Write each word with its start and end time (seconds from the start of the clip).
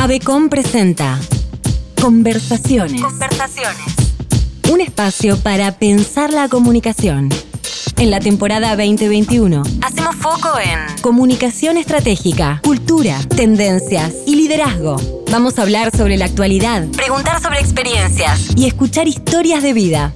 Avecom 0.00 0.48
presenta 0.48 1.20
Conversaciones. 2.00 3.02
Conversaciones. 3.02 3.84
Un 4.72 4.80
espacio 4.80 5.36
para 5.36 5.72
pensar 5.72 6.32
la 6.32 6.48
comunicación. 6.48 7.28
En 7.98 8.10
la 8.10 8.18
temporada 8.18 8.70
2021 8.76 9.62
Hacemos 9.82 10.16
foco 10.16 10.58
en 10.58 11.02
Comunicación 11.02 11.76
estratégica, 11.76 12.62
cultura, 12.64 13.18
tendencias 13.36 14.14
y 14.26 14.36
liderazgo. 14.36 14.96
Vamos 15.30 15.58
a 15.58 15.62
hablar 15.62 15.94
sobre 15.94 16.16
la 16.16 16.24
actualidad 16.24 16.86
preguntar 16.96 17.42
sobre 17.42 17.60
experiencias. 17.60 18.56
y 18.56 18.68
escuchar 18.68 19.06
historias 19.06 19.62
de 19.62 19.74
vida. 19.74 20.14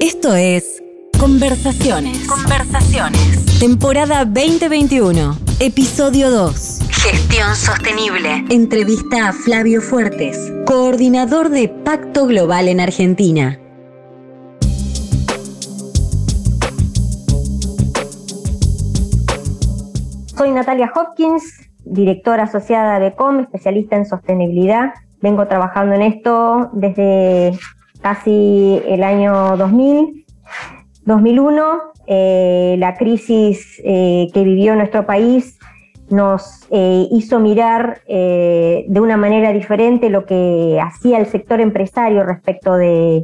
Esto 0.00 0.36
es 0.36 0.73
Conversaciones. 1.20 2.26
Conversaciones. 2.26 3.58
Temporada 3.58 4.24
2021, 4.24 5.36
episodio 5.60 6.30
2. 6.30 6.80
Gestión 6.90 7.54
sostenible. 7.54 8.44
Entrevista 8.50 9.28
a 9.28 9.32
Flavio 9.32 9.80
Fuertes, 9.80 10.52
coordinador 10.66 11.48
de 11.48 11.68
Pacto 11.68 12.26
Global 12.26 12.68
en 12.68 12.80
Argentina. 12.80 13.58
Soy 20.36 20.50
Natalia 20.50 20.92
Hopkins, 20.94 21.44
directora 21.84 22.44
asociada 22.44 22.98
de 22.98 23.14
COM, 23.14 23.40
especialista 23.40 23.96
en 23.96 24.04
sostenibilidad. 24.04 24.92
Vengo 25.22 25.46
trabajando 25.46 25.94
en 25.94 26.02
esto 26.02 26.70
desde 26.74 27.58
casi 28.02 28.82
el 28.86 29.02
año 29.02 29.56
2000, 29.56 30.23
2001. 31.06 31.94
Eh, 32.06 32.76
la 32.78 32.96
crisis 32.96 33.80
eh, 33.84 34.28
que 34.34 34.44
vivió 34.44 34.74
nuestro 34.76 35.06
país 35.06 35.58
nos 36.10 36.66
eh, 36.70 37.08
hizo 37.10 37.40
mirar 37.40 38.02
eh, 38.06 38.84
de 38.88 39.00
una 39.00 39.16
manera 39.16 39.52
diferente 39.52 40.10
lo 40.10 40.26
que 40.26 40.78
hacía 40.82 41.18
el 41.18 41.26
sector 41.26 41.60
empresario 41.60 42.24
respecto 42.24 42.74
de 42.74 43.22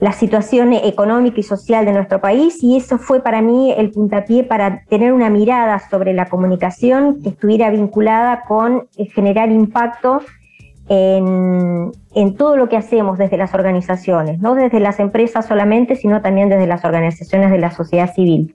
la 0.00 0.12
situación 0.12 0.72
económica 0.72 1.38
y 1.38 1.44
social 1.44 1.84
de 1.84 1.92
nuestro 1.92 2.20
país 2.20 2.60
y 2.62 2.76
eso 2.76 2.98
fue 2.98 3.20
para 3.20 3.40
mí 3.40 3.72
el 3.76 3.92
puntapié 3.92 4.42
para 4.42 4.82
tener 4.86 5.12
una 5.12 5.30
mirada 5.30 5.78
sobre 5.90 6.12
la 6.12 6.28
comunicación 6.28 7.22
que 7.22 7.28
estuviera 7.28 7.70
vinculada 7.70 8.42
con 8.48 8.88
eh, 8.96 9.06
generar 9.06 9.50
impacto 9.52 10.20
en, 10.88 11.92
todo 12.36 12.56
lo 12.56 12.68
que 12.68 12.76
hacemos 12.76 13.18
desde 13.18 13.36
las 13.36 13.54
organizaciones, 13.54 14.40
no 14.40 14.54
desde 14.54 14.80
las 14.80 15.00
empresas 15.00 15.46
solamente, 15.46 15.96
sino 15.96 16.20
también 16.22 16.48
desde 16.48 16.66
las 16.66 16.84
organizaciones 16.84 17.50
de 17.50 17.58
la 17.58 17.70
sociedad 17.70 18.12
civil. 18.12 18.54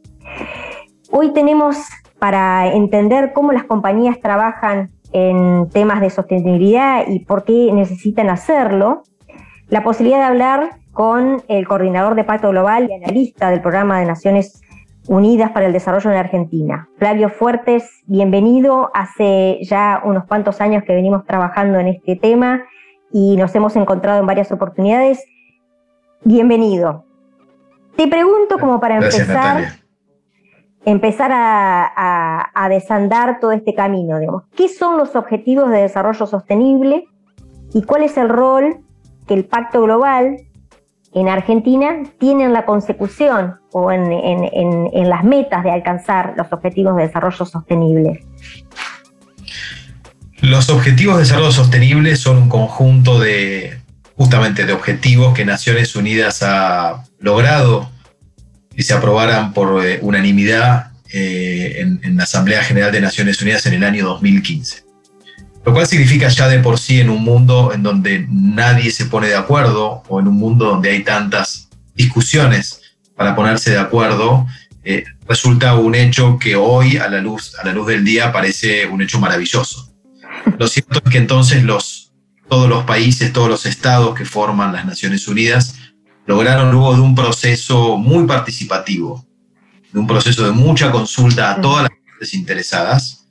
Hoy 1.11 1.33
tenemos 1.33 1.77
para 2.19 2.73
entender 2.73 3.31
cómo 3.33 3.51
las 3.51 3.63
compañías 3.63 4.19
trabajan 4.19 4.91
en 5.13 5.69
temas 5.69 6.01
de 6.01 6.09
sostenibilidad 6.09 7.07
y 7.07 7.19
por 7.19 7.43
qué 7.43 7.71
necesitan 7.71 8.29
hacerlo, 8.29 9.03
la 9.69 9.83
posibilidad 9.83 10.19
de 10.19 10.25
hablar 10.25 10.69
con 10.91 11.43
el 11.47 11.67
coordinador 11.67 12.15
de 12.15 12.23
Pacto 12.23 12.49
Global 12.49 12.89
y 12.89 12.93
analista 12.93 13.49
del 13.49 13.61
Programa 13.61 13.99
de 13.99 14.05
Naciones 14.05 14.61
Unidas 15.07 15.51
para 15.51 15.67
el 15.67 15.73
Desarrollo 15.73 16.11
en 16.11 16.17
Argentina. 16.17 16.89
Flavio 16.97 17.29
Fuertes, 17.29 17.89
bienvenido. 18.07 18.91
Hace 18.93 19.59
ya 19.63 20.01
unos 20.03 20.25
cuantos 20.25 20.59
años 20.59 20.83
que 20.85 20.93
venimos 20.93 21.25
trabajando 21.25 21.79
en 21.79 21.87
este 21.87 22.17
tema 22.17 22.63
y 23.11 23.37
nos 23.37 23.55
hemos 23.55 23.75
encontrado 23.77 24.19
en 24.19 24.25
varias 24.27 24.51
oportunidades. 24.51 25.23
Bienvenido. 26.25 27.05
Te 27.95 28.07
pregunto 28.07 28.59
como 28.59 28.79
para 28.81 28.99
Gracias, 28.99 29.21
empezar, 29.21 29.45
Natalia. 29.55 29.79
empezar 30.85 31.31
a, 31.31 31.85
a- 31.95 32.51
a 32.53 32.69
desandar 32.69 33.39
todo 33.39 33.53
este 33.53 33.73
camino, 33.73 34.19
digamos. 34.19 34.43
¿Qué 34.57 34.67
son 34.67 34.97
los 34.97 35.15
objetivos 35.15 35.69
de 35.71 35.83
desarrollo 35.83 36.25
sostenible 36.25 37.05
y 37.73 37.83
cuál 37.83 38.03
es 38.03 38.17
el 38.17 38.27
rol 38.27 38.79
que 39.25 39.33
el 39.35 39.45
Pacto 39.45 39.81
Global 39.83 40.37
en 41.13 41.29
Argentina 41.29 42.03
tiene 42.19 42.45
en 42.45 42.53
la 42.53 42.65
consecución 42.65 43.55
o 43.71 43.91
en, 43.91 45.09
las 45.09 45.23
metas 45.23 45.63
de 45.63 45.71
alcanzar 45.71 46.33
los 46.37 46.51
objetivos 46.51 46.95
de 46.97 47.03
desarrollo 47.03 47.45
sostenible? 47.45 48.25
Los 50.41 50.69
objetivos 50.69 51.15
de 51.15 51.23
desarrollo 51.23 51.51
sostenible 51.51 52.15
son 52.15 52.37
un 52.37 52.49
conjunto 52.49 53.19
de 53.19 53.79
justamente 54.15 54.65
de 54.65 54.73
objetivos 54.73 55.33
que 55.33 55.45
Naciones 55.45 55.95
Unidas 55.95 56.41
ha 56.43 57.03
logrado 57.19 57.89
que 58.75 58.83
se 58.83 58.93
aprobaran 58.93 59.53
por 59.53 59.83
eh, 59.83 59.99
unanimidad 60.01 60.91
eh, 61.11 61.79
en 61.79 62.17
la 62.17 62.23
Asamblea 62.23 62.63
General 62.63 62.91
de 62.91 63.01
Naciones 63.01 63.41
Unidas 63.41 63.65
en 63.65 63.73
el 63.73 63.83
año 63.83 64.05
2015. 64.05 64.86
Lo 65.67 65.73
cual 65.73 65.85
significa 65.85 66.29
ya 66.29 66.47
de 66.47 66.59
por 66.59 66.79
sí 66.79 67.01
en 67.01 67.09
un 67.09 67.21
mundo 67.25 67.73
en 67.73 67.83
donde 67.83 68.25
nadie 68.29 68.89
se 68.89 69.07
pone 69.07 69.27
de 69.27 69.35
acuerdo 69.35 70.01
o 70.07 70.21
en 70.21 70.29
un 70.29 70.35
mundo 70.35 70.63
donde 70.63 70.91
hay 70.91 71.03
tantas 71.03 71.67
discusiones 71.93 72.79
para 73.17 73.35
ponerse 73.35 73.71
de 73.71 73.77
acuerdo, 73.77 74.47
eh, 74.85 75.03
resulta 75.27 75.75
un 75.75 75.93
hecho 75.93 76.39
que 76.39 76.55
hoy 76.55 76.95
a 76.95 77.09
la 77.09 77.19
luz, 77.19 77.53
a 77.59 77.65
la 77.65 77.73
luz 77.73 77.87
del 77.87 78.05
día 78.05 78.31
parece 78.31 78.85
un 78.85 79.01
hecho 79.01 79.19
maravilloso. 79.19 79.93
Lo 80.57 80.69
cierto 80.69 81.01
es 81.03 81.11
que 81.11 81.17
entonces 81.17 81.61
los, 81.63 82.13
todos 82.47 82.69
los 82.69 82.85
países, 82.85 83.33
todos 83.33 83.49
los 83.49 83.65
estados 83.65 84.15
que 84.15 84.23
forman 84.23 84.71
las 84.71 84.85
Naciones 84.85 85.27
Unidas 85.27 85.75
lograron 86.25 86.71
luego 86.71 86.95
de 86.95 87.01
un 87.01 87.13
proceso 87.13 87.97
muy 87.97 88.25
participativo, 88.25 89.27
de 89.91 89.99
un 89.99 90.07
proceso 90.07 90.45
de 90.45 90.51
mucha 90.53 90.91
consulta 90.91 91.51
a 91.51 91.59
todas 91.59 91.89
las 91.89 91.91
partes 92.09 92.33
interesadas, 92.33 93.27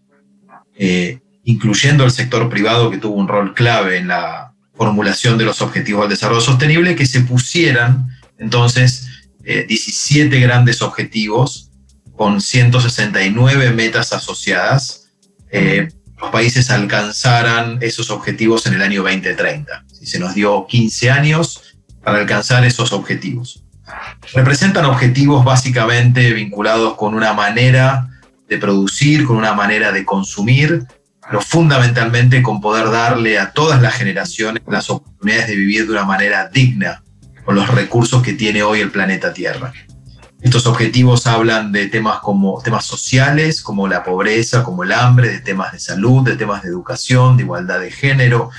eh, 0.79 1.21
incluyendo 1.47 2.05
el 2.05 2.11
sector 2.11 2.49
privado 2.51 2.91
que 2.91 2.99
tuvo 2.99 3.15
un 3.15 3.29
rol 3.29 3.55
clave 3.55 3.99
en 3.99 4.09
la 4.09 4.53
formulación 4.75 5.39
de 5.39 5.45
los 5.45 5.63
objetivos 5.63 6.03
del 6.03 6.11
desarrollo 6.11 6.41
sostenible, 6.41 6.97
que 6.97 7.07
se 7.07 7.21
pusieran 7.21 8.09
entonces 8.37 9.09
eh, 9.45 9.65
17 9.67 10.39
grandes 10.41 10.83
objetivos 10.83 11.71
con 12.17 12.41
169 12.41 13.71
metas 13.71 14.13
asociadas. 14.13 15.09
eh, 15.51 15.89
los 16.21 16.31
países 16.31 16.71
alcanzaran 16.71 17.79
esos 17.83 18.11
objetivos 18.11 18.67
en 18.67 18.75
el 18.75 18.83
año 18.83 19.03
2030. 19.03 19.85
Si 19.93 20.07
se 20.07 20.19
nos 20.19 20.35
dio 20.35 20.67
15 20.67 21.11
años 21.11 21.77
para 22.03 22.19
alcanzar 22.19 22.65
esos 22.65 22.93
objetivos. 22.93 23.63
Representan 24.33 24.87
objetivos 24.87 25.45
básicamente 25.45 26.33
vinculados 26.33 26.95
con 26.95 27.15
una 27.15 27.35
manera 27.35 28.09
de 28.49 28.57
producir, 28.57 29.27
con 29.27 29.37
una 29.37 29.53
manera 29.53 29.93
de 29.93 30.07
consumir, 30.07 30.87
pero 31.27 31.41
fundamentalmente 31.41 32.43
con 32.43 32.61
poder 32.61 32.91
darle 32.91 33.39
a 33.39 33.53
todas 33.53 33.83
las 33.83 33.95
generaciones 33.95 34.63
las 34.67 34.89
oportunidades 34.91 35.49
de 35.49 35.57
vivir 35.57 35.87
de 35.87 35.93
una 35.93 36.05
manera 36.05 36.49
digna 36.49 37.03
con 37.45 37.55
los 37.55 37.69
recursos 37.69 38.23
que 38.23 38.33
tiene 38.33 38.63
hoy 38.63 38.81
el 38.81 38.91
planeta 38.91 39.33
Tierra. 39.33 39.73
Estos 40.43 40.67
objetivos 40.67 41.27
hablan 41.27 41.73
de 41.73 41.87
temas 41.87 42.21
como 42.21 42.61
temas 42.63 42.85
sociales, 42.85 43.63
como 43.63 43.89
la 43.89 44.05
pobreza, 44.05 44.63
como 44.63 44.85
el 44.85 44.93
hambre, 44.93 45.29
de 45.29 45.41
temas 45.41 45.73
de 45.73 45.81
salud, 45.81 46.23
de 46.23 46.37
temas 46.37 46.63
de 46.63 46.69
educación, 46.69 47.37
de 47.37 47.43
igualdad 47.45 47.81
de 47.81 47.91
género, 47.91 48.51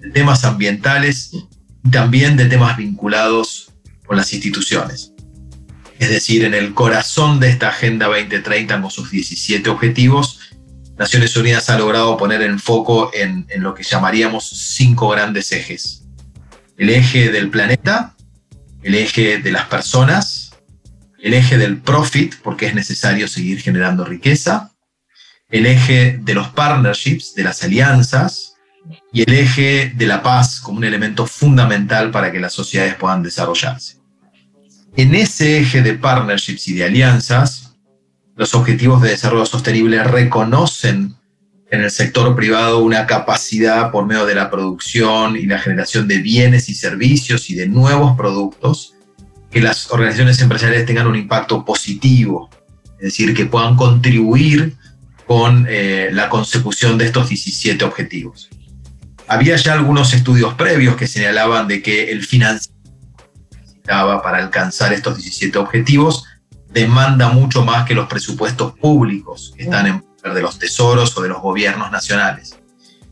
de 0.00 0.10
temas 0.10 0.44
ambientales 0.44 1.30
y 1.32 1.90
también 1.90 2.36
de 2.36 2.46
temas 2.46 2.76
vinculados 2.76 3.72
con 4.06 4.16
las 4.16 4.32
instituciones. 4.32 5.12
Es 5.98 6.10
decir, 6.10 6.44
en 6.44 6.54
el 6.54 6.74
corazón 6.74 7.40
de 7.40 7.48
esta 7.48 7.68
Agenda 7.68 8.06
2030 8.06 8.80
con 8.82 8.90
sus 8.90 9.10
17 9.10 9.70
objetivos, 9.70 10.40
Naciones 11.02 11.36
Unidas 11.36 11.68
ha 11.68 11.76
logrado 11.76 12.16
poner 12.16 12.42
en 12.42 12.60
foco 12.60 13.10
en, 13.12 13.44
en 13.48 13.64
lo 13.64 13.74
que 13.74 13.82
llamaríamos 13.82 14.48
cinco 14.48 15.08
grandes 15.08 15.50
ejes. 15.50 16.04
El 16.78 16.90
eje 16.90 17.32
del 17.32 17.50
planeta, 17.50 18.14
el 18.84 18.94
eje 18.94 19.38
de 19.38 19.50
las 19.50 19.66
personas, 19.66 20.52
el 21.20 21.34
eje 21.34 21.58
del 21.58 21.80
profit, 21.80 22.36
porque 22.40 22.66
es 22.66 22.74
necesario 22.76 23.26
seguir 23.26 23.60
generando 23.60 24.04
riqueza, 24.04 24.70
el 25.50 25.66
eje 25.66 26.20
de 26.22 26.34
los 26.34 26.48
partnerships, 26.50 27.34
de 27.34 27.42
las 27.42 27.64
alianzas, 27.64 28.54
y 29.12 29.22
el 29.22 29.34
eje 29.34 29.92
de 29.96 30.06
la 30.06 30.22
paz 30.22 30.60
como 30.60 30.78
un 30.78 30.84
elemento 30.84 31.26
fundamental 31.26 32.12
para 32.12 32.30
que 32.30 32.38
las 32.38 32.52
sociedades 32.52 32.94
puedan 32.94 33.24
desarrollarse. 33.24 33.96
En 34.96 35.16
ese 35.16 35.58
eje 35.58 35.82
de 35.82 35.94
partnerships 35.94 36.68
y 36.68 36.74
de 36.74 36.84
alianzas, 36.84 37.71
los 38.36 38.54
objetivos 38.54 39.02
de 39.02 39.10
desarrollo 39.10 39.46
sostenible 39.46 40.02
reconocen 40.04 41.14
en 41.70 41.82
el 41.82 41.90
sector 41.90 42.34
privado 42.36 42.80
una 42.80 43.06
capacidad 43.06 43.90
por 43.90 44.06
medio 44.06 44.26
de 44.26 44.34
la 44.34 44.50
producción 44.50 45.36
y 45.36 45.46
la 45.46 45.58
generación 45.58 46.06
de 46.06 46.18
bienes 46.18 46.68
y 46.68 46.74
servicios 46.74 47.48
y 47.50 47.54
de 47.54 47.66
nuevos 47.66 48.16
productos 48.16 48.94
que 49.50 49.60
las 49.60 49.90
organizaciones 49.90 50.40
empresariales 50.40 50.86
tengan 50.86 51.06
un 51.06 51.16
impacto 51.16 51.64
positivo, 51.64 52.50
es 52.98 53.04
decir, 53.04 53.34
que 53.34 53.46
puedan 53.46 53.76
contribuir 53.76 54.76
con 55.26 55.66
eh, 55.68 56.10
la 56.12 56.28
consecución 56.28 56.98
de 56.98 57.06
estos 57.06 57.28
17 57.28 57.84
objetivos. 57.84 58.50
Había 59.28 59.56
ya 59.56 59.74
algunos 59.74 60.12
estudios 60.14 60.54
previos 60.54 60.96
que 60.96 61.06
señalaban 61.06 61.68
de 61.68 61.82
que 61.82 62.10
el 62.10 62.24
financiamiento 62.24 62.72
necesitaba 63.50 64.22
para 64.22 64.38
alcanzar 64.38 64.92
estos 64.92 65.16
17 65.16 65.56
objetivos 65.58 66.24
demanda 66.72 67.28
mucho 67.28 67.64
más 67.64 67.86
que 67.86 67.94
los 67.94 68.08
presupuestos 68.08 68.72
públicos 68.78 69.52
que 69.56 69.64
están 69.64 69.86
en 69.86 70.00
poder 70.00 70.34
de 70.34 70.42
los 70.42 70.58
tesoros 70.58 71.16
o 71.16 71.22
de 71.22 71.28
los 71.28 71.42
gobiernos 71.42 71.90
nacionales. 71.90 72.56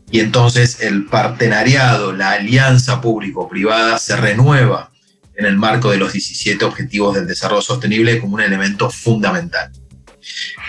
Y 0.09 0.19
entonces 0.19 0.81
el 0.81 1.05
partenariado, 1.05 2.11
la 2.11 2.31
alianza 2.31 2.99
público-privada 2.99 3.97
se 3.97 4.15
renueva 4.17 4.91
en 5.35 5.45
el 5.45 5.57
marco 5.57 5.89
de 5.89 5.97
los 5.97 6.11
17 6.11 6.63
Objetivos 6.65 7.15
del 7.15 7.27
Desarrollo 7.27 7.61
Sostenible 7.61 8.19
como 8.19 8.35
un 8.35 8.41
elemento 8.41 8.89
fundamental. 8.89 9.71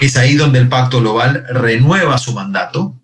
Es 0.00 0.16
ahí 0.16 0.34
donde 0.34 0.60
el 0.60 0.68
Pacto 0.68 1.00
Global 1.00 1.44
renueva 1.50 2.18
su 2.18 2.32
mandato, 2.32 2.94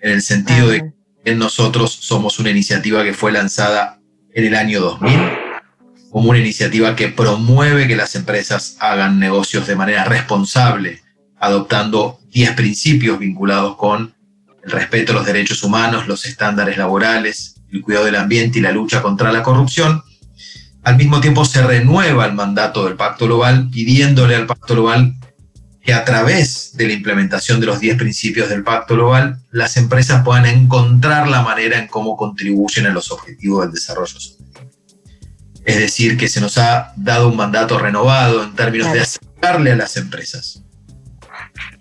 en 0.00 0.12
el 0.12 0.22
sentido 0.22 0.68
de 0.68 0.92
que 1.24 1.34
nosotros 1.34 1.92
somos 1.92 2.38
una 2.38 2.50
iniciativa 2.50 3.04
que 3.04 3.14
fue 3.14 3.32
lanzada 3.32 4.00
en 4.32 4.44
el 4.44 4.54
año 4.54 4.80
2000, 4.80 5.43
como 6.14 6.30
una 6.30 6.38
iniciativa 6.38 6.94
que 6.94 7.08
promueve 7.08 7.88
que 7.88 7.96
las 7.96 8.14
empresas 8.14 8.76
hagan 8.78 9.18
negocios 9.18 9.66
de 9.66 9.74
manera 9.74 10.04
responsable, 10.04 11.02
adoptando 11.40 12.20
10 12.30 12.52
principios 12.52 13.18
vinculados 13.18 13.74
con 13.74 14.14
el 14.62 14.70
respeto 14.70 15.10
a 15.10 15.16
los 15.16 15.26
derechos 15.26 15.64
humanos, 15.64 16.06
los 16.06 16.24
estándares 16.24 16.78
laborales, 16.78 17.56
el 17.72 17.82
cuidado 17.82 18.04
del 18.04 18.14
ambiente 18.14 18.60
y 18.60 18.62
la 18.62 18.70
lucha 18.70 19.02
contra 19.02 19.32
la 19.32 19.42
corrupción. 19.42 20.04
Al 20.84 20.96
mismo 20.96 21.20
tiempo 21.20 21.44
se 21.44 21.66
renueva 21.66 22.26
el 22.26 22.34
mandato 22.34 22.84
del 22.84 22.94
Pacto 22.94 23.26
Global 23.26 23.68
pidiéndole 23.72 24.36
al 24.36 24.46
Pacto 24.46 24.74
Global 24.74 25.16
que 25.82 25.94
a 25.94 26.04
través 26.04 26.76
de 26.76 26.86
la 26.86 26.92
implementación 26.92 27.58
de 27.58 27.66
los 27.66 27.80
10 27.80 27.98
principios 27.98 28.48
del 28.48 28.62
Pacto 28.62 28.94
Global, 28.94 29.40
las 29.50 29.76
empresas 29.76 30.22
puedan 30.24 30.46
encontrar 30.46 31.26
la 31.26 31.42
manera 31.42 31.76
en 31.76 31.88
cómo 31.88 32.16
contribuyen 32.16 32.86
a 32.86 32.90
los 32.90 33.10
objetivos 33.10 33.62
del 33.62 33.72
desarrollo 33.72 34.06
sostenible. 34.06 34.44
Es 35.64 35.78
decir, 35.78 36.16
que 36.16 36.28
se 36.28 36.40
nos 36.40 36.58
ha 36.58 36.92
dado 36.96 37.28
un 37.28 37.36
mandato 37.36 37.78
renovado 37.78 38.42
en 38.42 38.54
términos 38.54 38.92
de 38.92 39.00
acercarle 39.00 39.72
a 39.72 39.76
las 39.76 39.96
empresas 39.96 40.64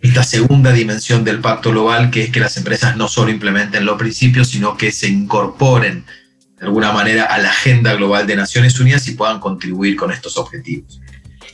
esta 0.01 0.23
segunda 0.23 0.73
dimensión 0.73 1.23
del 1.23 1.39
pacto 1.39 1.71
global, 1.71 2.11
que 2.11 2.23
es 2.23 2.29
que 2.29 2.41
las 2.41 2.57
empresas 2.57 2.97
no 2.97 3.07
solo 3.07 3.31
implementen 3.31 3.85
los 3.85 3.97
principios, 3.97 4.49
sino 4.49 4.75
que 4.75 4.91
se 4.91 5.07
incorporen 5.07 6.05
de 6.59 6.65
alguna 6.65 6.91
manera 6.91 7.23
a 7.23 7.37
la 7.37 7.49
agenda 7.49 7.93
global 7.93 8.27
de 8.27 8.35
Naciones 8.35 8.77
Unidas 8.79 9.07
y 9.07 9.13
puedan 9.13 9.39
contribuir 9.39 9.95
con 9.95 10.11
estos 10.11 10.37
objetivos. 10.37 10.99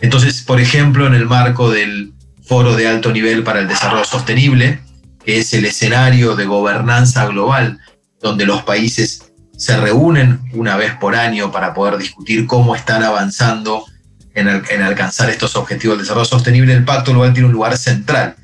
Entonces, 0.02 0.42
por 0.42 0.60
ejemplo, 0.60 1.06
en 1.06 1.14
el 1.14 1.28
marco 1.28 1.70
del 1.70 2.14
Foro 2.44 2.76
de 2.76 2.88
Alto 2.88 3.12
Nivel 3.12 3.44
para 3.44 3.60
el 3.60 3.68
Desarrollo 3.68 4.06
Sostenible, 4.06 4.82
que 5.24 5.38
es 5.38 5.54
el 5.54 5.66
escenario 5.66 6.36
de 6.36 6.46
gobernanza 6.46 7.28
global, 7.28 7.80
donde 8.20 8.46
los 8.48 8.64
países 8.64 9.29
se 9.60 9.76
reúnen 9.76 10.40
una 10.54 10.78
vez 10.78 10.94
por 10.96 11.16
año 11.16 11.52
para 11.52 11.74
poder 11.74 11.98
discutir 11.98 12.48
cómo 12.48 12.78
están 12.78 13.04
avanzando 13.04 13.86
en, 14.34 14.48
alcanzar 14.82 15.30
estos 15.30 15.58
objetivos 15.58 15.98
del 15.98 16.06
desarrollo 16.06 16.26
sostenible, 16.26 16.72
el 16.72 16.86
Pacto 16.86 17.12
Global 17.12 17.34
tiene 17.34 17.48
un 17.48 17.54
lugar 17.54 17.78
central. 17.78 18.38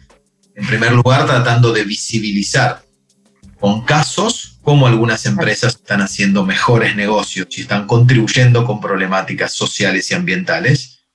En 0.56 0.68
primer 0.68 0.92
lugar, 0.92 1.26
tratando 1.26 1.72
de 1.72 1.86
visibilizar 1.86 2.84
con 3.62 3.86
casos 3.86 4.60
cómo 4.62 4.88
algunas 4.88 5.26
empresas 5.26 5.76
están 5.76 6.02
haciendo 6.02 6.46
mejores 6.46 6.98
negocios 6.98 7.48
y 7.52 7.62
están 7.62 7.88
contribuyendo 7.88 8.66
con 8.66 8.82
problemáticas 8.82 9.54
sociales 9.54 10.12
y 10.12 10.16
ambientales, 10.16 11.06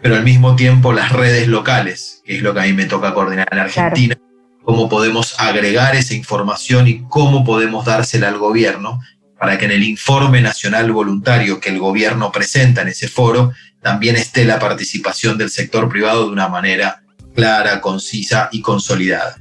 pero 0.00 0.14
al 0.14 0.22
mismo 0.22 0.54
tiempo 0.54 0.92
las 0.92 1.10
redes 1.10 1.48
locales, 1.48 2.22
que 2.24 2.36
es 2.36 2.42
lo 2.42 2.54
que 2.54 2.60
a 2.60 2.64
mí 2.64 2.74
me 2.74 2.84
toca 2.84 3.12
coordinar 3.12 3.48
en 3.50 3.58
Argentina, 3.58 4.16
cómo 4.62 4.88
podemos 4.88 5.34
agregar 5.40 5.96
esa 5.96 6.14
información 6.14 6.86
y 6.86 7.02
cómo 7.08 7.44
podemos 7.44 7.86
dársela 7.86 8.28
al 8.28 8.38
gobierno 8.38 9.00
para 9.38 9.56
que 9.56 9.66
en 9.66 9.70
el 9.72 9.84
informe 9.84 10.40
nacional 10.40 10.90
voluntario 10.92 11.60
que 11.60 11.70
el 11.70 11.78
gobierno 11.78 12.32
presenta 12.32 12.82
en 12.82 12.88
ese 12.88 13.08
foro 13.08 13.52
también 13.82 14.16
esté 14.16 14.44
la 14.44 14.58
participación 14.58 15.38
del 15.38 15.50
sector 15.50 15.88
privado 15.88 16.26
de 16.26 16.32
una 16.32 16.48
manera 16.48 17.02
clara, 17.34 17.80
concisa 17.80 18.48
y 18.50 18.60
consolidada. 18.60 19.38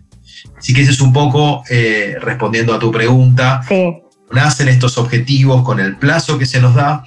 Así 0.58 0.74
que 0.74 0.82
ese 0.82 0.92
es 0.92 1.02
un 1.02 1.14
poco 1.14 1.64
eh, 1.70 2.16
respondiendo 2.22 2.74
a 2.74 2.80
tu 2.80 2.92
pregunta. 2.92 3.62
Nacen 4.32 4.68
estos 4.68 4.98
objetivos 4.98 5.64
con 5.64 5.80
el 5.80 5.98
plazo 5.98 6.38
que 6.38 6.46
se 6.46 6.62
nos 6.62 6.76
da 6.76 7.04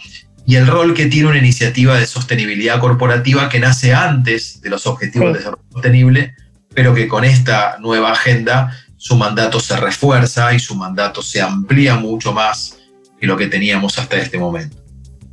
y 0.46 0.56
el 0.56 0.66
rol 0.66 0.94
que 0.94 1.06
tiene 1.06 1.28
una 1.28 1.38
iniciativa 1.38 1.96
de 1.96 2.06
sostenibilidad 2.06 2.80
corporativa 2.80 3.48
que 3.48 3.60
nace 3.60 3.94
antes 3.94 4.60
de 4.62 4.70
los 4.70 4.86
objetivos 4.86 5.32
de 5.32 5.38
desarrollo 5.38 5.62
sostenible, 5.70 6.34
pero 6.74 6.94
que 6.94 7.06
con 7.06 7.24
esta 7.24 7.76
nueva 7.78 8.12
agenda 8.12 8.76
su 8.96 9.16
mandato 9.16 9.60
se 9.60 9.76
refuerza 9.76 10.52
y 10.54 10.58
su 10.58 10.74
mandato 10.74 11.22
se 11.22 11.40
amplía 11.40 11.94
mucho 11.96 12.32
más 12.32 12.79
que 13.20 13.26
lo 13.26 13.36
que 13.36 13.46
teníamos 13.46 13.98
hasta 13.98 14.16
este 14.16 14.38
momento. 14.38 14.76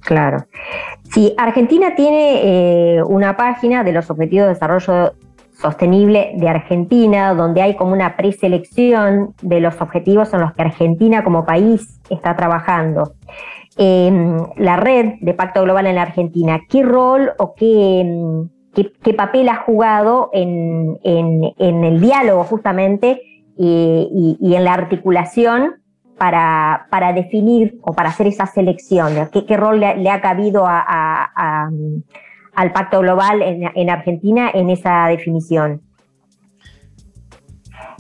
Claro. 0.01 0.45
Sí, 1.13 1.33
Argentina 1.37 1.95
tiene 1.95 2.41
eh, 2.97 3.03
una 3.03 3.37
página 3.37 3.83
de 3.83 3.93
los 3.93 4.09
Objetivos 4.09 4.47
de 4.47 4.53
Desarrollo 4.53 5.13
Sostenible 5.53 6.33
de 6.35 6.49
Argentina, 6.49 7.33
donde 7.33 7.61
hay 7.61 7.75
como 7.75 7.93
una 7.93 8.15
preselección 8.15 9.33
de 9.41 9.59
los 9.59 9.81
objetivos 9.81 10.33
en 10.33 10.41
los 10.41 10.53
que 10.53 10.61
Argentina 10.61 11.23
como 11.23 11.45
país 11.45 11.99
está 12.09 12.35
trabajando. 12.35 13.13
Em, 13.75 14.37
la 14.57 14.77
red 14.77 15.15
de 15.21 15.33
Pacto 15.33 15.63
Global 15.63 15.87
en 15.87 15.95
la 15.95 16.03
Argentina, 16.03 16.61
¿qué 16.69 16.83
rol 16.83 17.31
o 17.39 17.53
qué, 17.55 18.01
em, 18.01 18.49
qué, 19.03 19.13
papel 19.13 19.49
ha 19.49 19.57
jugado 19.57 20.29
en, 20.31 20.99
el 21.03 21.99
diálogo 21.99 22.43
justamente 22.43 23.21
y 23.57 24.55
en 24.55 24.63
la 24.63 24.73
articulación 24.73 25.75
para, 26.17 26.87
para, 26.89 27.13
definir 27.13 27.77
o 27.81 27.93
para 27.93 28.09
hacer 28.09 28.27
esa 28.27 28.45
selección? 28.45 29.29
¿Qué, 29.31 29.45
qué 29.45 29.57
rol 29.57 29.79
le, 29.79 30.09
ha 30.09 30.21
cabido 30.21 30.65
a, 30.67 31.69
al 32.55 32.71
Pacto 32.71 32.99
Global 33.01 33.41
en, 33.41 33.89
Argentina 33.89 34.49
en 34.53 34.69
esa 34.69 35.07
definición? 35.07 35.81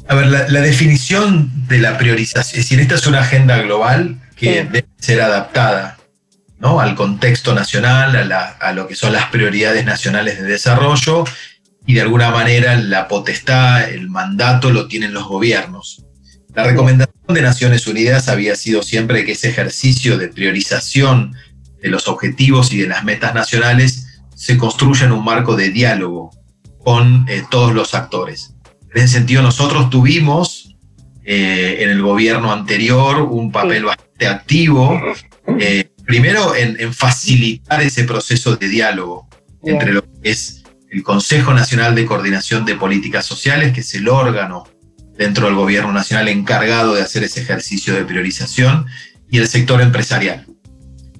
A 0.07 0.15
ver, 0.15 0.27
la, 0.27 0.61
definición 0.61 1.51
de 1.67 1.79
la 1.79 1.97
priorización, 1.97 2.59
es 2.59 2.65
decir, 2.65 2.79
esta 2.79 2.95
es 2.95 3.05
una 3.07 3.19
agenda 3.19 3.57
global 3.59 4.17
que 4.35 4.63
debe 4.63 4.87
ser 4.97 5.21
adaptada 5.21 5.97
¿no? 6.59 6.79
al 6.79 6.95
contexto 6.95 7.53
nacional, 7.53 8.31
a, 8.31 8.47
a 8.59 8.73
lo 8.73 8.87
que 8.87 8.95
son 8.95 9.13
las 9.13 9.25
prioridades 9.25 9.85
nacionales 9.85 10.41
de 10.41 10.47
desarrollo 10.47 11.25
y 11.85 11.93
de 11.93 12.01
alguna 12.01 12.31
manera 12.31 12.75
la 12.77 13.07
potestad, 13.07 13.89
el 13.89 14.09
mandato 14.09 14.71
lo 14.71 14.87
tienen 14.87 15.13
los 15.13 15.25
gobiernos. 15.25 16.06
La 16.57 16.63
recomendación 16.63 17.35
de 17.35 17.41
Naciones 17.43 17.85
Unidas 17.85 18.29
había 18.29 18.55
sido 18.55 18.81
siempre 18.81 19.23
que 19.23 19.33
ese 19.33 19.49
ejercicio 19.49 20.17
de 20.17 20.27
priorización 20.27 21.35
de 21.83 21.89
los 21.89 22.07
objetivos 22.07 22.73
y 22.73 22.79
de 22.79 22.87
las 22.87 23.03
metas 23.03 23.35
nacionales 23.35 24.21
se 24.33 24.57
construya 24.57 25.05
en 25.05 25.11
un 25.11 25.23
marco 25.23 25.55
de 25.55 25.69
diálogo 25.69 26.31
con 26.79 27.27
eh, 27.29 27.43
todos 27.51 27.75
los 27.75 27.93
actores. 27.93 28.55
En 28.91 29.03
ese 29.03 29.19
sentido, 29.19 29.43
nosotros 29.43 29.91
tuvimos 29.91 30.75
eh, 31.23 31.77
en 31.81 31.91
el 31.91 32.01
gobierno 32.01 32.51
anterior 32.51 33.21
un 33.21 33.51
papel 33.51 33.85
bastante 33.85 34.25
activo, 34.25 34.99
eh, 35.59 35.91
primero 36.07 36.55
en, 36.55 36.75
en, 36.79 36.91
facilitar 36.91 37.83
ese 37.83 38.03
proceso 38.05 38.55
de 38.55 38.67
diálogo 38.67 39.29
entre 39.61 39.93
lo 39.93 40.01
que 40.01 40.31
es 40.31 40.63
el 40.89 41.03
Consejo 41.03 41.53
Nacional 41.53 41.93
de 41.93 42.07
Coordinación 42.07 42.65
de 42.65 42.73
Políticas 42.73 43.27
Sociales, 43.27 43.73
que 43.73 43.81
es 43.81 43.93
el 43.93 44.09
órgano 44.09 44.63
dentro 45.17 45.47
del 45.47 45.55
gobierno 45.55 45.91
nacional 45.91 46.27
encargado 46.27 46.93
de 46.93 47.01
hacer 47.01 47.23
ese 47.23 47.41
ejercicio 47.41 47.93
de 47.93 48.05
priorización 48.05 48.85
y 49.29 49.39
el 49.39 49.47
sector 49.47 49.81
empresarial. 49.81 50.45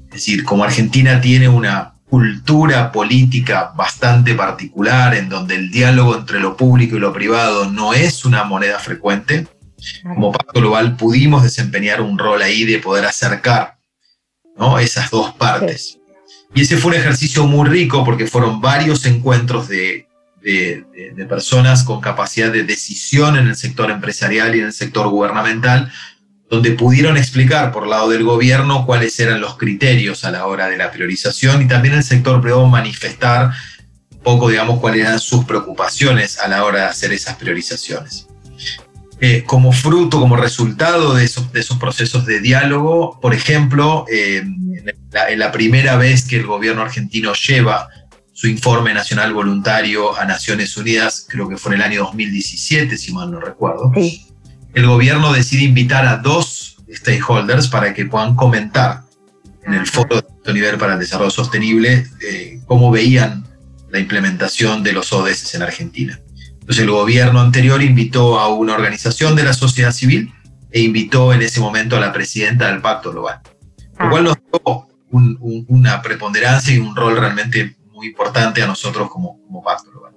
Es 0.05 0.11
decir, 0.11 0.43
como 0.43 0.63
Argentina 0.63 1.19
tiene 1.19 1.49
una 1.49 1.93
cultura 2.09 2.91
política 2.91 3.73
bastante 3.75 4.33
particular 4.33 5.13
en 5.15 5.29
donde 5.29 5.55
el 5.55 5.71
diálogo 5.71 6.15
entre 6.15 6.39
lo 6.39 6.55
público 6.55 6.95
y 6.95 6.99
lo 6.99 7.11
privado 7.11 7.69
no 7.69 7.93
es 7.93 8.23
una 8.23 8.45
moneda 8.45 8.79
frecuente, 8.79 9.47
como 10.03 10.31
Pacto 10.31 10.59
Global 10.59 10.95
pudimos 10.95 11.43
desempeñar 11.43 12.01
un 12.01 12.17
rol 12.17 12.41
ahí 12.41 12.63
de 12.63 12.79
poder 12.79 13.05
acercar 13.05 13.77
¿no? 14.57 14.79
esas 14.79 15.11
dos 15.11 15.33
partes. 15.33 15.99
Y 16.55 16.61
ese 16.61 16.77
fue 16.77 16.91
un 16.91 16.97
ejercicio 16.97 17.45
muy 17.45 17.67
rico 17.67 18.03
porque 18.03 18.25
fueron 18.25 18.61
varios 18.61 19.05
encuentros 19.05 19.67
de 19.67 20.06
de, 20.47 21.25
personas 21.25 21.83
con 21.83 21.99
capacidad 21.99 22.51
de 22.51 22.63
decisión 22.63 23.37
en 23.37 23.47
el 23.47 23.55
sector 23.55 23.91
empresarial 23.91 24.55
y 24.55 24.59
en 24.59 24.67
el 24.67 24.73
sector 24.73 25.09
gubernamental, 25.09 25.91
donde 26.49 26.71
pudieron 26.71 27.17
explicar 27.17 27.73
por 27.73 27.85
lado 27.85 28.09
del 28.09 28.23
gobierno 28.23 28.85
cuáles 28.85 29.19
eran 29.19 29.41
los 29.41 29.57
criterios 29.57 30.23
a 30.23 30.31
la 30.31 30.45
hora 30.45 30.69
de 30.69 30.77
la 30.77 30.91
priorización 30.91 31.61
y 31.61 31.67
también 31.67 31.95
el 31.95 32.03
sector 32.03 32.39
privado 32.41 32.65
manifestar 32.67 33.51
un 34.11 34.19
poco, 34.19 34.49
digamos, 34.49 34.79
cuáles 34.79 35.01
eran 35.01 35.19
sus 35.19 35.43
preocupaciones 35.43 36.39
a 36.39 36.47
la 36.47 36.63
hora 36.63 36.79
de 36.79 36.85
hacer 36.85 37.11
esas 37.11 37.35
priorizaciones. 37.35 38.27
Eh, 39.19 39.43
como 39.45 39.73
fruto, 39.73 40.19
como 40.19 40.37
resultado 40.37 41.15
de 41.15 41.25
esos, 41.25 41.47
procesos 41.79 42.25
de 42.25 42.39
diálogo, 42.39 43.19
por 43.19 43.33
ejemplo, 43.33 44.05
eh, 44.11 44.43
en 45.27 45.39
la 45.39 45.51
primera 45.51 45.97
vez 45.97 46.25
que 46.25 46.37
el 46.37 46.45
gobierno 46.45 46.83
argentino 46.83 47.33
lleva 47.33 47.89
su 48.37 48.47
informe 48.47 48.93
nacional 48.93 49.33
voluntario 49.33 50.15
a 50.15 50.23
Naciones 50.23 50.77
Unidas, 50.77 51.25
creo 51.27 51.49
que 51.49 51.57
fue 51.57 51.73
en 51.73 51.81
el 51.81 51.87
año 51.87 52.03
2017, 52.03 52.95
si 52.95 53.11
mal 53.11 53.31
no 53.31 53.39
recuerdo. 53.39 53.91
El 54.75 54.85
gobierno 54.85 55.33
decide 55.33 55.63
invitar 55.63 56.05
a 56.05 56.17
dos 56.17 56.77
stakeholders 56.87 57.67
para 57.67 57.95
que 57.95 58.05
puedan 58.05 58.35
comentar 58.35 59.01
en 59.65 59.73
el 59.73 59.87
foro 59.87 60.17
de 60.17 60.27
alto 60.27 60.53
nivel 60.53 60.77
para 60.77 60.93
el 60.93 60.99
desarrollo 60.99 61.31
sostenible 61.31 62.05
eh, 62.21 62.61
cómo 62.67 62.91
veían 62.91 63.43
la 63.89 63.97
implementación 63.97 64.83
de 64.83 64.93
los 64.93 65.11
ODS 65.11 65.55
en 65.55 65.63
Argentina. 65.63 66.19
Entonces 66.59 66.83
el 66.83 66.91
gobierno 66.91 67.41
anterior 67.41 67.81
invitó 67.81 68.39
a 68.39 68.49
una 68.49 68.75
organización 68.75 69.35
de 69.35 69.45
la 69.45 69.53
sociedad 69.53 69.91
civil 69.91 70.31
e 70.69 70.81
invitó 70.81 71.33
en 71.33 71.41
ese 71.41 71.59
momento 71.59 71.97
a 71.97 71.99
la 71.99 72.13
presidenta 72.13 72.67
del 72.67 72.81
Pacto 72.81 73.11
Global, 73.11 73.39
lo 73.99 74.09
cual 74.11 74.25
nos 74.25 74.35
dio 74.35 74.87
una 75.09 76.03
preponderancia 76.03 76.75
y 76.75 76.77
un 76.77 76.95
rol 76.95 77.17
realmente 77.17 77.76
muy 77.97 78.07
importante 78.07 78.61
a 78.61 78.67
nosotros 78.67 79.09
como, 79.09 79.41
como 79.41 79.63
Pacto 79.63 79.89
Global. 79.89 80.13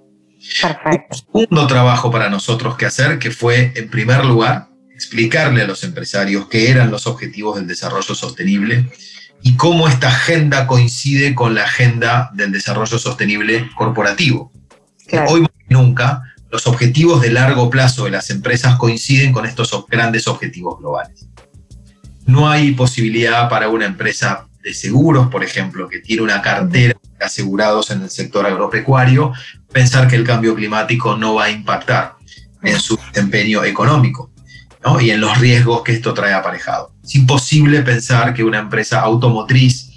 Perfecto. 0.61 1.17
Un 1.33 1.41
segundo 1.41 1.67
trabajo 1.67 2.11
para 2.11 2.29
nosotros 2.29 2.77
que 2.77 2.85
hacer, 2.85 3.17
que 3.17 3.31
fue, 3.31 3.73
en 3.75 3.89
primer 3.89 4.23
lugar, 4.23 4.69
explicarle 4.93 5.63
a 5.63 5.67
los 5.67 5.83
empresarios 5.83 6.47
qué 6.47 6.69
eran 6.69 6.91
los 6.91 7.07
objetivos 7.07 7.55
del 7.55 7.67
desarrollo 7.67 8.13
sostenible 8.13 8.91
y 9.41 9.55
cómo 9.57 9.87
esta 9.87 10.09
agenda 10.09 10.67
coincide 10.67 11.33
con 11.33 11.55
la 11.55 11.63
agenda 11.63 12.29
del 12.33 12.51
desarrollo 12.51 12.99
sostenible 12.99 13.67
corporativo. 13.75 14.51
Claro. 15.07 15.31
Hoy 15.31 15.41
más 15.41 15.49
que 15.49 15.73
nunca, 15.73 16.21
los 16.51 16.67
objetivos 16.67 17.19
de 17.21 17.31
largo 17.31 17.71
plazo 17.71 18.05
de 18.05 18.11
las 18.11 18.29
empresas 18.29 18.75
coinciden 18.75 19.33
con 19.33 19.47
estos 19.47 19.71
grandes 19.89 20.27
objetivos 20.27 20.77
globales. 20.77 21.27
No 22.27 22.47
hay 22.47 22.73
posibilidad 22.73 23.49
para 23.49 23.69
una 23.69 23.85
empresa 23.85 24.47
de 24.61 24.75
seguros, 24.75 25.29
por 25.29 25.43
ejemplo, 25.43 25.89
que 25.89 25.99
tiene 25.99 26.21
una 26.21 26.43
cartera 26.43 26.95
asegurados 27.23 27.91
en 27.91 28.01
el 28.01 28.09
sector 28.09 28.45
agropecuario, 28.45 29.33
pensar 29.71 30.07
que 30.07 30.15
el 30.15 30.23
cambio 30.23 30.55
climático 30.55 31.17
no 31.17 31.35
va 31.35 31.45
a 31.45 31.49
impactar 31.49 32.15
en 32.63 32.79
su 32.79 32.97
desempeño 32.97 33.63
económico 33.63 34.31
¿no? 34.83 34.99
y 34.99 35.11
en 35.11 35.21
los 35.21 35.37
riesgos 35.39 35.83
que 35.83 35.93
esto 35.93 36.13
trae 36.13 36.33
aparejado. 36.33 36.93
Es 37.03 37.15
imposible 37.15 37.81
pensar 37.81 38.33
que 38.33 38.43
una 38.43 38.59
empresa 38.59 39.01
automotriz 39.01 39.89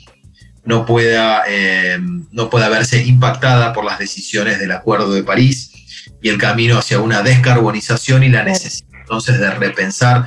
no 0.65 0.87
pueda, 0.87 1.43
eh, 1.47 1.99
no 2.31 2.49
pueda 2.49 2.69
verse 2.69 3.05
impactada 3.05 3.73
por 3.73 3.85
las 3.85 3.99
decisiones 3.99 4.59
del 4.59 4.73
Acuerdo 4.73 5.13
de 5.13 5.23
París 5.23 5.73
y 6.23 6.29
el 6.29 6.39
camino 6.39 6.79
hacia 6.79 7.01
una 7.01 7.23
descarbonización 7.23 8.23
y 8.23 8.31
la 8.31 8.45
necesidad 8.45 8.95
entonces 9.05 9.39
de 9.39 9.51
repensar 9.51 10.27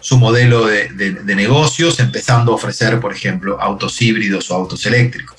su 0.00 0.18
modelo 0.18 0.66
de, 0.66 0.90
de, 0.90 1.12
de, 1.12 1.34
negocios, 1.34 1.98
empezando 1.98 2.52
a 2.52 2.54
ofrecer, 2.54 3.00
por 3.00 3.12
ejemplo, 3.12 3.60
autos 3.60 4.00
híbridos 4.00 4.50
o 4.50 4.54
autos 4.54 4.86
eléctricos. 4.86 5.37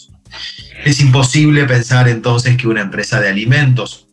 Es 0.85 0.99
imposible 1.01 1.65
pensar 1.65 2.07
entonces 2.07 2.57
que 2.57 2.67
una 2.67 2.81
empresa 2.81 3.19
de 3.19 3.29
alimentos 3.29 4.07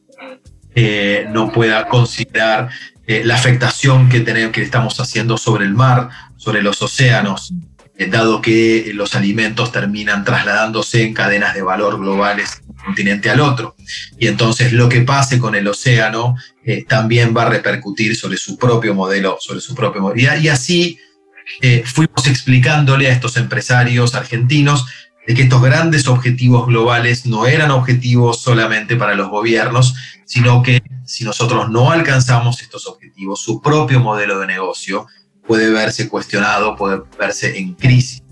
eh, 0.79 1.27
no 1.31 1.51
pueda 1.53 1.89
considerar 1.89 2.69
eh, 3.07 3.23
la 3.25 3.37
afectación 3.37 4.11
que, 4.11 4.21
tenemos, 4.21 4.53
que 4.53 4.61
estamos 4.61 5.01
haciendo 5.01 5.39
sobre 5.39 5.65
el 5.65 5.73
mar, 5.73 6.11
sobre 6.37 6.61
los 6.61 6.83
océanos, 6.83 7.55
eh, 7.97 8.09
dado 8.09 8.43
que 8.43 8.91
los 8.93 9.15
alimentos 9.15 9.73
terminan 9.73 10.23
trasladándose 10.23 11.03
en 11.03 11.15
cadenas 11.15 11.55
de 11.55 11.63
valor 11.63 11.99
globales 11.99 12.61
de 12.61 12.73
un 12.73 12.77
continente 12.77 13.31
al 13.31 13.41
otro. 13.41 13.75
Y 14.19 14.27
entonces 14.27 14.75
lo 14.75 14.91
que 14.91 15.01
pase 15.01 15.39
con 15.39 15.55
el 15.55 15.67
océano 15.67 16.37
también 16.89 17.35
va 17.35 17.45
a 17.45 17.49
repercutir 17.49 18.17
sobre 18.17 18.37
su 18.37 18.59
propio 18.59 18.93
modelo, 18.93 19.39
sobre 19.41 19.61
su 19.61 19.75
propia 19.75 20.03
movilidad. 20.03 20.39
Y 20.41 20.49
así 20.49 20.99
fuimos 21.85 22.27
explicándole 22.27 23.07
a 23.07 23.13
estos 23.13 23.37
empresarios 23.37 24.17
argentinos 24.17 24.85
de 25.27 25.35
que 25.35 25.43
estos 25.43 25.61
grandes 25.61 26.07
objetivos 26.07 26.67
globales 26.67 27.27
no 27.27 27.47
eran 27.47 27.73
objetivos 27.73 28.41
solamente 28.41 28.97
para 28.97 29.15
los 29.15 29.29
gobiernos, 29.29 29.95
sino 30.25 30.63
que 30.63 30.81
si 31.05 31.25
nosotros 31.25 31.69
no 31.69 31.91
alcanzamos 31.91 32.63
estos 32.63 32.87
objetivos, 32.87 33.41
su 33.41 33.61
propio 33.61 33.99
modelo 34.01 34.39
de 34.39 34.47
negocio 34.47 35.07
puede 35.47 35.71
verse 35.71 36.09
cuestionado, 36.09 36.77
puede 36.77 37.01
verse 37.19 37.59
en 37.59 37.75
crisis. 37.75 38.23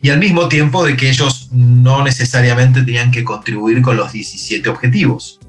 Y 0.00 0.10
al 0.10 0.18
mismo 0.18 0.48
tiempo 0.48 0.84
de 0.84 0.96
que 0.96 1.08
ellos 1.08 1.48
no 1.52 2.04
necesariamente 2.04 2.82
tenían 2.82 3.10
que 3.10 3.24
contribuir 3.24 3.82
con 3.82 3.96
los 3.96 4.12
17 4.12 4.68
objetivos, 4.68 5.40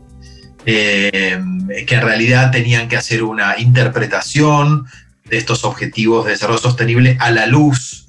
eh, 0.65 1.39
que 1.85 1.95
en 1.95 2.01
realidad 2.01 2.51
tenían 2.51 2.87
que 2.87 2.95
hacer 2.97 3.23
una 3.23 3.59
interpretación 3.59 4.85
de 5.25 5.37
estos 5.37 5.65
objetivos 5.65 6.25
de 6.25 6.31
desarrollo 6.31 6.59
sostenible 6.59 7.17
a 7.19 7.31
la 7.31 7.45
luz 7.47 8.07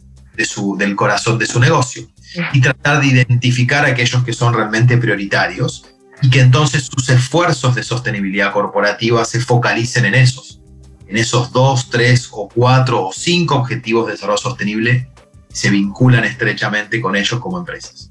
del 0.78 0.96
corazón 0.96 1.38
de 1.38 1.46
su 1.46 1.60
negocio 1.60 2.08
y 2.52 2.60
tratar 2.60 3.00
de 3.00 3.08
identificar 3.08 3.84
aquellos 3.84 4.24
que 4.24 4.32
son 4.32 4.54
realmente 4.54 4.96
prioritarios 4.98 5.86
y 6.22 6.30
que 6.30 6.40
entonces 6.40 6.88
sus 6.92 7.08
esfuerzos 7.08 7.74
de 7.74 7.82
sostenibilidad 7.82 8.52
corporativa 8.52 9.24
se 9.24 9.40
focalicen 9.40 10.04
en 10.06 10.14
esos, 10.14 10.60
en 11.06 11.16
esos 11.16 11.52
dos, 11.52 11.90
tres 11.90 12.28
o 12.30 12.48
cuatro 12.48 13.06
o 13.06 13.12
cinco 13.12 13.56
objetivos 13.56 14.06
de 14.06 14.12
desarrollo 14.12 14.38
sostenible 14.38 15.10
se 15.52 15.70
vinculan 15.70 16.24
estrechamente 16.24 17.00
con 17.00 17.14
ellos 17.14 17.38
como 17.40 17.58
empresas. 17.58 18.10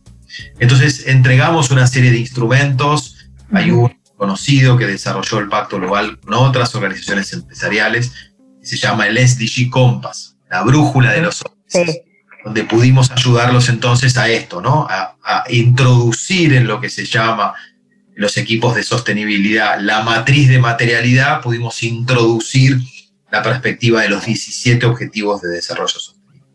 Entonces 0.59 1.07
entregamos 1.07 1.71
una 1.71 1.87
serie 1.87 2.11
de 2.11 2.19
instrumentos, 2.19 3.17
hay 3.51 3.71
un 3.71 3.93
conocido 4.15 4.77
que 4.77 4.87
desarrolló 4.87 5.39
el 5.39 5.49
Pacto 5.49 5.77
Global 5.77 6.19
con 6.19 6.33
otras 6.35 6.73
organizaciones 6.75 7.33
empresariales, 7.33 8.13
que 8.61 8.65
se 8.65 8.77
llama 8.77 9.07
el 9.07 9.17
SDG 9.17 9.69
Compass, 9.69 10.37
la 10.49 10.63
brújula 10.63 11.11
de 11.11 11.21
los 11.21 11.43
sí 11.67 12.03
donde 12.43 12.63
pudimos 12.65 13.09
ayudarlos 13.11 13.69
entonces 13.69 14.17
a 14.17 14.29
esto, 14.29 14.61
¿no? 14.61 14.87
A, 14.89 15.11
introducir 15.49 16.53
en 16.53 16.67
lo 16.67 16.81
que 16.81 16.89
se 16.89 17.05
llama 17.05 17.53
los 18.15 18.37
equipos 18.37 18.75
de 18.75 18.83
sostenibilidad 18.83 19.79
la 19.79 20.03
matriz 20.03 20.49
de 20.49 20.59
materialidad, 20.59 21.41
pudimos 21.41 21.81
introducir 21.81 22.77
la 23.31 23.41
perspectiva 23.41 24.01
de 24.01 24.09
los 24.09 24.25
17 24.25 24.85
objetivos 24.85 25.41
de 25.41 25.49
desarrollo 25.49 25.87
sostenible. 25.87 26.45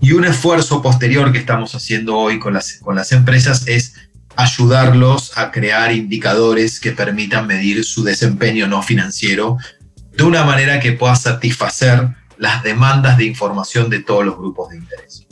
Y 0.00 0.12
un 0.12 0.24
esfuerzo 0.24 0.80
posterior 0.82 1.32
que 1.32 1.38
estamos 1.38 1.74
haciendo 1.74 2.16
hoy 2.16 2.38
con 2.38 2.54
las, 2.54 2.74
con 2.74 2.94
las 2.94 3.10
empresas 3.12 3.66
es 3.66 3.94
ayudarlos 4.36 5.36
a 5.36 5.50
crear 5.50 5.92
indicadores 5.92 6.78
que 6.78 6.92
permitan 6.92 7.46
medir 7.46 7.84
su 7.84 8.04
desempeño 8.04 8.68
no 8.68 8.82
financiero 8.82 9.56
de 10.16 10.24
una 10.24 10.44
manera 10.44 10.78
que 10.78 10.92
pueda 10.92 11.16
satisfacer 11.16 12.08
las 12.38 12.62
demandas 12.62 13.18
de 13.18 13.24
información 13.24 13.90
de 13.90 14.00
todos 14.00 14.24
los 14.24 14.36
grupos 14.36 14.70
de 14.70 14.76
interés. 14.76 15.26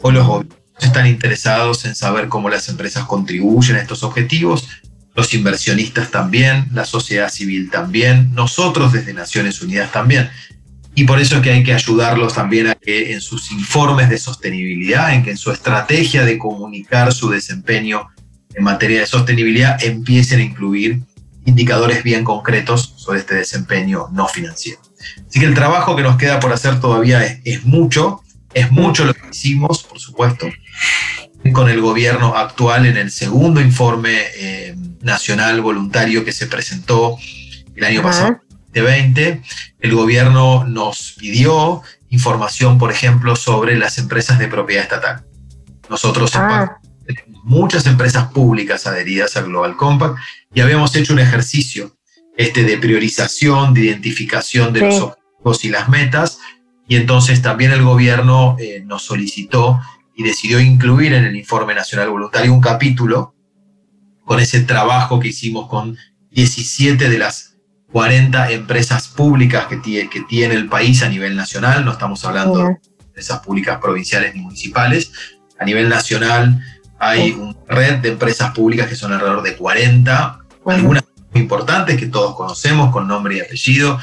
Hoy 0.00 0.14
los 0.14 0.26
gobiernos 0.26 0.58
están 0.80 1.06
interesados 1.06 1.84
en 1.84 1.94
saber 1.94 2.28
cómo 2.28 2.48
las 2.48 2.68
empresas 2.68 3.04
contribuyen 3.06 3.76
a 3.76 3.80
estos 3.80 4.02
objetivos, 4.02 4.68
los 5.14 5.34
inversionistas 5.34 6.10
también, 6.10 6.66
la 6.72 6.84
sociedad 6.84 7.30
civil 7.30 7.70
también, 7.70 8.32
nosotros 8.34 8.92
desde 8.92 9.12
Naciones 9.12 9.60
Unidas 9.60 9.90
también. 9.90 10.30
Y 10.94 11.04
por 11.04 11.20
eso 11.20 11.36
es 11.36 11.42
que 11.42 11.50
hay 11.50 11.64
que 11.64 11.74
ayudarlos 11.74 12.34
también 12.34 12.68
a 12.68 12.74
que 12.74 13.12
en 13.12 13.20
sus 13.20 13.50
informes 13.52 14.08
de 14.08 14.18
sostenibilidad, 14.18 15.14
en 15.14 15.22
que 15.22 15.30
en 15.30 15.36
su 15.36 15.50
estrategia 15.50 16.24
de 16.24 16.38
comunicar 16.38 17.12
su 17.12 17.30
desempeño 17.30 18.08
en 18.54 18.64
materia 18.64 19.00
de 19.00 19.06
sostenibilidad 19.06 19.82
empiecen 19.82 20.40
a 20.40 20.42
incluir 20.42 21.02
indicadores 21.48 22.02
bien 22.02 22.24
concretos 22.24 22.94
sobre 22.96 23.20
este 23.20 23.34
desempeño 23.34 24.08
no 24.12 24.28
financiero. 24.28 24.80
Así 25.28 25.40
que 25.40 25.46
el 25.46 25.54
trabajo 25.54 25.96
que 25.96 26.02
nos 26.02 26.16
queda 26.16 26.40
por 26.40 26.52
hacer 26.52 26.80
todavía 26.80 27.24
es, 27.24 27.40
es 27.44 27.64
mucho, 27.64 28.22
es 28.54 28.70
mucho 28.70 29.04
lo 29.04 29.14
que 29.14 29.28
hicimos, 29.30 29.82
por 29.82 29.98
supuesto, 29.98 30.48
con 31.52 31.68
el 31.68 31.80
gobierno 31.80 32.36
actual 32.36 32.86
en 32.86 32.96
el 32.96 33.10
segundo 33.10 33.60
informe 33.60 34.18
eh, 34.36 34.74
nacional 35.00 35.60
voluntario 35.60 36.24
que 36.24 36.32
se 36.32 36.46
presentó 36.46 37.16
el 37.74 37.84
año 37.84 38.02
pasado, 38.02 38.40
2020, 38.74 39.42
el 39.80 39.94
gobierno 39.94 40.64
nos 40.64 41.14
pidió 41.18 41.82
información, 42.10 42.78
por 42.78 42.90
ejemplo, 42.90 43.36
sobre 43.36 43.76
las 43.76 43.98
empresas 43.98 44.38
de 44.38 44.48
propiedad 44.48 44.82
estatal. 44.82 45.24
Nosotros 45.88 46.34
en 46.34 46.40
Ah. 46.42 46.77
Muchas 47.44 47.86
empresas 47.86 48.30
públicas 48.32 48.86
adheridas 48.86 49.36
al 49.36 49.46
Global 49.46 49.76
Compact 49.76 50.16
y 50.54 50.60
habíamos 50.60 50.94
hecho 50.96 51.12
un 51.12 51.18
ejercicio 51.20 51.96
este 52.36 52.62
de 52.62 52.78
priorización, 52.78 53.74
de 53.74 53.80
identificación 53.86 54.72
de 54.72 54.80
Sí. 54.80 54.86
los 54.86 55.00
objetivos 55.00 55.64
y 55.64 55.68
las 55.70 55.88
metas, 55.88 56.38
y 56.86 56.96
entonces 56.96 57.42
también 57.42 57.72
el 57.72 57.82
gobierno 57.82 58.56
eh, 58.58 58.82
nos 58.86 59.02
solicitó 59.02 59.80
y 60.14 60.22
decidió 60.22 60.60
incluir 60.60 61.14
en 61.14 61.24
el 61.24 61.36
Informe 61.36 61.74
Nacional 61.74 62.10
Voluntario 62.10 62.52
un 62.52 62.60
capítulo 62.60 63.34
con 64.24 64.40
ese 64.40 64.60
trabajo 64.60 65.18
que 65.18 65.28
hicimos 65.28 65.68
con 65.68 65.96
17 66.30 67.08
de 67.08 67.18
las 67.18 67.56
40 67.92 68.52
empresas 68.52 69.08
públicas 69.08 69.66
que 69.66 69.78
tiene, 69.78 70.10
que 70.10 70.20
tiene 70.20 70.54
el 70.54 70.68
país 70.68 71.02
a 71.02 71.08
nivel 71.08 71.34
nacional, 71.34 71.84
no 71.84 71.92
estamos 71.92 72.24
hablando 72.24 72.58
de 72.58 72.76
empresas 73.06 73.40
públicas 73.40 73.78
provinciales 73.80 74.34
ni 74.34 74.42
municipales, 74.42 75.10
a 75.58 75.64
nivel 75.64 75.88
nacional 75.88 76.62
hay 76.98 77.32
Sí. 77.32 77.38
una 77.38 77.54
red 77.68 77.96
de 77.98 78.10
empresas 78.10 78.52
públicas 78.54 78.88
que 78.88 78.96
son 78.96 79.12
alrededor 79.12 79.42
de 79.42 79.56
40, 79.56 80.40
Ujú. 80.62 80.70
algunas 80.70 81.04
muy 81.32 81.42
importantes 81.42 81.96
que 81.98 82.06
todos 82.06 82.34
conocemos 82.34 82.90
con 82.92 83.06
nombre 83.06 83.36
y 83.36 83.40
apellido, 83.40 83.98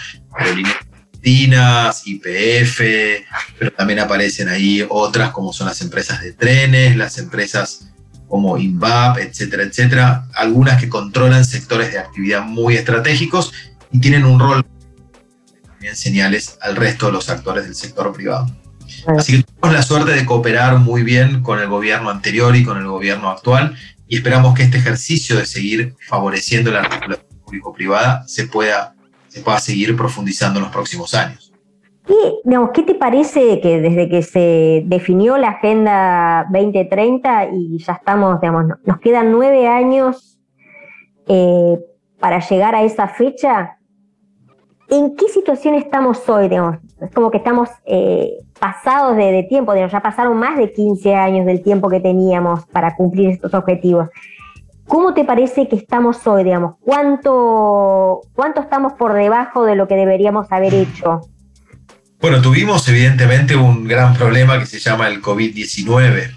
IPF, 2.06 3.26
pero 3.58 3.72
también 3.72 4.00
aparecen 4.00 4.48
ahí 4.50 4.86
otras 4.88 5.32
como 5.32 5.52
son 5.54 5.68
las 5.68 5.82
empresas 5.82 6.22
de 6.22 6.34
trenes, 6.34 6.96
las 6.96 7.18
empresas 7.18 7.90
como 8.28 8.58
INVAP, 8.58 9.18
etcétera, 9.20 9.64
etcétera, 9.64 10.28
algunas 10.36 10.80
que 10.80 10.90
controlan 10.90 11.46
sectores 11.46 11.92
de 11.92 12.00
actividad 12.00 12.44
muy 12.44 12.76
estratégicos 12.76 13.54
y 13.92 14.00
tienen 14.00 14.26
un 14.26 14.40
rol 14.40 14.66
también 15.68 15.96
señales 15.96 16.58
al 16.62 16.76
resto 16.76 17.08
de 17.08 17.12
los 17.14 17.30
actores 17.30 17.66
del 17.66 17.76
sector 17.76 18.12
privado. 18.14 18.48
Así 19.08 19.38
que 19.38 19.44
tuvimos 19.44 19.74
la 19.74 19.82
suerte 19.84 20.12
de 20.12 20.26
cooperar 20.26 20.80
muy 20.80 21.04
bien 21.04 21.44
con 21.44 21.60
el 21.60 21.68
gobierno 21.68 22.10
anterior 22.10 22.56
y 22.56 22.64
con 22.64 22.78
el 22.78 22.88
gobierno 22.88 23.30
actual 23.30 23.76
y 24.08 24.18
esperamos 24.18 24.54
que 24.54 24.64
este 24.64 24.78
ejercicio 24.78 25.38
de 25.38 25.46
seguir 25.46 25.96
favoreciendo 26.08 26.72
la 26.72 26.82
articulación 26.82 27.28
público-privada 27.44 28.24
se 28.28 28.48
pueda, 28.48 28.96
se 29.28 29.42
pueda 29.42 29.60
seguir 29.60 29.96
profundizando 29.96 30.60
en 30.60 30.66
los 30.66 30.74
próximos 30.74 31.14
años. 31.14 31.54
¿Qué, 32.06 32.14
digamos, 32.44 32.70
¿Qué 32.72 32.84
te 32.84 32.94
parece 32.94 33.60
que 33.62 33.82
desde 33.82 34.10
que 34.10 34.22
se 34.22 34.84
definió 34.86 35.38
la 35.38 35.50
Agenda 35.50 36.46
2030 36.52 37.50
y 37.54 37.80
ya 37.80 37.94
estamos, 37.94 38.40
digamos, 38.42 38.66
nos 38.86 39.00
quedan 39.00 39.32
nueve 39.32 39.68
años 39.68 40.40
eh, 41.28 41.80
para 42.20 42.48
llegar 42.48 42.76
a 42.76 42.84
esa 42.84 43.08
fecha? 43.08 43.80
¿En 44.88 45.16
qué 45.16 45.28
situación 45.30 45.74
estamos 45.74 46.30
hoy? 46.30 46.48
Digamos? 46.48 46.78
Es 47.02 47.12
como 47.12 47.32
que 47.32 47.38
estamos 47.38 47.70
eh, 47.86 48.45
pasados 48.60 49.16
de, 49.18 49.44
tiempo, 49.44 49.74
ya 49.76 50.00
pasaron 50.00 50.38
más 50.38 50.58
de 50.58 50.72
15 50.72 51.16
años 51.16 51.46
del 51.46 51.62
tiempo 51.62 51.90
que 51.90 52.00
teníamos 52.00 52.66
para 52.68 52.96
cumplir 52.96 53.32
estos 53.32 53.54
objetivos. 53.54 54.10
¿Cómo 54.88 55.14
te 55.14 55.26
parece 55.26 55.68
que 55.68 55.76
estamos 55.76 56.26
hoy, 56.28 56.44
digamos? 56.44 56.76
¿Cuánto, 56.82 58.22
¿Cuánto 58.34 58.62
estamos 58.62 58.94
por 58.94 59.14
debajo 59.14 59.66
de 59.66 59.76
lo 59.76 59.88
que 59.88 59.96
deberíamos 59.96 60.52
haber 60.52 60.74
hecho? 60.74 61.22
Bueno, 62.22 62.42
tuvimos 62.42 62.88
evidentemente 62.88 63.56
un 63.56 63.88
gran 63.88 64.14
problema 64.14 64.60
que 64.60 64.66
se 64.66 64.80
llama 64.80 65.08
el 65.08 65.22
COVID-19. 65.22 66.32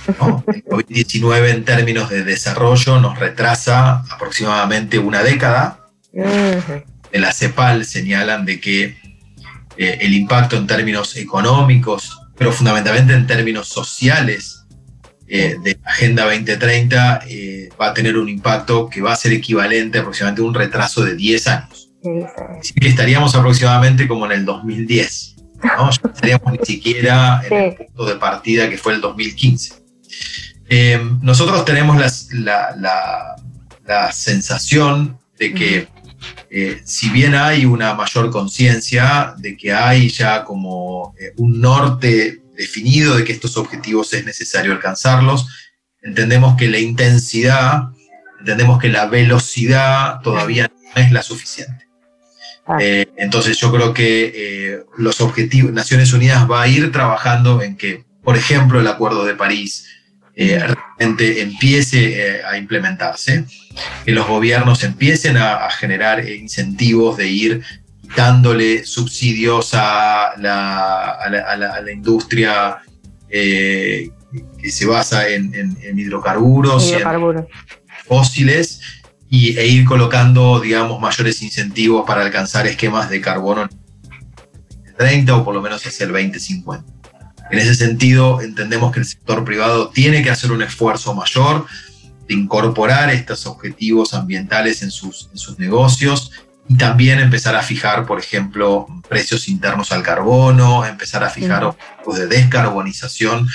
El 0.46 0.64
COVID-19 0.64 1.50
en 1.50 1.64
términos 1.64 2.08
de 2.08 2.24
desarrollo 2.24 3.00
nos 3.00 3.18
retrasa 3.18 4.02
aproximadamente 4.10 4.98
una 4.98 5.22
década. 5.22 5.86
En 6.12 7.20
la 7.20 7.32
CEPAL 7.32 7.84
señalan 7.84 8.46
de 8.46 8.60
que 8.60 8.96
eh, 9.82 9.96
el 10.02 10.12
impacto 10.12 10.58
en 10.58 10.66
términos 10.66 11.16
económicos, 11.16 12.20
pero 12.36 12.52
fundamentalmente 12.52 13.14
en 13.14 13.26
términos 13.26 13.68
sociales 13.68 14.66
eh, 15.26 15.56
de 15.64 15.78
la 15.82 15.90
Agenda 15.90 16.24
2030 16.24 17.20
eh, 17.26 17.70
va 17.80 17.88
a 17.88 17.94
tener 17.94 18.18
un 18.18 18.28
impacto 18.28 18.90
que 18.90 19.00
va 19.00 19.14
a 19.14 19.16
ser 19.16 19.32
equivalente 19.32 20.00
aproximadamente 20.00 20.42
a 20.42 20.44
un 20.44 20.52
retraso 20.52 21.02
de 21.02 21.16
10 21.16 21.46
años. 21.46 21.92
Así 22.58 22.74
que 22.74 22.88
estaríamos 22.88 23.34
aproximadamente 23.34 24.06
como 24.06 24.26
en 24.26 24.32
el 24.32 24.44
2010. 24.44 25.36
¿no? 25.78 25.88
estaríamos 25.88 26.52
ni 26.52 26.66
siquiera 26.66 27.40
en 27.48 27.54
el 27.54 27.74
punto 27.74 28.04
de 28.04 28.16
partida 28.16 28.68
que 28.68 28.76
fue 28.76 28.92
el 28.92 29.00
2015. 29.00 29.76
nosotros 31.22 31.64
tenemos 31.64 31.96
la, 32.32 32.76
la, 32.76 34.12
sensación 34.12 35.18
de 35.38 35.54
que 35.54 35.88
eh, 36.50 36.80
si 36.84 37.10
bien 37.10 37.34
hay 37.34 37.64
una 37.64 37.94
mayor 37.94 38.30
conciencia 38.30 39.34
de 39.38 39.56
que 39.56 39.72
hay 39.72 40.08
ya 40.08 40.44
como 40.44 41.14
eh, 41.18 41.32
un 41.36 41.60
norte 41.60 42.42
definido 42.56 43.16
de 43.16 43.24
que 43.24 43.32
estos 43.32 43.56
objetivos 43.56 44.12
es 44.12 44.24
necesario 44.24 44.72
alcanzarlos, 44.72 45.46
entendemos 46.02 46.56
que 46.56 46.68
la 46.68 46.78
intensidad, 46.78 47.90
entendemos 48.38 48.80
que 48.80 48.88
la 48.88 49.06
velocidad 49.06 50.20
todavía 50.22 50.70
no 50.94 51.02
es 51.02 51.12
la 51.12 51.22
suficiente. 51.22 51.86
Ah. 52.66 52.78
Eh, 52.80 53.08
entonces 53.16 53.58
yo 53.58 53.72
creo 53.72 53.94
que 53.94 54.80
los 54.98 55.20
objetivos, 55.20 55.72
Naciones 55.72 56.12
Unidas 56.12 56.50
va 56.50 56.62
a 56.62 56.68
ir 56.68 56.92
trabajando 56.92 57.62
en 57.62 57.76
que, 57.76 58.04
por 58.22 58.36
ejemplo, 58.36 58.80
el 58.80 58.86
Acuerdo 58.86 59.24
de 59.24 59.34
París, 59.34 59.86
eh, 60.42 60.58
realmente 60.58 61.42
empiece 61.42 62.38
eh, 62.38 62.40
a 62.42 62.56
implementarse, 62.56 63.44
que 64.06 64.12
los 64.12 64.26
gobiernos 64.26 64.82
empiecen 64.84 65.36
a, 65.36 65.68
generar 65.70 66.26
incentivos 66.26 67.18
de 67.18 67.28
ir 67.28 67.62
dándole 68.16 68.86
subsidios 68.86 69.74
a 69.74 70.32
la, 70.38 71.10
a 71.10 71.56
la, 71.82 71.92
industria 71.92 72.78
eh, 73.28 74.08
que 74.58 74.70
se 74.70 74.86
basa 74.86 75.28
en, 75.28 75.76
hidrocarburos, 75.98 76.90
y 76.90 76.94
fósiles 78.08 78.80
y, 79.28 79.58
e 79.58 79.66
ir 79.66 79.84
colocando, 79.84 80.58
digamos, 80.58 80.98
mayores 81.00 81.42
incentivos 81.42 82.06
para 82.06 82.22
alcanzar 82.22 82.66
esquemas 82.66 83.10
de 83.10 83.20
carbono 83.20 83.64
en 83.64 83.68
2030 83.68 85.36
o 85.36 85.44
por 85.44 85.54
lo 85.54 85.60
menos 85.60 85.86
hacia 85.86 86.06
el 86.06 86.12
2050. 86.12 86.99
En 87.50 87.58
ese 87.58 87.74
sentido, 87.74 88.40
entendemos 88.40 88.92
que 88.92 89.00
el 89.00 89.06
sector 89.06 89.44
privado 89.44 89.90
tiene 89.90 90.22
que 90.22 90.30
hacer 90.30 90.52
un 90.52 90.62
esfuerzo 90.62 91.14
mayor 91.14 91.66
de 92.28 92.34
incorporar 92.34 93.10
estos 93.10 93.46
objetivos 93.46 94.14
ambientales 94.14 94.82
en 94.82 94.90
sus, 94.90 95.28
en 95.32 95.38
sus 95.38 95.58
negocios 95.58 96.30
y 96.68 96.76
también 96.76 97.18
empezar 97.18 97.56
a 97.56 97.62
fijar, 97.62 98.06
por 98.06 98.20
ejemplo, 98.20 98.86
precios 99.08 99.48
internos 99.48 99.90
al 99.90 100.04
carbono, 100.04 100.84
empezar 100.84 101.24
a 101.24 101.30
fijar 101.30 101.64
objetivos 101.64 102.18
de 102.18 102.28
descarbonización 102.28 103.48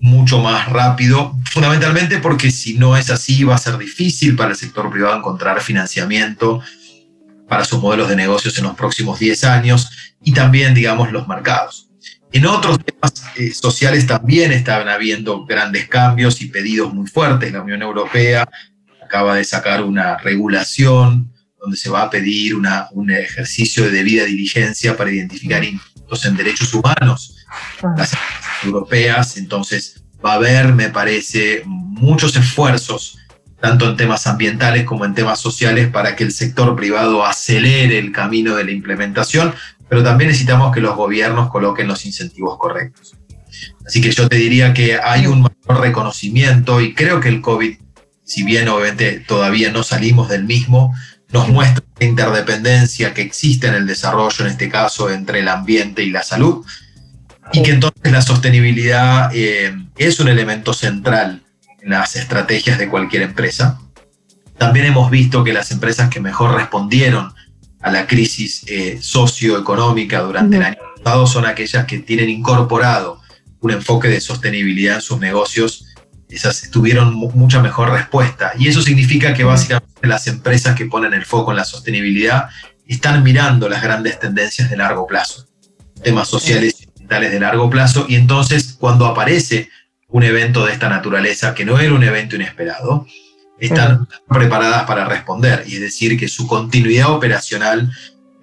mucho 0.00 0.38
más 0.38 0.68
rápido, 0.68 1.36
fundamentalmente 1.50 2.18
porque 2.18 2.50
si 2.50 2.74
no 2.74 2.96
es 2.96 3.10
así 3.10 3.42
va 3.42 3.56
a 3.56 3.58
ser 3.58 3.78
difícil 3.78 4.36
para 4.36 4.50
el 4.50 4.56
sector 4.56 4.90
privado 4.90 5.16
encontrar 5.16 5.60
financiamiento 5.60 6.60
para 7.48 7.64
sus 7.64 7.80
modelos 7.80 8.08
de 8.08 8.16
negocios 8.16 8.56
en 8.58 8.64
los 8.64 8.76
próximos 8.76 9.18
10 9.18 9.44
años 9.44 9.90
y 10.22 10.32
también, 10.32 10.74
digamos, 10.74 11.10
los 11.10 11.26
mercados. 11.26 11.88
En 12.34 12.46
otros 12.46 12.80
temas 12.84 13.24
eh, 13.36 13.54
sociales 13.54 14.08
también 14.08 14.50
estaban 14.50 14.88
habiendo 14.88 15.44
grandes 15.46 15.88
cambios 15.88 16.40
y 16.40 16.46
pedidos 16.46 16.92
muy 16.92 17.06
fuertes. 17.06 17.52
La 17.52 17.62
Unión 17.62 17.80
Europea 17.80 18.48
acaba 19.00 19.36
de 19.36 19.44
sacar 19.44 19.84
una 19.84 20.16
regulación 20.18 21.32
donde 21.60 21.76
se 21.76 21.90
va 21.90 22.02
a 22.02 22.10
pedir 22.10 22.56
una, 22.56 22.88
un 22.90 23.12
ejercicio 23.12 23.84
de 23.84 23.92
debida 23.92 24.24
diligencia 24.24 24.96
para 24.96 25.12
identificar 25.12 25.62
impactos 25.62 26.24
en 26.24 26.36
derechos 26.36 26.74
humanos. 26.74 27.36
Ah. 27.80 27.94
Las 27.96 28.16
europeas, 28.64 29.36
entonces 29.36 30.02
va 30.22 30.32
a 30.32 30.34
haber, 30.34 30.72
me 30.72 30.88
parece, 30.88 31.62
muchos 31.64 32.34
esfuerzos 32.34 33.16
tanto 33.64 33.88
en 33.88 33.96
temas 33.96 34.26
ambientales 34.26 34.84
como 34.84 35.06
en 35.06 35.14
temas 35.14 35.40
sociales, 35.40 35.88
para 35.88 36.16
que 36.16 36.24
el 36.24 36.32
sector 36.32 36.76
privado 36.76 37.24
acelere 37.24 37.98
el 37.98 38.12
camino 38.12 38.56
de 38.56 38.64
la 38.64 38.72
implementación, 38.72 39.54
pero 39.88 40.02
también 40.02 40.28
necesitamos 40.28 40.72
que 40.72 40.80
los 40.80 40.96
gobiernos 40.96 41.50
coloquen 41.50 41.88
los 41.88 42.04
incentivos 42.06 42.58
correctos. 42.58 43.16
Así 43.86 44.00
que 44.00 44.10
yo 44.10 44.28
te 44.28 44.36
diría 44.36 44.72
que 44.72 44.98
hay 45.02 45.26
un 45.26 45.42
mayor 45.42 45.82
reconocimiento 45.82 46.80
y 46.80 46.94
creo 46.94 47.20
que 47.20 47.28
el 47.28 47.40
COVID, 47.40 47.76
si 48.24 48.42
bien 48.42 48.68
obviamente 48.68 49.20
todavía 49.20 49.70
no 49.70 49.82
salimos 49.82 50.28
del 50.28 50.44
mismo, 50.44 50.94
nos 51.32 51.48
muestra 51.48 51.84
la 51.98 52.06
interdependencia 52.06 53.12
que 53.12 53.22
existe 53.22 53.66
en 53.66 53.74
el 53.74 53.86
desarrollo, 53.86 54.44
en 54.44 54.52
este 54.52 54.68
caso, 54.68 55.10
entre 55.10 55.40
el 55.40 55.48
ambiente 55.48 56.02
y 56.02 56.10
la 56.10 56.22
salud, 56.22 56.64
y 57.52 57.62
que 57.62 57.72
entonces 57.72 58.12
la 58.12 58.22
sostenibilidad 58.22 59.30
eh, 59.34 59.74
es 59.96 60.20
un 60.20 60.28
elemento 60.28 60.72
central 60.72 61.42
en 61.82 61.90
las 61.90 62.16
estrategias 62.16 62.78
de 62.78 62.88
cualquier 62.88 63.22
empresa. 63.22 63.80
También 64.56 64.86
hemos 64.86 65.10
visto 65.10 65.44
que 65.44 65.52
las 65.52 65.70
empresas 65.70 66.08
que 66.08 66.20
mejor 66.20 66.54
respondieron 66.54 67.34
a 67.84 67.90
la 67.90 68.06
crisis 68.06 68.64
eh, 68.66 68.98
socioeconómica 69.02 70.20
durante 70.22 70.56
el 70.56 70.62
año 70.62 70.78
pasado 70.96 71.26
son 71.26 71.44
aquellas 71.44 71.84
que 71.84 71.98
tienen 71.98 72.30
incorporado 72.30 73.20
un 73.60 73.72
enfoque 73.72 74.08
de 74.08 74.22
sostenibilidad 74.22 74.96
en 74.96 75.02
sus 75.02 75.20
negocios, 75.20 75.84
esas 76.30 76.70
tuvieron 76.70 77.14
mucha 77.14 77.60
mejor 77.60 77.90
respuesta. 77.90 78.52
Y 78.58 78.68
eso 78.68 78.80
significa 78.80 79.34
que 79.34 79.44
básicamente 79.44 80.06
las 80.06 80.26
empresas 80.26 80.74
que 80.74 80.86
ponen 80.86 81.12
el 81.12 81.26
foco 81.26 81.50
en 81.50 81.58
la 81.58 81.64
sostenibilidad 81.64 82.48
están 82.86 83.22
mirando 83.22 83.68
las 83.68 83.82
grandes 83.82 84.18
tendencias 84.18 84.70
de 84.70 84.78
largo 84.78 85.06
plazo, 85.06 85.46
temas 86.02 86.28
sociales 86.28 86.76
y 86.80 86.88
ambientales 86.88 87.32
de 87.32 87.40
largo 87.40 87.68
plazo, 87.68 88.06
y 88.08 88.14
entonces 88.14 88.76
cuando 88.78 89.04
aparece 89.04 89.68
un 90.08 90.22
evento 90.22 90.64
de 90.64 90.72
esta 90.72 90.88
naturaleza, 90.88 91.54
que 91.54 91.66
no 91.66 91.78
era 91.78 91.92
un 91.92 92.02
evento 92.02 92.36
inesperado, 92.36 93.06
están 93.58 94.08
preparadas 94.28 94.84
para 94.84 95.06
responder, 95.06 95.64
y 95.66 95.74
es 95.74 95.80
decir, 95.80 96.18
que 96.18 96.28
su 96.28 96.46
continuidad 96.46 97.10
operacional 97.10 97.90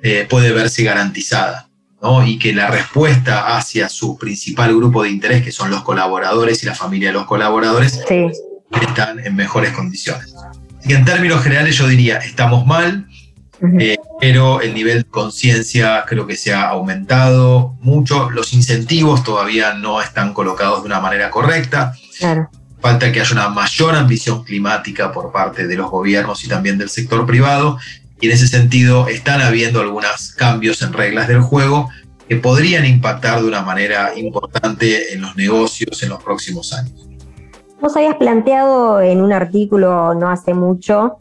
eh, 0.01 0.25
puede 0.29 0.51
verse 0.51 0.83
garantizada. 0.83 1.67
¿no? 2.01 2.25
y 2.25 2.39
que 2.39 2.51
la 2.51 2.65
respuesta 2.65 3.55
hacia 3.55 3.87
su 3.87 4.17
principal 4.17 4.75
grupo 4.75 5.03
de 5.03 5.09
interés, 5.11 5.43
que 5.43 5.51
son 5.51 5.69
los 5.69 5.83
colaboradores 5.83 6.63
y 6.63 6.65
la 6.65 6.73
familia 6.73 7.09
de 7.09 7.13
los 7.13 7.25
colaboradores, 7.25 8.03
están 8.81 9.19
en 9.19 9.35
mejores 9.35 9.71
condiciones. 9.71 10.33
En 10.83 11.05
términos 11.05 11.43
generales 11.43 11.77
yo 11.77 11.87
diría, 11.87 12.17
estamos 12.17 12.65
mal, 12.65 13.07
eh, 13.79 13.97
pero 14.19 14.61
el 14.61 14.73
nivel 14.73 15.03
de 15.03 15.09
conciencia 15.09 16.03
creo 16.07 16.25
que 16.25 16.35
se 16.35 16.51
ha 16.51 16.69
aumentado 16.69 17.77
mucho, 17.81 18.31
los 18.31 18.51
incentivos 18.53 19.23
todavía 19.23 19.75
no 19.75 20.01
están 20.01 20.33
colocados 20.33 20.81
de 20.81 20.87
una 20.87 21.01
manera 21.01 21.29
correcta. 21.29 21.93
Claro 22.17 22.49
falta 22.81 23.11
que 23.11 23.21
haya 23.21 23.33
una 23.33 23.49
mayor 23.49 23.95
ambición 23.95 24.43
climática 24.43 25.11
por 25.11 25.31
parte 25.31 25.67
de 25.67 25.75
los 25.75 25.89
gobiernos 25.89 26.43
y 26.43 26.49
también 26.49 26.77
del 26.77 26.89
sector 26.89 27.25
privado. 27.25 27.77
Y 28.19 28.27
en 28.27 28.33
ese 28.33 28.47
sentido 28.47 29.07
están 29.07 29.41
habiendo 29.41 29.81
algunos 29.81 30.33
cambios 30.33 30.81
en 30.81 30.93
reglas 30.93 31.27
del 31.27 31.41
juego 31.41 31.89
que 32.27 32.35
podrían 32.37 32.85
impactar 32.85 33.41
de 33.41 33.47
una 33.47 33.61
manera 33.61 34.17
importante 34.17 35.13
en 35.13 35.21
los 35.21 35.35
negocios 35.35 36.01
en 36.03 36.09
los 36.09 36.23
próximos 36.23 36.73
años. 36.73 37.07
Vos 37.81 37.95
habías 37.97 38.15
planteado 38.15 39.01
en 39.01 39.21
un 39.21 39.33
artículo 39.33 40.13
no 40.13 40.29
hace 40.29 40.53
mucho 40.53 41.17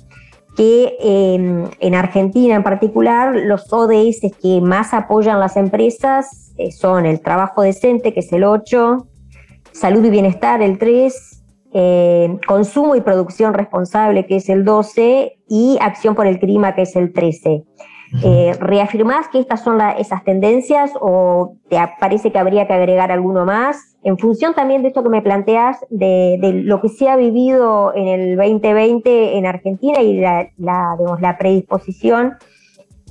que 0.56 0.96
em, 1.00 1.68
en 1.80 1.94
Argentina 1.94 2.54
en 2.54 2.62
particular 2.62 3.34
los 3.34 3.72
ODS 3.72 4.32
que 4.42 4.60
más 4.60 4.92
apoyan 4.92 5.40
las 5.40 5.56
empresas 5.56 6.52
eh, 6.58 6.70
son 6.70 7.06
el 7.06 7.20
trabajo 7.20 7.62
decente, 7.62 8.12
que 8.12 8.20
es 8.20 8.32
el 8.32 8.44
8, 8.44 9.06
salud 9.72 10.04
y 10.04 10.10
bienestar, 10.10 10.60
el 10.60 10.78
3, 10.78 11.39
eh, 11.72 12.38
consumo 12.46 12.96
y 12.96 13.00
producción 13.00 13.54
responsable, 13.54 14.26
que 14.26 14.36
es 14.36 14.48
el 14.48 14.64
12, 14.64 15.38
y 15.48 15.78
acción 15.80 16.14
por 16.14 16.26
el 16.26 16.38
clima, 16.38 16.74
que 16.74 16.82
es 16.82 16.96
el 16.96 17.12
13. 17.12 17.64
Eh, 18.24 18.52
¿Reafirmás 18.58 19.28
que 19.28 19.38
estas 19.38 19.62
son 19.62 19.80
esas 19.96 20.24
tendencias 20.24 20.90
o 21.00 21.54
te 21.68 21.78
parece 22.00 22.32
que 22.32 22.38
habría 22.38 22.66
que 22.66 22.72
agregar 22.72 23.12
alguno 23.12 23.44
más? 23.44 23.96
En 24.02 24.18
función 24.18 24.54
también 24.54 24.82
de 24.82 24.88
esto 24.88 25.04
que 25.04 25.10
me 25.10 25.22
planteas, 25.22 25.78
de, 25.90 26.38
lo 26.64 26.80
que 26.80 26.88
se 26.88 27.08
ha 27.08 27.16
vivido 27.16 27.92
en 27.94 28.08
el 28.08 28.36
2020 28.36 29.38
en 29.38 29.46
Argentina 29.46 30.00
y 30.02 30.18
la, 30.18 30.48
la 30.58 31.36
predisposición 31.38 32.34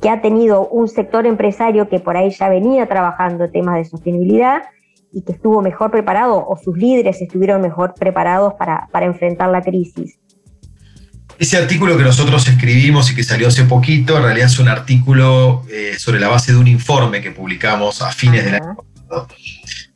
que 0.02 0.10
ha 0.10 0.22
tenido 0.22 0.68
un 0.68 0.88
sector 0.88 1.26
empresario 1.26 1.90
que 1.90 2.00
por 2.00 2.18
ahí 2.18 2.30
ya 2.32 2.50
venía 2.50 2.88
trabajando 2.88 3.50
temas 3.50 3.76
de 3.76 3.86
sostenibilidad 3.86 4.64
y 5.12 5.24
que 5.24 5.34
estuvo 5.34 5.62
mejor 5.62 5.92
preparado 5.92 6.46
o 6.48 6.58
sus 6.58 6.78
líderes 6.78 7.22
estuvieron 7.22 7.62
mejor 7.62 7.94
preparados 7.98 8.54
para, 8.54 8.88
para 8.92 9.06
enfrentar 9.06 9.50
la 9.50 9.62
crisis. 9.62 10.20
Ese 11.38 11.58
artículo 11.58 11.98
que 11.98 12.04
nosotros 12.04 12.48
escribimos 12.48 13.12
y 13.12 13.16
que 13.16 13.24
salió 13.24 13.48
hace 13.48 13.64
poquito, 13.64 14.18
en 14.18 14.24
realidad 14.24 14.48
es 14.48 14.60
un 14.60 14.68
artículo 14.68 15.64
eh, 15.72 15.96
sobre 15.98 16.20
la 16.20 16.28
base 16.28 16.52
de 16.52 16.58
un 16.58 16.68
informe 16.68 17.22
que 17.22 17.32
publicamos 17.32 18.02
a 18.02 18.12
fines 18.12 18.44
del 18.44 18.56
año 18.56 18.78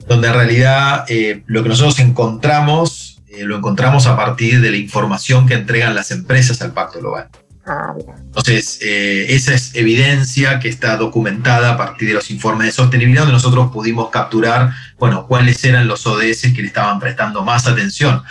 donde 0.08 0.28
en 0.28 0.34
realidad 0.34 1.06
eh, 1.08 1.44
lo 1.46 1.64
que 1.64 1.70
nosotros 1.70 2.00
encontramos, 2.00 3.22
eh, 3.28 3.44
lo 3.44 3.58
encontramos 3.58 4.08
a 4.08 4.16
partir 4.16 4.62
de 4.62 4.72
la 4.72 4.78
información 4.78 5.48
que 5.48 5.54
entregan 5.54 5.96
las 5.96 6.12
empresas 6.12 6.62
al 6.62 6.74
Pacto 6.74 7.00
Global. 7.00 7.30
Entonces, 7.66 8.80
eh, 8.82 9.28
esa 9.30 9.54
es 9.54 9.74
evidencia 9.76 10.60
que 10.60 10.68
está 10.68 10.98
documentada 10.98 11.74
a 11.74 11.78
partir 11.78 12.10
de 12.10 12.16
los 12.16 12.30
informes 12.30 12.68
de 12.68 12.72
sostenibilidad, 12.74 13.22
donde 13.22 13.34
nosotros 13.34 13.72
pudimos 13.72 14.10
capturar, 14.10 14.72
bueno, 14.98 15.28
cuáles 15.28 15.64
eran 15.64 15.88
los 15.88 16.06
ODS 16.06 16.54
que 16.54 16.62
le 16.62 16.68
estaban 16.68 17.00
prestando 17.00 17.44
más 17.44 17.68
atención 17.68 18.22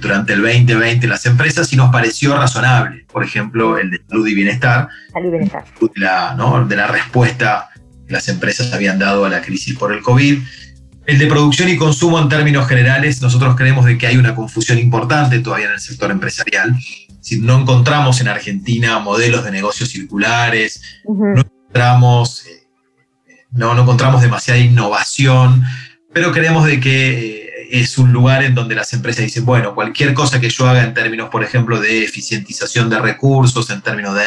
durante 0.00 0.32
el 0.32 0.42
2020 0.42 1.06
las 1.06 1.26
empresas 1.26 1.72
y 1.72 1.76
nos 1.76 1.92
pareció 1.92 2.36
razonable. 2.36 3.04
Por 3.12 3.24
ejemplo, 3.24 3.78
el 3.78 3.90
de 3.90 4.00
salud 4.08 4.26
y 4.26 4.34
bienestar, 4.34 4.88
salud 5.12 5.28
y 5.28 5.30
bienestar. 5.30 5.64
De, 5.80 6.00
la, 6.00 6.34
¿no? 6.34 6.64
de 6.64 6.76
la 6.76 6.86
respuesta 6.86 7.68
que 8.06 8.12
las 8.12 8.28
empresas 8.28 8.72
habían 8.72 8.98
dado 8.98 9.24
a 9.24 9.28
la 9.28 9.42
crisis 9.42 9.76
por 9.76 9.92
el 9.92 10.02
COVID. 10.02 10.42
El 11.04 11.18
de 11.18 11.26
producción 11.26 11.68
y 11.68 11.76
consumo 11.76 12.18
en 12.20 12.28
términos 12.28 12.68
generales, 12.68 13.20
nosotros 13.20 13.56
creemos 13.56 13.84
de 13.84 13.98
que 13.98 14.06
hay 14.06 14.16
una 14.16 14.34
confusión 14.34 14.78
importante 14.78 15.40
todavía 15.40 15.66
en 15.66 15.72
el 15.72 15.80
sector 15.80 16.10
empresarial 16.10 16.74
si 17.22 17.38
no 17.38 17.60
encontramos 17.60 18.20
en 18.20 18.28
Argentina 18.28 18.98
modelos 18.98 19.44
de 19.44 19.52
negocios 19.52 19.88
circulares, 19.88 20.82
no, 21.04 21.40
encontramos, 21.40 22.44
eh, 22.46 22.66
no, 23.52 23.80
encontramos 23.80 24.20
demasiada 24.20 24.58
innovación, 24.58 25.62
pero 26.12 26.32
creemos 26.32 26.66
de 26.66 26.80
que 26.80 27.46
eh, 27.46 27.50
es 27.70 27.96
un 27.96 28.12
lugar 28.12 28.42
en 28.42 28.56
donde 28.56 28.74
las 28.74 28.92
empresas 28.92 29.24
dicen, 29.24 29.46
bueno, 29.46 29.74
cualquier 29.74 30.14
cosa 30.14 30.40
que 30.40 30.50
yo 30.50 30.68
haga 30.68 30.82
en 30.82 30.94
términos, 30.94 31.30
por 31.30 31.44
ejemplo, 31.44 31.80
de 31.80 32.04
eficientización 32.04 32.90
de 32.90 32.98
recursos, 32.98 33.70
en 33.70 33.80
términos 33.82 34.16
de 34.16 34.24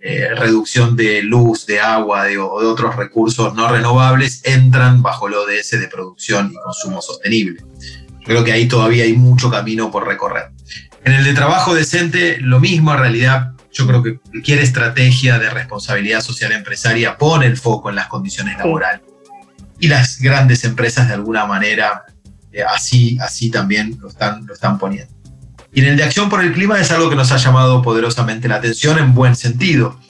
eh, 0.00 0.32
reducción 0.36 0.94
de 0.94 1.22
luz, 1.22 1.66
de 1.66 1.80
agua 1.80 2.26
o 2.40 2.60
de 2.60 2.66
otros 2.68 2.94
recursos 2.94 3.52
no 3.54 3.68
renovables, 3.68 4.42
entran 4.44 5.02
bajo 5.02 5.26
el 5.26 5.34
ODS 5.34 5.72
de 5.72 5.88
producción 5.88 6.52
y 6.52 6.54
consumo 6.54 7.02
sostenible. 7.02 7.64
Yo 8.20 8.24
creo 8.24 8.44
que 8.44 8.52
ahí 8.52 8.68
todavía 8.68 9.02
hay 9.02 9.14
mucho 9.14 9.50
camino 9.50 9.90
por 9.90 10.06
recorrer. 10.06 10.52
En 11.04 11.12
el 11.12 11.24
de 11.24 11.32
trabajo 11.32 11.74
decente, 11.74 12.38
lo 12.40 12.60
mismo 12.60 12.92
en 12.92 13.00
realidad. 13.00 13.52
Yo 13.72 13.86
creo 13.86 14.02
que 14.02 14.18
cualquier 14.18 14.58
estrategia 14.60 15.38
de 15.38 15.50
responsabilidad 15.50 16.20
social 16.20 16.52
empresaria 16.52 17.16
pone 17.16 17.46
el 17.46 17.56
foco 17.56 17.90
en 17.90 17.96
las 17.96 18.08
condiciones 18.08 18.58
laborales. 18.58 19.02
Y 19.78 19.88
las 19.88 20.18
grandes 20.18 20.64
empresas 20.64 21.06
de 21.08 21.14
alguna 21.14 21.46
manera 21.46 22.04
eh, 22.52 22.62
así, 22.62 23.18
así 23.20 23.50
también 23.50 23.96
lo 24.00 24.08
están, 24.08 24.46
lo 24.46 24.54
están 24.54 24.78
poniendo. 24.78 25.12
Y 25.72 25.80
en 25.80 25.88
el 25.88 25.96
de 25.96 26.04
acción 26.04 26.28
por 26.28 26.42
el 26.42 26.52
clima 26.52 26.80
es 26.80 26.90
algo 26.90 27.10
que 27.10 27.16
nos 27.16 27.30
ha 27.30 27.36
llamado 27.36 27.82
poderosamente 27.82 28.48
la 28.48 28.56
atención 28.56 28.98
en 28.98 29.14
buen 29.14 29.36
sentido. 29.36 30.00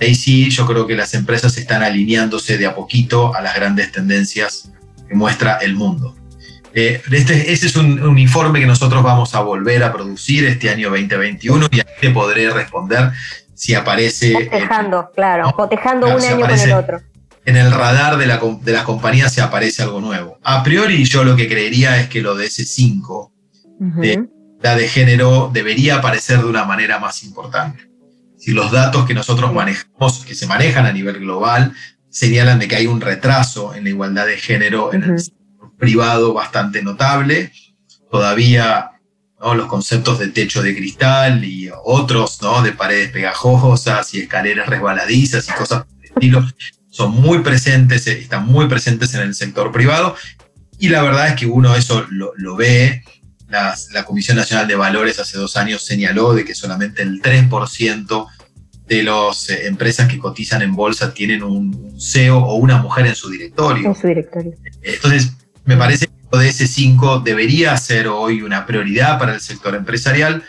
Ahí 0.00 0.14
sí, 0.14 0.50
yo 0.50 0.66
creo 0.66 0.86
que 0.86 0.96
las 0.96 1.14
empresas 1.14 1.56
están 1.56 1.82
alineándose 1.82 2.58
de 2.58 2.66
a 2.66 2.74
poquito 2.74 3.34
a 3.34 3.40
las 3.40 3.54
grandes 3.54 3.92
tendencias 3.92 4.70
que 5.08 5.14
muestra 5.14 5.58
el 5.58 5.74
mundo. 5.74 6.16
Eh, 6.76 7.00
este, 7.12 7.52
ese 7.52 7.66
es 7.66 7.76
un, 7.76 8.18
informe 8.18 8.58
que 8.58 8.66
nosotros 8.66 9.02
vamos 9.02 9.34
a 9.36 9.40
volver 9.40 9.84
a 9.84 9.92
producir 9.92 10.44
este 10.44 10.70
año 10.70 10.90
2021 10.90 11.68
y 11.70 11.78
ahí 11.78 11.84
te 12.00 12.10
podré 12.10 12.50
responder 12.50 13.12
si 13.54 13.74
aparece. 13.74 14.32
Cotejando, 14.32 15.10
claro, 15.14 15.52
cotejando 15.52 16.08
un 16.08 16.20
año 16.20 16.40
con 16.40 16.50
el 16.50 16.72
otro. 16.72 17.00
En 17.44 17.56
el 17.56 17.70
radar 17.70 18.16
de, 18.16 18.26
la, 18.26 18.40
de 18.62 18.72
las 18.72 18.82
compañías 18.82 19.32
se 19.32 19.40
aparece 19.40 19.82
algo 19.82 20.00
nuevo. 20.00 20.38
A 20.42 20.64
priori, 20.64 21.04
yo 21.04 21.22
lo 21.22 21.36
que 21.36 21.46
creería 21.46 22.00
es 22.00 22.08
que 22.08 22.22
lo 22.22 22.34
de 22.34 22.46
ese 22.46 22.64
5 22.64 23.32
de 23.78 24.28
la 24.60 24.74
de 24.74 24.88
género 24.88 25.50
debería 25.52 25.96
aparecer 25.96 26.38
de 26.38 26.46
una 26.46 26.64
manera 26.64 26.98
más 26.98 27.22
importante. 27.22 27.88
Si 28.38 28.52
los 28.52 28.72
datos 28.72 29.06
que 29.06 29.14
nosotros 29.14 29.52
manejamos, 29.52 30.24
que 30.24 30.34
se 30.34 30.46
manejan 30.46 30.86
a 30.86 30.92
nivel 30.92 31.20
global, 31.20 31.72
señalan 32.08 32.58
de 32.58 32.66
que 32.66 32.76
hay 32.76 32.86
un 32.86 33.00
retraso 33.00 33.74
en 33.74 33.84
la 33.84 33.90
igualdad 33.90 34.26
de 34.26 34.38
género 34.38 34.92
en 34.92 35.02
el 35.02 35.20
privado 35.78 36.32
bastante 36.32 36.82
notable. 36.82 37.52
Todavía 38.10 38.90
los 39.52 39.66
conceptos 39.66 40.18
de 40.18 40.28
techo 40.28 40.62
de 40.62 40.74
cristal 40.74 41.44
y 41.44 41.68
otros 41.84 42.40
¿no? 42.40 42.62
de 42.62 42.72
paredes 42.72 43.10
pegajosas 43.10 44.14
y 44.14 44.20
escaleras 44.20 44.68
resbaladizas 44.68 45.46
y 45.48 45.52
cosas 45.52 45.84
de 46.00 46.06
estilo 46.06 46.42
son 46.88 47.10
muy 47.10 47.40
presentes, 47.40 48.06
eh, 48.06 48.18
están 48.18 48.46
muy 48.46 48.68
presentes 48.68 49.12
en 49.14 49.22
el 49.22 49.34
sector 49.34 49.72
privado. 49.72 50.14
Y 50.78 50.88
la 50.88 51.02
verdad 51.02 51.28
es 51.28 51.34
que 51.34 51.46
uno 51.46 51.74
eso 51.74 52.06
lo, 52.08 52.56
ve. 52.56 53.02
la 53.48 54.04
Comisión 54.06 54.36
Nacional 54.36 54.68
de 54.68 54.76
Valores 54.76 55.18
hace 55.18 55.36
dos 55.36 55.56
años 55.56 55.84
señaló 55.84 56.34
de 56.34 56.44
que 56.44 56.54
solamente 56.54 57.02
el 57.02 57.20
3% 57.20 58.26
de 58.86 59.02
las 59.02 59.50
eh, 59.50 59.66
empresas 59.66 60.08
que 60.08 60.18
cotizan 60.18 60.62
en 60.62 60.76
bolsa 60.76 61.12
tienen 61.12 61.42
un 61.42 61.96
CEO 62.00 62.38
o 62.38 62.54
una 62.56 62.78
mujer 62.78 63.06
en 63.06 63.14
su 63.14 63.28
directorio. 63.28 63.88
En 63.88 63.94
su 63.94 64.06
directorio. 64.06 64.52
Entonces, 64.82 65.32
me 65.64 65.76
parece 65.76 66.06
que 66.06 66.14
ese 66.42 66.66
5 66.66 67.20
debería 67.20 67.76
ser 67.76 68.08
hoy 68.08 68.42
una 68.42 68.66
prioridad 68.66 69.18
para 69.18 69.34
el 69.34 69.40
sector 69.40 69.74
empresarial, 69.74 70.42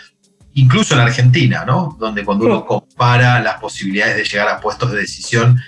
incluso 0.53 0.95
en 0.95 1.01
Argentina, 1.01 1.63
¿no? 1.65 1.95
Donde 1.99 2.23
cuando 2.25 2.45
uno 2.45 2.65
compara 2.65 3.41
las 3.41 3.59
posibilidades 3.59 4.15
de 4.15 4.23
llegar 4.23 4.47
a 4.47 4.59
puestos 4.59 4.91
de 4.91 4.99
decisión 4.99 5.61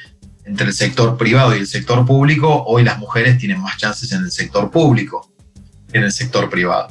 entre 0.45 0.67
el 0.67 0.73
sector 0.73 1.17
privado 1.17 1.55
y 1.55 1.59
el 1.59 1.67
sector 1.67 2.05
público, 2.05 2.63
hoy 2.65 2.83
las 2.83 2.97
mujeres 2.97 3.37
tienen 3.37 3.61
más 3.61 3.77
chances 3.77 4.11
en 4.11 4.23
el 4.23 4.31
sector 4.31 4.71
público 4.71 5.31
que 5.91 5.97
en 5.99 6.05
el 6.05 6.11
sector 6.11 6.49
privado. 6.49 6.87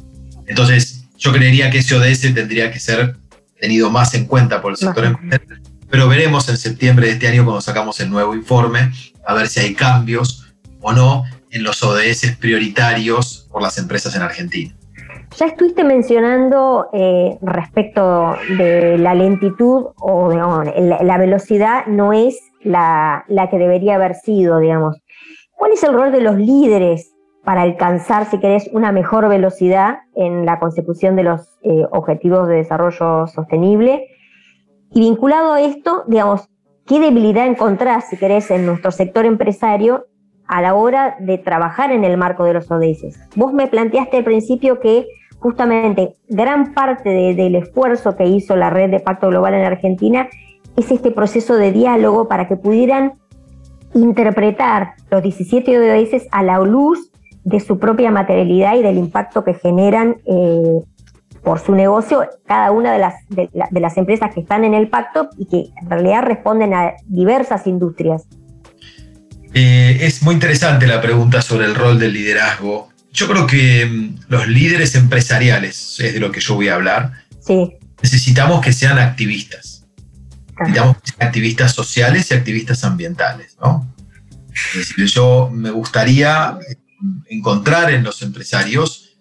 Entonces, 0.47 1.05
yo 1.19 1.33
creería 1.33 1.71
que 1.71 1.79
ese 1.79 1.95
ODS 1.95 2.35
tendría 2.35 2.71
que 2.71 2.79
ser 2.79 3.17
tenido 3.59 3.91
más 3.91 4.15
en 4.15 4.27
cuenta 4.27 4.61
por 4.61 4.73
el 4.73 4.77
sector 4.77 5.05
empresarial, 5.05 5.63
pero 5.89 6.09
veremos 6.09 6.49
en 6.49 6.59
septiembre 6.59 7.07
de 7.07 7.15
este 7.15 7.29
año 7.29 7.45
cuando 7.45 7.61
sacamos 7.61 7.99
el 8.01 8.11
nuevo 8.11 8.35
informe, 8.35 8.93
a 9.27 9.35
ver 9.35 9.49
si 9.49 9.61
hay 9.61 9.75
cambios 9.75 10.47
o 10.81 10.93
no 10.93 11.25
en 11.57 11.65
los 11.65 11.83
ODS 11.83 12.37
prioritarios 12.39 13.49
por 13.51 13.63
las 13.63 13.79
empresas 13.79 14.15
en 14.15 14.23
Argentina. 14.23 14.75
Ya 15.37 15.47
estuviste 15.47 15.85
mencionando 15.85 16.89
eh, 16.93 17.37
respecto 17.43 18.37
de 18.57 18.97
la 18.99 19.15
lentitud 19.15 19.87
o 19.97 20.33
la, 20.33 21.19
velocidad 21.19 21.87
no 21.87 22.13
es 22.13 22.39
la, 22.63 23.25
que 23.51 23.59
debería 23.59 23.97
haber 23.97 24.15
sido, 24.15 24.59
digamos. 24.59 24.97
¿Cuál 25.53 25.73
es 25.73 25.83
el 25.83 25.95
rol 25.95 26.13
de 26.13 26.21
los 26.21 26.37
líderes 26.37 27.13
para 27.45 27.63
alcanzar, 27.63 28.31
si 28.31 28.39
querés, 28.39 28.69
una 28.73 28.93
mejor 28.93 29.29
velocidad 29.29 29.99
en 30.15 30.47
la 30.47 30.59
consecución 30.59 31.17
de 31.17 31.25
los 31.25 31.43
eh, 31.63 31.85
objetivos 31.91 32.49
de 32.49 32.57
desarrollo 32.57 33.27
sostenible? 33.27 34.07
Y 34.93 35.01
vinculado 35.01 35.55
a 35.55 35.61
esto, 35.61 36.05
digamos, 36.07 36.49
¿qué 36.87 37.01
debilidad 37.01 37.47
encontrás, 37.47 38.09
si 38.09 38.17
querés, 38.17 38.51
en 38.51 38.65
nuestro 38.65 38.91
sector 38.91 39.27
empresario 39.27 40.07
a 40.49 40.63
la 40.63 40.75
hora 40.75 41.17
de 41.21 41.39
trabajar 41.39 41.93
en 41.93 42.05
el 42.05 42.17
marco 42.17 42.45
de 42.45 42.55
los 42.55 42.71
ODS. 42.71 43.19
Vos 43.35 43.53
me 43.53 43.67
planteaste 43.67 44.19
al 44.19 44.25
principio 44.25 44.81
que 44.81 45.07
justamente 45.39 46.15
gran 46.29 46.75
parte 46.75 47.35
del 47.35 47.55
esfuerzo 47.57 48.17
que 48.17 48.27
hizo 48.27 48.57
la 48.57 48.71
red 48.71 48.91
de 48.91 49.01
Pacto 49.01 49.29
Global 49.29 49.55
en 49.55 49.65
Argentina 49.65 50.29
es 50.77 50.91
este 50.91 51.11
proceso 51.11 51.57
de 51.57 51.73
diálogo 51.73 52.29
para 52.29 52.49
que 52.49 52.57
pudieran 52.57 53.15
interpretar 53.95 54.95
los 55.11 55.23
17 55.23 55.79
ODS 55.79 56.27
a 56.31 56.43
la 56.43 56.59
luz 56.61 57.11
de 57.45 57.61
su 57.61 57.79
propia 57.79 58.11
materialidad 58.11 58.77
y 58.77 58.83
del 58.83 58.99
impacto 58.99 59.45
que 59.45 59.55
generan 59.55 60.17
eh, 60.27 60.81
por 61.43 61.61
su 61.61 61.75
negocio 61.75 62.29
cada 62.45 62.73
una 62.73 62.93
de 62.93 62.99
las, 62.99 63.15
de 63.29 63.81
las 63.81 63.97
empresas 63.97 64.35
que 64.35 64.41
están 64.41 64.65
en 64.65 64.75
el 64.75 64.89
pacto 64.89 65.29
y 65.39 65.47
que 65.47 65.67
en 65.81 65.89
realidad 65.89 66.25
responden 66.25 66.75
a 66.75 66.95
diversas 67.07 67.69
industrias. 67.69 68.27
Eh, 69.55 69.99
es 70.03 70.23
muy 70.23 70.35
interesante 70.35 70.87
la 70.87 71.01
pregunta 71.01 71.43
sobre 71.43 71.67
el 71.67 71.75
rol 71.75 71.99
del 71.99 72.13
liderazgo. 72.13 72.91
Yo 73.13 73.29
creo 73.29 73.47
que 73.47 73.87
mm, 73.87 74.19
los 74.29 74.47
líderes 74.49 74.95
empresariales, 74.95 75.99
es 76.01 76.15
de 76.15 76.21
lo 76.21 76.31
que 76.31 76.41
yo 76.41 76.55
voy 76.55 76.69
a 76.69 76.75
hablar, 76.75 77.13
necesitamos 78.03 78.65
que 78.65 78.73
sean 78.73 78.99
activistas. 78.99 79.87
Necesitamos 80.59 80.97
que 80.99 81.11
sean 81.11 81.29
activistas 81.29 81.73
sociales 81.73 82.31
y 82.31 82.35
activistas 82.35 82.85
ambientales. 82.85 83.57
¿no? 83.61 83.95
Es 84.75 84.89
decir, 84.89 85.07
yo 85.07 85.51
me 85.53 85.71
gustaría 85.71 86.59
mm, 87.01 87.19
encontrar 87.29 87.91
en 87.93 88.05
los 88.05 88.23
empresarios 88.23 89.19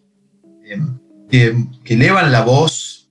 em, 0.65 0.99
que, 1.29 1.55
elevan 1.85 2.31
la 2.31 2.41
voz 2.41 3.09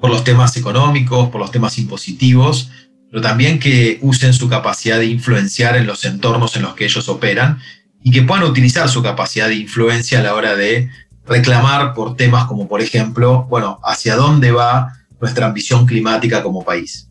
por 0.00 0.10
los 0.10 0.24
temas 0.24 0.56
económicos, 0.56 1.28
por 1.28 1.40
los 1.40 1.50
temas 1.50 1.78
impositivos, 1.78 2.70
pero 3.10 3.22
también 3.22 3.58
que 3.58 3.98
usen 4.02 4.32
su 4.32 4.48
capacidad 4.48 4.98
de 4.98 5.06
influenciar 5.06 5.76
en 5.76 5.86
los 5.86 6.04
entornos 6.04 6.56
en 6.56 6.62
los 6.62 6.74
que 6.74 6.84
ellos 6.84 7.08
operan 7.08 7.58
y 8.02 8.10
que 8.10 8.22
puedan 8.22 8.44
utilizar 8.44 8.88
su 8.88 9.02
capacidad 9.02 9.48
de 9.48 9.56
influencia 9.56 10.20
a 10.20 10.22
la 10.22 10.34
hora 10.34 10.54
de 10.56 10.88
reclamar 11.26 11.92
por 11.92 12.16
temas 12.16 12.46
como, 12.46 12.68
por 12.68 12.80
ejemplo, 12.80 13.46
bueno, 13.48 13.80
hacia 13.84 14.16
dónde 14.16 14.52
va 14.52 14.94
nuestra 15.20 15.46
ambición 15.46 15.86
climática 15.86 16.42
como 16.42 16.64
país. 16.64 17.08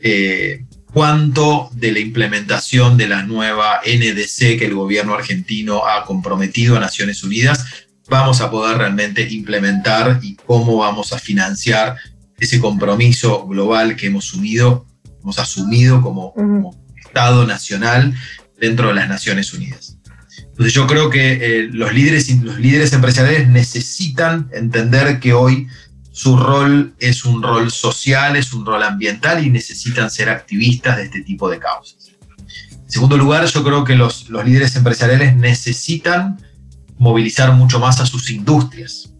Eh, 0.00 0.64
cuánto 0.92 1.70
de 1.72 1.92
la 1.92 2.00
implementación 2.00 2.96
de 2.96 3.08
la 3.08 3.22
nueva 3.22 3.80
NDC 3.86 4.58
que 4.58 4.66
el 4.66 4.74
gobierno 4.74 5.14
argentino 5.14 5.86
ha 5.86 6.04
comprometido 6.04 6.76
a 6.76 6.80
Naciones 6.80 7.22
Unidas 7.22 7.64
vamos 8.08 8.40
a 8.40 8.50
poder 8.50 8.78
realmente 8.78 9.28
implementar 9.30 10.20
y 10.22 10.34
cómo 10.34 10.78
vamos 10.78 11.12
a 11.12 11.18
financiar 11.18 11.96
ese 12.38 12.60
compromiso 12.60 13.46
global 13.46 13.96
que 13.96 14.06
hemos 14.06 14.28
asumido, 14.28 14.86
hemos 15.22 15.38
asumido 15.38 16.02
como, 16.02 16.34
Estado 17.04 17.46
nacional 17.46 18.14
dentro 18.60 18.88
de 18.88 18.94
las 18.94 19.08
Naciones 19.08 19.52
Unidas. 19.54 19.96
Entonces 20.38 20.74
yo 20.74 20.86
creo 20.86 21.08
que 21.08 21.32
eh, 21.32 21.68
los, 21.72 21.94
líderes, 21.94 22.28
los 22.42 22.58
líderes 22.58 22.92
empresariales 22.92 23.48
necesitan 23.48 24.50
entender 24.52 25.18
que 25.18 25.32
hoy 25.32 25.68
su 26.12 26.36
rol 26.36 26.94
es 26.98 27.24
un 27.24 27.42
rol 27.42 27.70
social, 27.70 28.36
es 28.36 28.52
un 28.52 28.66
rol 28.66 28.82
ambiental 28.82 29.44
y 29.44 29.50
necesitan 29.50 30.10
ser 30.10 30.28
activistas 30.28 30.96
de 30.96 31.04
este 31.04 31.22
tipo 31.22 31.48
de 31.48 31.58
causas. 31.58 32.10
En 32.72 32.90
segundo 32.90 33.16
lugar, 33.16 33.46
yo 33.46 33.64
creo 33.64 33.84
que 33.84 33.94
los, 33.94 34.28
los 34.28 34.44
líderes 34.44 34.74
empresariales 34.76 35.36
necesitan 35.36 36.38
movilizar 36.98 37.52
mucho 37.52 37.78
más 37.78 38.00
a 38.00 38.06
sus 38.06 38.30
industrias. 38.30 39.12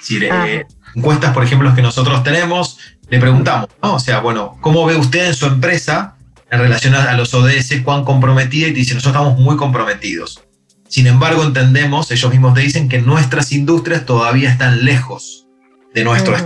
Si 0.00 0.24
ah. 0.26 0.48
eh, 0.48 0.66
encuestas, 0.96 1.34
por 1.34 1.44
ejemplo, 1.44 1.74
que 1.74 1.82
nosotros 1.82 2.22
tenemos, 2.24 2.78
le 3.08 3.20
preguntamos, 3.20 3.68
o 3.80 3.98
sea, 3.98 4.20
bueno, 4.20 4.56
¿cómo 4.60 4.86
ve 4.86 4.96
usted 4.96 5.26
en 5.26 5.34
su 5.34 5.46
empresa 5.46 6.16
en 6.50 6.58
relación 6.58 6.94
a, 6.94 7.12
los 7.16 7.34
ODS, 7.34 7.82
cuán 7.84 8.04
comprometida? 8.04 8.68
Y 8.68 8.72
dice, 8.72 8.94
nosotros 8.94 9.14
estamos 9.14 9.38
muy 9.38 9.56
comprometidos. 9.56 10.42
Sin 10.88 11.06
embargo, 11.06 11.42
entendemos, 11.42 12.10
ellos 12.10 12.30
mismos 12.30 12.54
te 12.54 12.60
dicen 12.60 12.88
que 12.88 13.00
nuestras 13.00 13.52
industrias 13.52 14.06
todavía 14.06 14.50
están 14.50 14.84
lejos 14.84 15.46
de 15.94 16.04
nuestro 16.04 16.36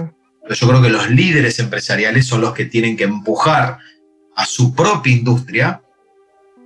Yo 0.48 0.68
creo 0.68 0.82
que 0.82 0.90
los 0.90 1.10
líderes 1.10 1.58
empresariales 1.58 2.26
son 2.26 2.40
los 2.40 2.52
que 2.54 2.64
tienen 2.64 2.96
que 2.96 3.04
empujar 3.04 3.78
a 4.34 4.46
su 4.46 4.74
propia 4.74 5.12
industria, 5.12 5.82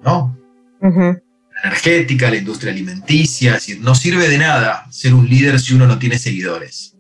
¿no? 0.03 0.39
La 0.81 1.69
energética, 1.69 2.31
la 2.31 2.37
industria 2.37 2.73
alimenticia, 2.73 3.59
no 3.81 3.95
sirve 3.95 4.29
de 4.29 4.39
nada 4.39 4.87
ser 4.91 5.15
un 5.15 5.29
líder 5.29 5.59
si 5.61 5.75
uno 5.75 5.87
no 5.87 5.99
tiene 5.99 6.19
seguidores. 6.19 6.94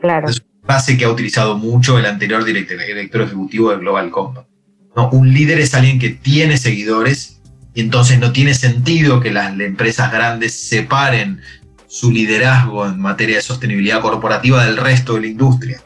Claro. 0.00 0.28
Es 0.28 0.40
una 0.40 0.66
frase 0.66 0.96
que 0.96 1.04
ha 1.04 1.10
utilizado 1.10 1.58
mucho 1.58 1.98
el 1.98 2.06
anterior 2.06 2.44
director, 2.44 2.78
director 2.78 3.22
ejecutivo 3.22 3.70
de 3.70 3.78
Global 3.78 4.10
Compact. 4.10 4.48
¿no? 4.96 5.10
Un 5.10 5.32
líder 5.32 5.60
es 5.60 5.74
alguien 5.74 5.98
que 5.98 6.10
tiene 6.10 6.56
seguidores 6.56 7.40
y 7.74 7.80
entonces 7.80 8.18
no 8.18 8.32
tiene 8.32 8.54
sentido 8.54 9.20
que 9.20 9.30
las 9.30 9.58
empresas 9.58 10.10
grandes 10.10 10.68
separen 10.68 11.40
su 11.86 12.10
liderazgo 12.10 12.86
en 12.86 13.00
materia 13.00 13.36
de 13.36 13.42
sostenibilidad 13.42 14.00
corporativa 14.00 14.64
del 14.64 14.76
resto 14.76 15.14
de 15.14 15.22
la 15.22 15.26
industria. 15.28 15.82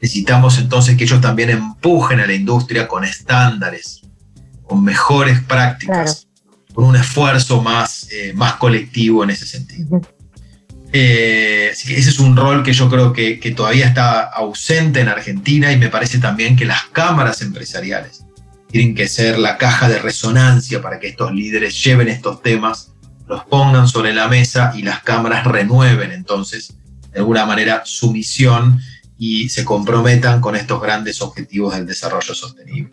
Necesitamos 0.00 0.58
entonces 0.58 0.96
que 0.96 1.04
ellos 1.04 1.20
también 1.20 1.50
empujen 1.50 2.20
a 2.20 2.26
la 2.26 2.34
industria 2.34 2.86
con 2.88 3.04
estándares, 3.04 4.02
con 4.64 4.82
mejores 4.84 5.40
prácticas, 5.40 6.26
con 6.74 6.84
un 6.84 6.96
esfuerzo 6.96 7.62
más, 7.62 8.08
eh, 8.10 8.32
más 8.34 8.54
colectivo 8.54 9.24
en 9.24 9.30
ese 9.30 9.46
sentido. 9.46 10.00
Eh, 10.92 11.70
ese 11.72 11.98
es 11.98 12.18
un 12.18 12.36
rol 12.36 12.62
que 12.62 12.72
yo 12.72 12.88
creo 12.88 13.12
que, 13.12 13.38
que 13.40 13.50
todavía 13.50 13.86
está 13.86 14.22
ausente 14.22 15.00
en 15.00 15.08
Argentina 15.08 15.72
y 15.72 15.76
me 15.76 15.88
parece 15.88 16.18
también 16.18 16.56
que 16.56 16.64
las 16.64 16.84
cámaras 16.92 17.42
empresariales 17.42 18.24
tienen 18.68 18.94
que 18.94 19.08
ser 19.08 19.38
la 19.38 19.58
caja 19.58 19.88
de 19.88 19.98
resonancia 19.98 20.80
para 20.80 20.98
que 20.98 21.08
estos 21.08 21.32
líderes 21.32 21.82
lleven 21.82 22.08
estos 22.08 22.42
temas 22.42 22.92
los 23.26 23.44
pongan 23.44 23.88
sobre 23.88 24.14
la 24.14 24.28
mesa 24.28 24.72
y 24.76 24.82
las 24.82 25.02
cámaras 25.02 25.44
renueven 25.44 26.12
entonces 26.12 26.76
de 27.12 27.18
alguna 27.18 27.46
manera 27.46 27.82
su 27.84 28.12
misión 28.12 28.78
y 29.18 29.48
se 29.48 29.64
comprometan 29.64 30.40
con 30.40 30.56
estos 30.56 30.80
grandes 30.80 31.22
objetivos 31.22 31.74
del 31.74 31.86
desarrollo 31.86 32.34
sostenible. 32.34 32.92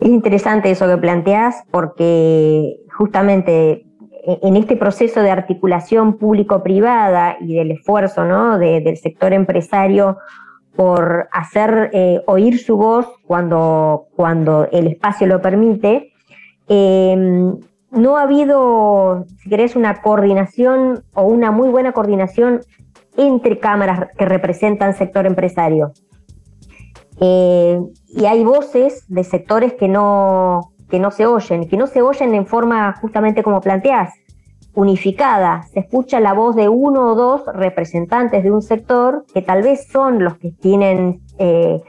Es 0.00 0.08
interesante 0.08 0.70
eso 0.70 0.86
que 0.86 0.98
planteas 0.98 1.56
porque 1.70 2.76
justamente 2.96 3.86
en 4.24 4.56
este 4.56 4.76
proceso 4.76 5.20
de 5.20 5.30
articulación 5.30 6.16
público-privada 6.16 7.36
y 7.40 7.54
del 7.54 7.72
esfuerzo 7.72 8.24
del 8.58 8.96
sector 8.96 9.32
empresario 9.32 10.18
por 10.76 11.28
hacer 11.32 11.90
eh, 11.92 12.22
oír 12.26 12.58
su 12.58 12.76
voz 12.76 13.06
cuando, 13.26 14.08
el 14.72 14.86
espacio 14.86 15.26
lo 15.26 15.42
permite, 15.42 16.12
eh, 16.68 17.52
no 17.90 18.16
ha 18.16 18.22
habido, 18.22 19.26
si 19.42 19.50
querés, 19.50 19.76
una 19.76 20.00
coordinación 20.00 21.02
o 21.12 21.24
una 21.24 21.50
muy 21.50 21.68
buena 21.68 21.92
coordinación 21.92 22.60
entre 23.16 23.58
cámaras 23.58 24.08
que 24.16 24.24
representan 24.24 24.94
sector 24.94 25.26
empresario. 25.26 25.92
Eh, 27.20 27.78
y 28.08 28.24
hay 28.24 28.42
voces 28.42 29.04
de 29.08 29.24
sectores 29.24 29.74
que 29.74 29.88
no, 29.88 30.71
que 30.92 31.00
no 31.00 31.10
se 31.10 31.24
oyen, 31.24 31.66
que 31.70 31.78
no 31.78 31.86
se 31.86 32.02
oyen 32.02 32.34
en 32.34 32.44
forma 32.44 32.94
justamente 33.00 33.42
como 33.42 33.62
planteás, 33.62 34.12
unificada. 34.74 35.62
Se 35.72 35.80
escucha 35.80 36.20
la 36.20 36.34
voz 36.34 36.54
de 36.54 36.68
uno 36.68 37.12
o 37.12 37.14
dos 37.14 37.44
representantes 37.54 38.42
de 38.44 38.50
un 38.50 38.60
sector 38.60 39.24
que 39.32 39.40
tal 39.40 39.62
vez 39.62 39.88
son 39.88 40.22
los 40.22 40.36
que 40.36 40.50
tienen 40.50 41.22
eh, 41.38 41.80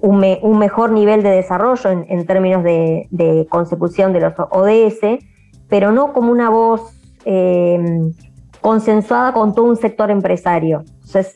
un, 0.00 0.18
mejor 0.58 0.90
nivel 0.90 1.22
de 1.22 1.30
desarrollo 1.30 1.90
en, 1.90 2.26
términos 2.26 2.64
de, 2.64 3.46
consecución 3.48 4.12
de 4.12 4.18
los 4.18 4.34
ODS, 4.50 5.22
pero 5.68 5.92
no 5.92 6.12
como 6.12 6.32
una 6.32 6.50
voz 6.50 6.92
eh, 7.26 8.10
consensuada 8.60 9.32
con 9.32 9.54
todo 9.54 9.66
un 9.66 9.76
sector 9.76 10.10
empresario. 10.10 10.82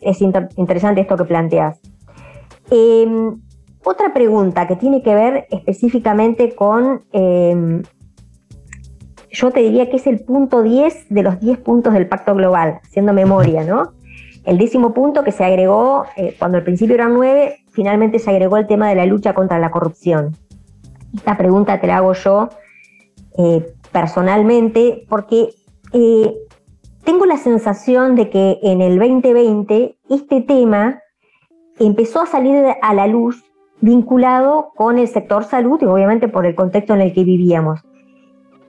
Es 0.01 0.21
interesante 0.21 1.03
esto 1.03 1.17
que 1.17 1.25
planteas. 1.25 1.81
Em, 2.73 3.41
otra 3.85 4.13
pregunta 4.13 4.67
que 4.67 4.77
tiene 4.77 5.03
que 5.03 5.15
ver 5.15 5.47
específicamente 5.51 6.55
con, 6.55 7.05
em, 7.13 7.83
yo 9.31 9.51
te 9.51 9.61
diría 9.61 9.91
que 9.91 9.97
es 9.97 10.07
el 10.07 10.21
punto 10.21 10.63
10 10.63 11.09
de 11.11 11.23
los 11.23 11.41
10 11.41 11.59
puntos 11.59 11.93
del 11.93 12.09
Pacto 12.09 12.35
Global, 12.35 12.81
haciendo 12.83 13.13
memoria, 13.13 13.65
¿no? 13.65 13.93
El 14.45 14.59
décimo 14.59 14.93
punto 14.93 15.25
que 15.25 15.33
se 15.33 15.45
agregó, 15.45 16.05
eh, 16.17 16.35
cuando 16.39 16.59
al 16.59 16.65
principio 16.65 16.95
eran 16.95 17.15
nueve, 17.15 17.65
finalmente 17.71 18.19
se 18.19 18.31
agregó 18.31 18.57
el 18.57 18.67
tema 18.67 18.89
de 18.89 18.95
la 18.95 19.07
lucha 19.07 19.35
contra 19.35 19.59
la 19.59 19.71
corrupción. 19.71 20.37
Esta 21.15 21.37
pregunta 21.37 21.81
te 21.81 21.87
la 21.87 21.99
hago 21.99 22.13
yo 22.13 22.49
eh, 23.39 23.75
personalmente, 23.91 25.07
porque 25.09 25.51
eh, 25.93 26.35
tengo 27.05 27.25
la 27.27 27.37
sensación 27.39 28.17
de 28.17 28.29
que 28.31 28.59
en 28.63 28.81
el 28.81 28.99
2020 28.99 29.97
este 30.11 30.41
tema 30.43 31.01
empezó 31.79 32.23
a 32.23 32.27
salir 32.27 32.65
a 32.81 32.95
la 32.95 33.07
luz 33.07 33.45
vinculado 33.85 34.73
con 34.75 34.99
el 34.99 35.09
sector 35.09 35.45
salud 35.45 35.79
y 35.83 35.85
obviamente 35.85 36.29
por 36.29 36.47
el 36.47 36.55
contexto 36.55 36.95
en 36.95 37.03
el 37.03 37.13
que 37.13 37.23
vivíamos. 37.23 37.81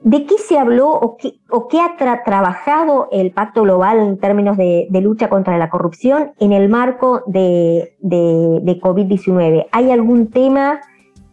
¿De 0.02 0.26
qué 0.26 0.36
se 0.38 0.58
habló 0.58 0.90
o 0.90 1.16
qué, 1.16 1.40
o 1.50 1.66
qué 1.68 1.80
ha 1.80 1.96
trabajado 1.96 3.08
el 3.10 3.32
Pacto 3.32 3.62
Global 3.62 3.98
en 3.98 4.18
términos 4.18 4.56
de, 4.56 4.86
lucha 5.02 5.28
contra 5.28 5.58
la 5.58 5.70
corrupción 5.70 6.32
en 6.38 6.52
el 6.52 6.68
marco 6.68 7.22
de, 7.26 7.96
de, 8.00 8.60
de 8.62 8.80
COVID-19? 8.80 9.66
¿Hay 9.72 9.90
algún 9.90 10.28
tema 10.28 10.80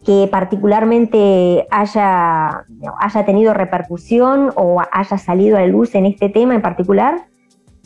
que 0.04 0.28
particularmente 0.30 1.66
haya, 1.70 2.64
haya 2.98 3.24
tenido 3.26 3.54
repercusión 3.54 4.50
o 4.56 4.82
haya 4.90 5.18
salido 5.18 5.56
a 5.56 5.60
la 5.60 5.66
luz 5.66 5.94
en 5.94 6.06
este 6.06 6.30
tema 6.30 6.54
en 6.54 6.62
particular? 6.62 7.26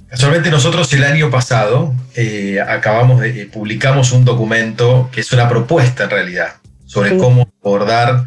Casualmente 0.09 0.51
nosotros 0.51 0.91
el 0.95 1.05
año 1.05 1.31
pasado 1.31 1.95
eh, 2.15 2.59
acabamos 2.67 3.21
de, 3.21 3.43
eh, 3.43 3.47
publicamos 3.47 4.13
un 4.13 4.25
documento 4.25 5.11
que 5.13 5.21
es 5.21 5.33
una 5.33 5.49
propuesta 5.49 6.05
en 6.05 6.11
realidad 6.11 6.57
sobre 6.87 7.19
cómo 7.19 7.53
abordar 7.63 8.25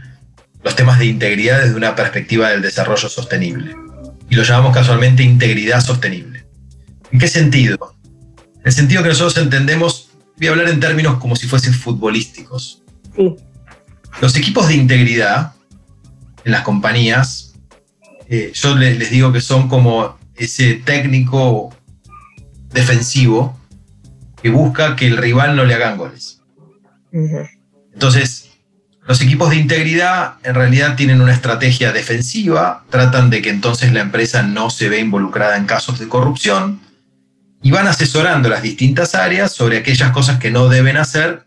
los 0.63 0.75
temas 0.75 0.99
de 0.99 1.05
integridad 1.07 1.61
desde 1.61 1.75
una 1.75 1.95
perspectiva 1.95 2.49
del 2.49 2.61
desarrollo 2.61 3.09
sostenible. 3.09 3.75
Y 4.29 4.35
lo 4.35 4.43
llamamos 4.43 4.75
casualmente 4.75 5.23
integridad 5.23 5.81
sostenible. 5.81 6.45
¿En 7.11 7.19
qué 7.19 7.27
sentido? 7.27 7.95
En 8.57 8.61
el 8.65 8.71
sentido 8.71 9.01
que 9.01 9.09
nosotros 9.09 9.37
entendemos, 9.37 10.11
voy 10.37 10.47
a 10.47 10.51
hablar 10.51 10.69
en 10.69 10.79
términos 10.79 11.17
como 11.17 11.35
si 11.35 11.47
fuesen 11.47 11.73
futbolísticos. 11.73 12.83
Sí. 13.15 13.35
Los 14.21 14.35
equipos 14.35 14.67
de 14.67 14.75
integridad 14.75 15.53
en 16.45 16.51
las 16.51 16.61
compañías, 16.61 17.53
eh, 18.29 18.51
yo 18.53 18.75
les, 18.75 19.09
digo 19.09 19.31
que 19.31 19.41
son 19.41 19.67
como 19.67 20.17
ese 20.43 20.73
técnico 20.73 21.75
defensivo 22.73 23.59
que 24.41 24.49
busca 24.49 24.95
que 24.95 25.07
el 25.07 25.17
rival 25.17 25.55
no 25.55 25.65
le 25.65 25.75
hagan 25.75 25.97
goles. 25.97 26.41
Entonces, 27.93 28.49
los 29.07 29.21
equipos 29.21 29.51
de 29.51 29.57
integridad 29.57 30.35
en 30.43 30.55
realidad 30.55 30.95
tienen 30.95 31.21
una 31.21 31.33
estrategia 31.33 31.91
defensiva, 31.91 32.85
tratan 32.89 33.29
de 33.29 33.41
que 33.41 33.49
entonces 33.49 33.93
la 33.93 34.01
empresa 34.01 34.41
no 34.41 34.69
se 34.69 34.89
vea 34.89 34.99
involucrada 34.99 35.57
en 35.57 35.65
casos 35.65 35.99
de 35.99 36.07
corrupción 36.07 36.79
y 37.61 37.69
van 37.69 37.87
asesorando 37.87 38.49
las 38.49 38.63
distintas 38.63 39.13
áreas 39.13 39.51
sobre 39.51 39.77
aquellas 39.77 40.11
cosas 40.11 40.39
que 40.39 40.49
no 40.49 40.69
deben 40.69 40.97
hacer, 40.97 41.43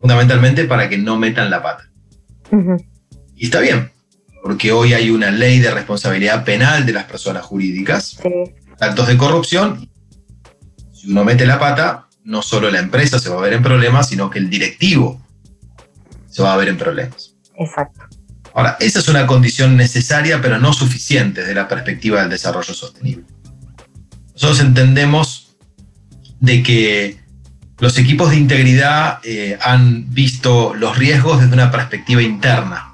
fundamentalmente 0.00 0.64
para 0.64 0.88
que 0.88 0.96
no 0.96 1.18
metan 1.18 1.50
la 1.50 1.62
pata. 1.62 1.90
Y 3.36 3.44
está 3.44 3.60
bien, 3.60 3.90
porque 4.42 4.72
hoy 4.72 4.94
hay 4.94 5.10
una 5.10 5.30
ley 5.30 5.58
de 5.58 5.70
responsabilidad 5.70 6.44
penal 6.44 6.86
de 6.86 6.92
las 6.92 7.04
personas 7.04 7.44
jurídicas, 7.44 8.18
actos 8.80 9.06
de 9.06 9.16
corrupción. 9.16 9.88
Si 10.92 11.10
uno 11.10 11.24
mete 11.24 11.46
la 11.46 11.58
pata, 11.58 12.08
no 12.24 12.42
solo 12.42 12.70
la 12.70 12.78
empresa 12.78 13.18
se 13.18 13.28
va 13.28 13.38
a 13.38 13.42
ver 13.42 13.54
en 13.54 13.62
problemas, 13.62 14.08
sino 14.08 14.30
que 14.30 14.38
el 14.38 14.50
directivo 14.50 15.20
se 16.28 16.42
va 16.42 16.54
a 16.54 16.56
ver 16.56 16.68
en 16.68 16.78
problemas. 16.78 17.34
Exacto. 17.56 18.00
Ahora, 18.54 18.76
esa 18.80 18.98
es 18.98 19.08
una 19.08 19.26
condición 19.26 19.76
necesaria, 19.76 20.40
pero 20.42 20.58
no 20.58 20.72
suficiente 20.72 21.40
desde 21.40 21.54
la 21.54 21.68
perspectiva 21.68 22.20
del 22.20 22.30
desarrollo 22.30 22.74
sostenible. 22.74 23.24
Nosotros 24.34 24.60
entendemos 24.60 25.56
de 26.40 26.62
que 26.62 27.20
los 27.78 27.96
equipos 27.98 28.30
de 28.30 28.36
integridad 28.36 29.20
eh, 29.22 29.58
han 29.62 30.12
visto 30.12 30.74
los 30.74 30.98
riesgos 30.98 31.40
desde 31.40 31.54
una 31.54 31.70
perspectiva 31.70 32.22
interna. 32.22 32.89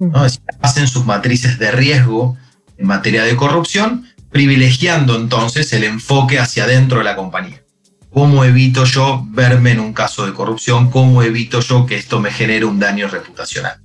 ¿No? 0.00 0.26
hacen 0.60 0.88
sus 0.88 1.04
matrices 1.04 1.58
de 1.58 1.70
riesgo 1.70 2.36
en 2.76 2.86
materia 2.86 3.22
de 3.22 3.36
corrupción, 3.36 4.06
privilegiando 4.30 5.16
entonces 5.16 5.72
el 5.72 5.84
enfoque 5.84 6.38
hacia 6.38 6.64
adentro 6.64 6.98
de 6.98 7.04
la 7.04 7.16
compañía. 7.16 7.62
¿Cómo 8.10 8.44
evito 8.44 8.84
yo 8.84 9.24
verme 9.30 9.70
en 9.70 9.80
un 9.80 9.92
caso 9.92 10.26
de 10.26 10.32
corrupción? 10.32 10.90
¿Cómo 10.90 11.22
evito 11.22 11.60
yo 11.60 11.86
que 11.86 11.96
esto 11.96 12.18
me 12.18 12.32
genere 12.32 12.64
un 12.64 12.80
daño 12.80 13.06
reputacional? 13.06 13.80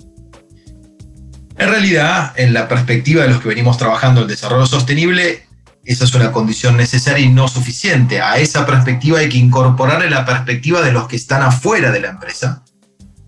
En 1.57 1.69
realidad, 1.69 2.33
en 2.35 2.53
la 2.53 2.67
perspectiva 2.67 3.23
de 3.23 3.29
los 3.29 3.41
que 3.41 3.49
venimos 3.49 3.77
trabajando 3.77 4.21
el 4.21 4.27
desarrollo 4.27 4.65
sostenible, 4.65 5.45
esa 5.85 6.03
es 6.03 6.13
una 6.15 6.31
condición 6.31 6.75
necesaria 6.75 7.23
y 7.23 7.29
no 7.29 7.47
suficiente. 7.47 8.19
A 8.19 8.37
esa 8.37 8.65
perspectiva 8.65 9.19
hay 9.19 9.29
que 9.29 9.37
incorporarle 9.37 10.09
la 10.09 10.25
perspectiva 10.25 10.81
de 10.81 10.91
los 10.91 11.07
que 11.07 11.15
están 11.15 11.43
afuera 11.43 11.91
de 11.91 12.01
la 12.01 12.09
empresa, 12.09 12.63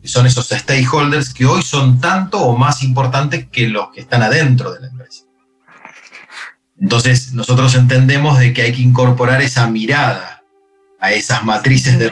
son 0.08 0.26
esos 0.26 0.48
stakeholders 0.48 1.34
que 1.34 1.46
hoy 1.46 1.62
son 1.62 2.00
tanto 2.00 2.40
o 2.40 2.58
más 2.58 2.84
importantes 2.84 3.48
que 3.52 3.68
los 3.68 3.90
que 3.92 4.02
están 4.02 4.24
adentro 4.24 4.74
de 4.74 4.82
la 4.82 4.88
empresa. 4.88 5.24
Entonces, 6.80 7.34
nosotros 7.34 7.74
entendemos 7.76 8.40
de 8.40 8.54
que 8.54 8.62
hay 8.62 8.72
que 8.72 8.82
incorporar 8.82 9.42
esa 9.42 9.68
mirada 9.68 10.44
a 11.00 11.12
esas 11.12 11.44
matrices 11.44 11.98
de 12.00 12.12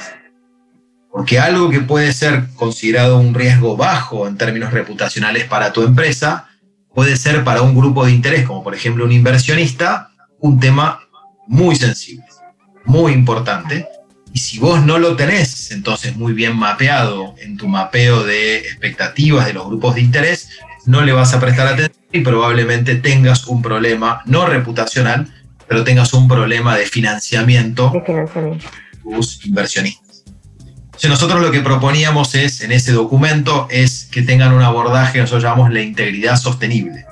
porque 1.15 1.39
algo 1.39 1.69
que 1.69 1.79
puede 1.79 2.11
ser 2.11 2.49
considerado 2.57 3.17
un 3.17 3.33
riesgo 3.33 3.77
bajo 3.77 4.27
en 4.27 4.35
términos 4.35 4.73
reputacionales 4.73 5.45
para 5.45 5.71
tu 5.71 5.83
empresa, 5.83 6.49
puede 6.93 7.15
ser 7.15 7.45
para 7.45 7.61
un 7.61 7.73
grupo 7.73 8.05
de 8.05 8.11
interés, 8.11 8.45
como 8.45 8.61
por 8.61 8.75
ejemplo 8.75 9.05
un 9.05 9.13
inversionista, 9.13 10.09
un 10.39 10.59
tema 10.59 10.99
muy 11.47 11.77
sensible, 11.77 12.25
muy 12.83 13.13
importante. 13.13 13.87
Y 14.35 14.39
si 14.39 14.59
vos 14.59 14.83
no 14.83 14.99
lo 14.99 15.15
tenés, 15.15 15.71
entonces 15.71 16.17
muy 16.17 16.33
bien 16.33 16.57
mapeado 16.57 17.35
en 17.39 17.55
tu 17.55 17.69
mapeo 17.69 18.23
de 18.23 18.57
expectativas 18.57 19.47
de 19.47 19.53
los 19.53 19.65
grupos 19.65 19.95
de 19.95 20.01
interés, 20.01 20.49
no 20.85 21.01
le 21.01 21.13
vas 21.13 21.33
a 21.33 21.39
prestar 21.39 21.67
atención 21.67 21.97
y 22.11 22.19
probablemente 22.19 22.95
tengas 22.95 23.47
un 23.47 23.61
problema, 23.61 24.21
no 24.25 24.45
reputacional, 24.45 25.33
pero 25.67 25.83
tengas 25.83 26.13
un 26.13 26.27
problema 26.27 26.75
de 26.75 26.85
financiamiento, 26.85 27.91
de 27.93 28.01
financiamiento. 28.01 28.69
tus 29.03 29.45
inversionistas 29.45 30.05
nosotros 31.07 31.41
lo 31.41 31.51
que 31.51 31.61
proponíamos 31.61 32.35
es, 32.35 32.61
en 32.61 32.71
ese 32.71 32.91
documento, 32.91 33.67
es 33.69 34.07
que 34.11 34.21
tengan 34.21 34.53
un 34.53 34.61
abordaje 34.61 35.13
que 35.13 35.19
nosotros 35.19 35.43
llamamos 35.43 35.71
la 35.71 35.81
integridad 35.81 36.37
sostenible. 36.37 37.05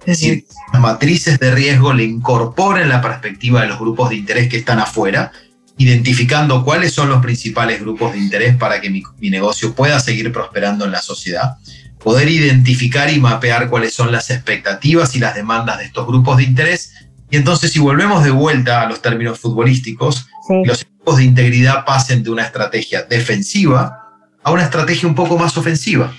Es 0.00 0.20
decir, 0.20 0.44
las 0.72 0.82
matrices 0.82 1.38
de 1.38 1.50
riesgo 1.50 1.92
le 1.92 2.04
incorporen 2.04 2.88
la 2.88 3.00
perspectiva 3.00 3.62
de 3.62 3.68
los 3.68 3.78
grupos 3.78 4.10
de 4.10 4.16
interés 4.16 4.48
que 4.48 4.56
están 4.56 4.78
afuera, 4.78 5.32
identificando 5.78 6.64
cuáles 6.64 6.92
son 6.92 7.08
los 7.08 7.22
principales 7.22 7.80
grupos 7.80 8.12
de 8.12 8.18
interés 8.18 8.56
para 8.56 8.80
que 8.80 8.90
mi, 8.90 9.02
mi 9.18 9.30
negocio 9.30 9.74
pueda 9.74 10.00
seguir 10.00 10.32
prosperando 10.32 10.84
en 10.84 10.92
la 10.92 11.02
sociedad, 11.02 11.56
poder 11.98 12.28
identificar 12.28 13.10
y 13.12 13.20
mapear 13.20 13.68
cuáles 13.68 13.94
son 13.94 14.12
las 14.12 14.30
expectativas 14.30 15.14
y 15.16 15.18
las 15.18 15.34
demandas 15.34 15.78
de 15.78 15.84
estos 15.84 16.06
grupos 16.06 16.38
de 16.38 16.44
interés. 16.44 16.94
Y 17.30 17.36
entonces 17.36 17.72
si 17.72 17.78
volvemos 17.78 18.24
de 18.24 18.30
vuelta 18.30 18.82
a 18.82 18.88
los 18.88 19.02
términos 19.02 19.38
futbolísticos, 19.38 20.26
los 20.64 20.82
equipos 20.82 21.18
de 21.18 21.24
integridad 21.24 21.84
pasen 21.84 22.22
de 22.22 22.30
una 22.30 22.44
estrategia 22.44 23.02
defensiva 23.02 24.02
a 24.42 24.52
una 24.52 24.62
estrategia 24.62 25.08
un 25.08 25.16
poco 25.16 25.36
más 25.36 25.56
ofensiva. 25.58 26.14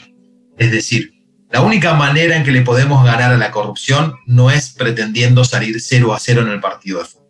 Es 0.57 0.69
decir, 0.69 1.13
la 1.49 1.61
única 1.61 1.93
manera 1.93 2.35
en 2.35 2.43
que 2.43 2.51
le 2.51 2.61
podemos 2.61 3.05
ganar 3.05 3.31
a 3.31 3.37
la 3.37 3.51
corrupción 3.51 4.15
no 4.25 4.51
es 4.51 4.71
pretendiendo 4.71 5.45
salir 5.45 5.79
0 5.79 6.13
a 6.13 6.19
0 6.19 6.41
en 6.41 6.49
el 6.49 6.59
partido 6.59 6.99
de 6.99 7.05
fútbol. 7.05 7.26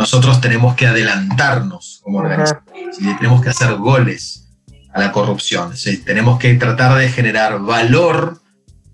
Nosotros 0.00 0.40
tenemos 0.40 0.76
que 0.76 0.86
adelantarnos 0.86 2.00
como 2.02 2.20
organización, 2.20 2.64
tenemos 3.18 3.42
que 3.42 3.50
hacer 3.50 3.74
goles 3.74 4.48
a 4.94 4.98
la 4.98 5.12
corrupción, 5.12 5.74
tenemos 6.06 6.38
que 6.38 6.54
tratar 6.54 6.96
de 6.96 7.10
generar 7.10 7.60
valor 7.60 8.40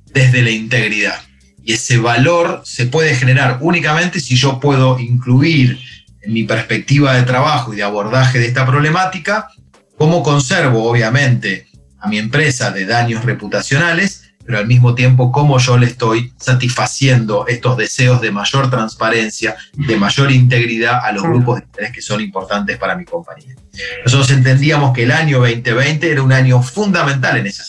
desde 0.06 0.42
la 0.42 0.50
integridad. 0.50 1.14
Y 1.62 1.74
ese 1.74 1.98
valor 1.98 2.62
se 2.64 2.86
puede 2.86 3.14
generar 3.14 3.58
únicamente 3.60 4.18
si 4.18 4.34
yo 4.34 4.58
puedo 4.58 4.98
incluir 4.98 5.78
mi 6.26 6.42
perspectiva 6.42 7.14
de 7.14 7.22
trabajo 7.22 7.72
y 7.72 7.76
de 7.76 7.84
abordaje 7.84 8.40
de 8.40 8.46
esta 8.46 8.66
problemática, 8.66 9.48
cómo 9.96 10.24
conservo, 10.24 10.90
obviamente, 10.90 11.68
a 12.00 12.08
mi 12.08 12.18
empresa 12.18 12.72
de 12.72 12.84
daños 12.84 13.24
reputacionales, 13.24 14.25
pero 14.46 14.58
al 14.58 14.66
mismo 14.66 14.94
tiempo 14.94 15.32
cómo 15.32 15.58
yo 15.58 15.76
le 15.76 15.86
estoy 15.86 16.32
satisfaciendo 16.38 17.46
estos 17.46 17.76
deseos 17.76 18.20
de 18.20 18.30
mayor 18.30 18.70
transparencia, 18.70 19.56
de 19.74 19.96
mayor 19.96 20.30
integridad 20.30 21.04
a 21.04 21.12
los 21.12 21.24
grupos 21.24 21.58
de 21.58 21.64
interés 21.64 21.92
que 21.92 22.02
son 22.02 22.20
importantes 22.20 22.78
para 22.78 22.96
mi 22.96 23.04
compañía. 23.04 23.54
Nosotros 24.04 24.30
entendíamos 24.30 24.94
que 24.94 25.02
el 25.02 25.12
año 25.12 25.40
2020 25.40 26.10
era 26.10 26.22
un 26.22 26.32
año 26.32 26.62
fundamental 26.62 27.36
en 27.38 27.46
esa 27.46 27.64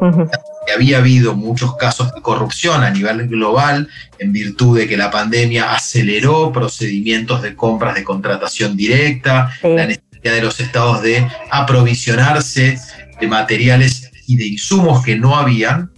Uh 0.00 0.28
había 0.74 0.98
habido 0.98 1.34
muchos 1.34 1.76
casos 1.76 2.14
de 2.14 2.22
corrupción 2.22 2.82
a 2.82 2.90
nivel 2.90 3.28
global 3.28 3.88
en 4.18 4.32
virtud 4.32 4.78
de 4.78 4.86
que 4.86 4.96
la 4.96 5.10
pandemia 5.10 5.72
aceleró 5.72 6.52
procedimientos 6.52 7.42
de 7.42 7.54
compras 7.54 7.94
de 7.94 8.04
contratación 8.04 8.76
directa, 8.76 9.50
la 9.62 9.86
necesidad 9.86 10.32
de 10.34 10.42
los 10.42 10.60
estados 10.60 11.02
de 11.02 11.26
aprovisionarse 11.50 12.78
de 13.20 13.26
materiales 13.26 14.10
y 14.26 14.36
de 14.36 14.46
insumos 14.46 15.04
que 15.04 15.16
no 15.16 15.36
habían. 15.36 15.90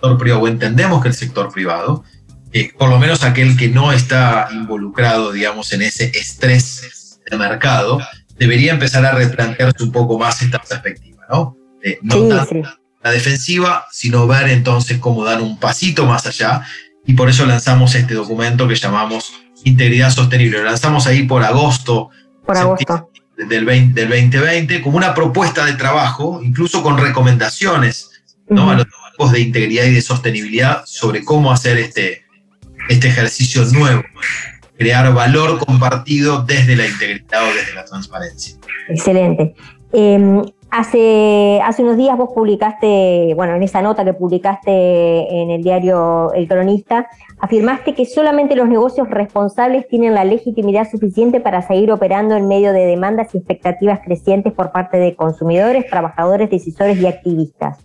O 0.00 0.48
entendemos 0.48 1.02
que 1.02 1.08
el 1.08 1.14
sector 1.14 1.52
privado, 1.52 2.04
eh, 2.52 2.72
por 2.78 2.88
lo 2.88 2.98
menos 2.98 3.24
aquel 3.24 3.56
que 3.56 3.68
no 3.68 3.92
está 3.92 4.48
involucrado, 4.52 5.32
digamos, 5.32 5.72
en 5.72 5.82
ese 5.82 6.10
estrés 6.14 7.20
de 7.30 7.36
mercado, 7.36 8.00
debería 8.38 8.72
empezar 8.72 9.04
a 9.04 9.12
replantearse 9.12 9.82
un 9.84 9.92
poco 9.92 10.18
más 10.18 10.40
esta 10.42 10.58
perspectiva, 10.58 11.24
¿no? 11.30 11.56
Eh, 11.82 11.98
no 12.02 12.44
sí, 12.46 12.62
la 13.02 13.10
defensiva, 13.10 13.86
sino 13.92 14.26
ver 14.26 14.48
entonces 14.48 14.98
cómo 14.98 15.24
dar 15.24 15.40
un 15.40 15.58
pasito 15.58 16.06
más 16.06 16.26
allá. 16.26 16.62
Y 17.06 17.14
por 17.14 17.28
eso 17.28 17.46
lanzamos 17.46 17.94
este 17.94 18.14
documento 18.14 18.66
que 18.68 18.74
llamamos 18.74 19.32
Integridad 19.64 20.10
Sostenible. 20.10 20.58
Lo 20.58 20.64
lanzamos 20.64 21.06
ahí 21.06 21.22
por 21.22 21.42
agosto, 21.42 22.10
por 22.44 22.56
agosto. 22.56 23.10
Del, 23.36 23.64
20, 23.64 24.00
del 24.00 24.08
2020 24.08 24.82
como 24.82 24.96
una 24.96 25.14
propuesta 25.14 25.64
de 25.64 25.74
trabajo, 25.74 26.40
incluso 26.42 26.82
con 26.82 26.98
recomendaciones 26.98 28.10
¿no? 28.48 28.70
a 28.70 28.74
los 28.76 28.86
grupos 28.86 29.32
de 29.32 29.40
integridad 29.40 29.84
y 29.84 29.94
de 29.94 30.02
sostenibilidad 30.02 30.82
sobre 30.86 31.24
cómo 31.24 31.52
hacer 31.52 31.78
este, 31.78 32.24
este 32.88 33.08
ejercicio 33.08 33.64
nuevo, 33.66 34.02
crear 34.76 35.12
valor 35.12 35.58
compartido 35.58 36.42
desde 36.42 36.76
la 36.76 36.86
integridad 36.86 37.44
o 37.44 37.54
desde 37.54 37.74
la 37.74 37.84
transparencia. 37.84 38.56
Excelente. 38.88 39.54
Em, 39.92 40.42
Hace, 40.70 41.60
hace 41.64 41.82
unos 41.82 41.96
días 41.96 42.18
vos 42.18 42.28
publicaste, 42.34 43.32
bueno, 43.34 43.54
en 43.54 43.62
esa 43.62 43.80
nota 43.80 44.04
que 44.04 44.12
publicaste 44.12 44.70
en 44.70 45.50
el 45.50 45.62
diario 45.62 46.30
El 46.34 46.46
Cronista, 46.46 47.08
afirmaste 47.38 47.94
que 47.94 48.04
solamente 48.04 48.54
los 48.54 48.68
negocios 48.68 49.08
responsables 49.08 49.88
tienen 49.88 50.12
la 50.12 50.26
legitimidad 50.26 50.86
suficiente 50.90 51.40
para 51.40 51.62
seguir 51.62 51.90
operando 51.90 52.36
en 52.36 52.48
medio 52.48 52.74
de 52.74 52.84
demandas 52.84 53.34
y 53.34 53.38
expectativas 53.38 54.00
crecientes 54.04 54.52
por 54.52 54.70
parte 54.70 54.98
de 54.98 55.16
consumidores, 55.16 55.86
trabajadores, 55.88 56.50
decisores 56.50 57.00
y 57.00 57.06
activistas. 57.06 57.78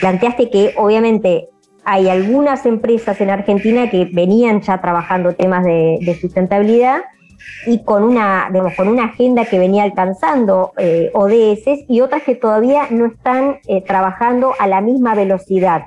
Planteaste 0.00 0.50
que 0.50 0.74
obviamente 0.76 1.48
hay 1.84 2.08
algunas 2.08 2.64
empresas 2.66 3.20
en 3.20 3.30
Argentina 3.30 3.90
que 3.90 4.04
venían 4.12 4.60
ya 4.60 4.80
trabajando 4.80 5.34
temas 5.34 5.64
de, 5.64 6.16
sustentabilidad 6.20 7.02
y 7.66 7.82
con 7.84 8.04
una, 8.04 8.48
con 8.76 8.88
una 8.88 9.04
agenda 9.04 9.44
que 9.44 9.58
venía 9.58 9.82
alcanzando 9.82 10.72
eh, 10.78 11.10
ODS 11.12 11.84
y 11.88 12.00
otras 12.00 12.22
que 12.22 12.36
todavía 12.36 12.86
no 12.90 13.06
están 13.06 13.58
eh, 13.66 13.82
trabajando 13.82 14.54
a 14.58 14.66
la 14.68 14.80
misma 14.80 15.14
velocidad. 15.14 15.82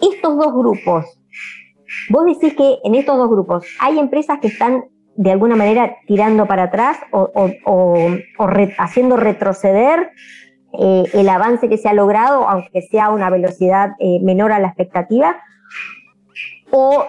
Estos 0.00 0.36
dos 0.36 0.52
grupos, 0.52 1.04
vos 2.10 2.26
decís 2.26 2.54
que 2.54 2.78
en 2.84 2.94
estos 2.96 3.16
dos 3.16 3.30
grupos 3.30 3.64
hay 3.80 3.98
empresas 3.98 4.38
que 4.40 4.48
están 4.48 4.84
de 5.16 5.30
alguna 5.32 5.56
manera 5.56 5.96
tirando 6.06 6.46
para 6.46 6.64
atrás 6.64 6.98
o, 7.10 7.30
haciendo 8.78 9.16
retroceder 9.16 10.10
eh, 10.78 11.04
el 11.12 11.28
avance 11.28 11.68
que 11.68 11.78
se 11.78 11.88
ha 11.88 11.94
logrado, 11.94 12.48
aunque 12.48 12.82
sea 12.82 13.06
a 13.06 13.10
una 13.10 13.30
velocidad 13.30 13.90
menor 14.22 14.52
a 14.52 14.58
la 14.58 14.68
expectativa, 14.68 15.36
o 16.70 17.06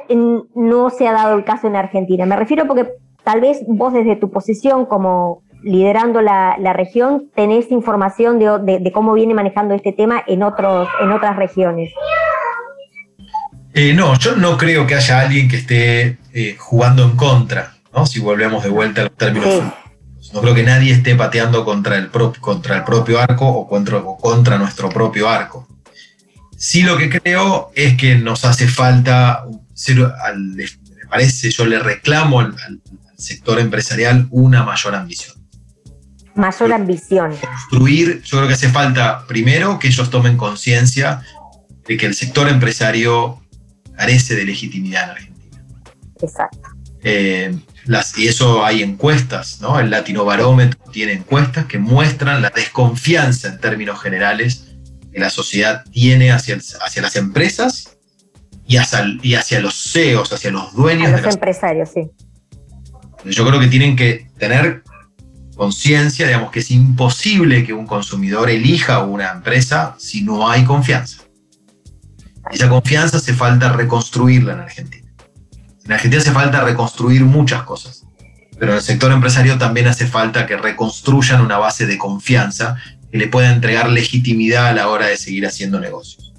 no 0.55 0.89
se 0.89 1.07
ha 1.07 1.13
dado 1.13 1.35
el 1.35 1.43
caso 1.43 1.67
en 1.67 1.75
Argentina. 1.75 2.25
Me 2.25 2.35
refiero 2.35 2.67
porque 2.67 2.87
tal 3.23 3.41
vez 3.41 3.61
vos 3.67 3.93
desde 3.93 4.15
tu 4.15 4.31
posición 4.31 4.85
como 4.85 5.41
liderando 5.63 6.21
la, 6.21 6.55
región 6.73 7.29
tenés 7.35 7.71
información 7.71 8.39
de, 8.39 8.91
cómo 8.93 9.13
viene 9.13 9.33
manejando 9.33 9.73
este 9.73 9.91
tema 9.91 10.23
en, 10.27 10.43
otros, 10.43 10.87
en 11.01 11.11
otras 11.11 11.35
regiones. 11.35 11.91
Eh, 13.73 13.93
no, 13.93 14.17
yo 14.17 14.35
no 14.35 14.57
creo 14.57 14.87
que 14.87 14.95
haya 14.95 15.19
alguien 15.19 15.47
que 15.47 15.57
esté 15.57 16.17
eh, 16.33 16.55
jugando 16.57 17.03
en 17.03 17.15
contra, 17.15 17.75
¿no? 17.93 18.05
si 18.05 18.19
volvemos 18.19 18.63
de 18.63 18.69
vuelta 18.69 19.01
a 19.01 19.03
los 19.05 19.13
términos. 19.15 19.63
No 20.33 20.41
creo 20.41 20.53
que 20.53 20.63
nadie 20.63 20.93
esté 20.93 21.15
pateando 21.15 21.63
contra 21.63 21.97
el, 21.97 22.09
contra 22.09 22.77
el 22.77 22.83
propio 22.83 23.19
arco 23.19 23.47
o 23.47 23.67
contra, 23.67 24.01
contra 24.19 24.57
nuestro 24.57 24.89
propio 24.89 25.29
arco. 25.29 25.67
Sí 26.57 26.81
lo 26.81 26.97
que 26.97 27.09
creo 27.09 27.71
es 27.75 27.95
que 27.97 28.15
nos 28.15 28.43
hace 28.43 28.67
falta, 28.67 29.45
me 29.87 31.05
parece, 31.09 31.51
yo 31.51 31.65
le 31.65 31.79
reclamo 31.79 32.39
al, 32.39 32.55
sector 33.17 33.59
empresarial 33.59 34.27
una 34.29 34.63
mayor 34.63 34.93
ambición. 34.93 35.35
Mayor 36.35 36.71
ambición. 36.71 37.35
Construir, 37.35 38.21
yo 38.21 38.37
creo 38.37 38.47
que 38.47 38.53
hace 38.53 38.69
falta 38.69 39.25
primero 39.25 39.79
que 39.79 39.87
ellos 39.87 40.11
tomen 40.11 40.37
conciencia 40.37 41.23
de 41.87 41.97
que 41.97 42.05
el 42.05 42.13
sector 42.13 42.47
empresario 42.47 43.41
carece 43.95 44.35
de 44.35 44.45
legitimidad 44.45 45.05
en 45.05 45.09
Argentina. 45.09 45.63
Exacto. 46.21 46.69
Eh, 47.01 47.57
y 48.17 48.27
eso 48.27 48.65
hay 48.65 48.83
encuestas, 48.83 49.61
¿no? 49.61 49.79
El 49.79 49.89
Latino 49.89 50.25
Barómetro 50.25 50.79
tiene 50.91 51.13
encuestas 51.13 51.65
que 51.65 51.79
muestran 51.79 52.41
la 52.41 52.49
desconfianza 52.49 53.47
en 53.47 53.59
términos 53.59 54.01
generales 54.01 54.75
que 55.11 55.19
la 55.19 55.29
sociedad 55.29 55.83
tiene 55.91 56.31
hacia, 56.31 56.57
hacia 56.57 57.01
las 57.01 57.15
empresas 57.15 57.97
y 58.65 58.77
hacia, 58.77 59.05
y 59.21 59.35
hacia 59.35 59.59
los 59.61 59.91
CEOs, 59.91 60.33
hacia 60.33 60.51
los 60.51 60.73
dueños 60.73 61.11
de 61.11 61.21
los 61.21 61.33
empresarios, 61.33 61.89
sí. 61.93 62.09
Yo 63.25 63.47
creo 63.47 63.59
que 63.59 63.67
tienen 63.67 63.95
que 63.95 64.27
tener 64.37 64.83
conciencia, 65.55 66.27
digamos, 66.27 66.51
que 66.51 66.59
es 66.59 66.71
imposible 66.71 67.65
que 67.65 67.73
un 67.73 67.87
consumidor 67.87 68.49
elija 68.49 69.03
una 69.03 69.31
empresa 69.31 69.95
si 69.97 70.23
no 70.23 70.49
hay 70.49 70.63
confianza. 70.65 71.23
Esa 72.51 72.69
confianza 72.69 73.17
hace 73.17 73.33
falta 73.33 73.73
reconstruirla 73.73 74.53
en 74.53 74.59
Argentina. 74.59 75.06
En 75.87 75.93
Argentina 75.93 76.21
hace 76.21 76.33
falta 76.33 76.65
reconstruir 76.65 77.23
muchas 77.23 77.63
cosas, 77.63 78.05
pero 78.59 78.73
en 78.73 78.77
el 78.79 78.83
sector 78.83 79.09
empresario 79.13 79.57
también 79.57 79.87
hace 79.87 80.05
falta 80.05 80.45
que 80.45 80.57
reconstruyan 80.57 81.39
una 81.39 81.57
base 81.57 81.85
de 81.85 81.97
confianza 81.97 82.75
que 83.09 83.17
le 83.17 83.27
pueda 83.27 83.53
entregar 83.53 83.89
legitimidad 83.89 84.67
a 84.67 84.73
la 84.73 84.89
hora 84.89 85.07
de 85.07 85.15
seguir 85.15 85.47
haciendo 85.47 85.79
negocios. 85.79 86.33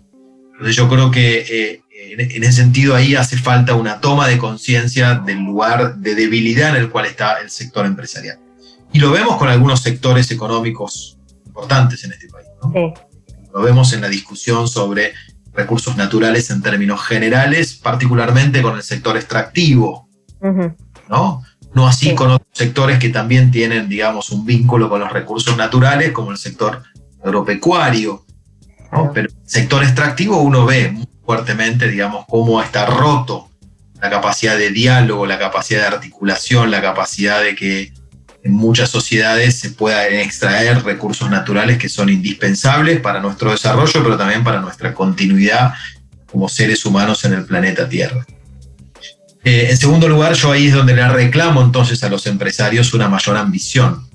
Entonces 0.53 0.77
yo 0.77 0.87
creo 0.91 1.11
que 1.11 1.47
eh, 1.49 1.83
en 2.11 2.45
ese 2.45 2.53
sentido 2.53 2.95
ahí 2.95 3.15
hace 3.15 3.39
falta 3.39 3.75
una 3.75 4.01
toma 4.01 4.29
de 4.29 4.37
conciencia 4.37 5.15
del 5.15 5.39
lugar 5.39 5.97
de 5.97 6.15
debilidad 6.15 6.77
en 6.77 6.83
el 6.83 6.91
cual 6.91 7.07
está 7.07 7.41
el 7.41 7.49
sector 7.49 7.87
empresarial. 7.87 8.39
Y 8.93 8.99
lo 8.99 9.11
vemos 9.11 9.39
con 9.39 9.49
algunos 9.49 9.81
sectores 9.81 10.31
económicos 10.31 11.17
importantes 11.47 12.05
en 12.05 12.13
este 12.13 12.29
país. 12.29 12.49
Lo 13.55 13.63
vemos 13.63 13.95
en 13.95 14.03
la 14.03 14.09
discusión 14.09 14.69
sobre 14.69 15.15
recursos 15.59 15.97
naturales 15.97 16.51
en 16.51 16.63
términos 16.63 17.05
generales, 17.05 17.75
particularmente 17.75 18.63
con 18.63 18.77
el 18.77 18.83
sector 18.83 19.17
extractivo, 19.17 20.09
¿no? 21.09 21.43
No 21.75 21.87
así 21.89 22.15
con 22.15 22.31
otros 22.31 22.49
sectores 22.53 22.99
que 22.99 23.09
también 23.09 23.51
tienen, 23.51 23.89
digamos, 23.89 24.31
un 24.31 24.47
vínculo 24.47 24.89
con 24.89 25.01
los 25.01 25.13
recursos 25.13 25.57
naturales, 25.57 26.13
como 26.13 26.31
el 26.31 26.39
sector 26.39 26.83
agropecuario. 27.25 28.25
Pero 29.13 29.29
el 29.29 29.35
sector 29.45 29.83
extractivo 29.83 30.41
uno 30.41 30.65
ve 30.65 30.93
muy 30.93 31.09
fuertemente, 31.27 31.89
digamos, 31.89 32.25
cómo 32.29 32.63
está 32.63 32.87
roto 32.87 33.51
la 34.01 34.09
capacidad 34.09 34.57
de 34.57 34.71
diálogo, 34.71 35.27
la 35.27 35.41
capacidad 35.41 35.81
de 35.81 35.97
articulación, 35.97 36.71
la 36.71 36.81
capacidad 36.81 37.43
de 37.43 37.57
que 37.57 37.93
en 38.49 38.55
muchas 38.55 38.89
sociedades 38.89 39.61
se 39.61 39.71
puedan 39.71 40.15
extraer 40.15 40.83
recursos 40.83 41.29
naturales 41.31 41.77
que 41.77 41.91
son 41.91 42.09
indispensables 42.09 42.99
para 43.01 43.21
nuestro 43.21 43.51
desarrollo, 43.51 44.03
pero 44.03 44.17
también 44.17 44.43
para 44.43 44.61
nuestra 44.61 44.95
continuidad 44.95 45.75
como 46.25 46.49
seres 46.49 46.85
humanos 46.87 47.25
en 47.27 47.35
el 47.35 47.45
planeta 47.45 47.87
Tierra. 47.87 48.27
Eh, 49.45 49.69
en 49.71 49.77
segundo 49.77 50.09
lugar, 50.09 50.33
yo 50.33 50.51
ahí 50.51 50.69
es 50.69 50.75
donde 50.75 50.95
le 50.95 51.07
reclamo 51.09 51.63
entonces 51.63 52.03
a 52.03 52.09
los 52.09 52.27
empresarios 52.27 52.95
una 52.95 53.09
mayor 53.09 53.37
ambición. 53.37 54.09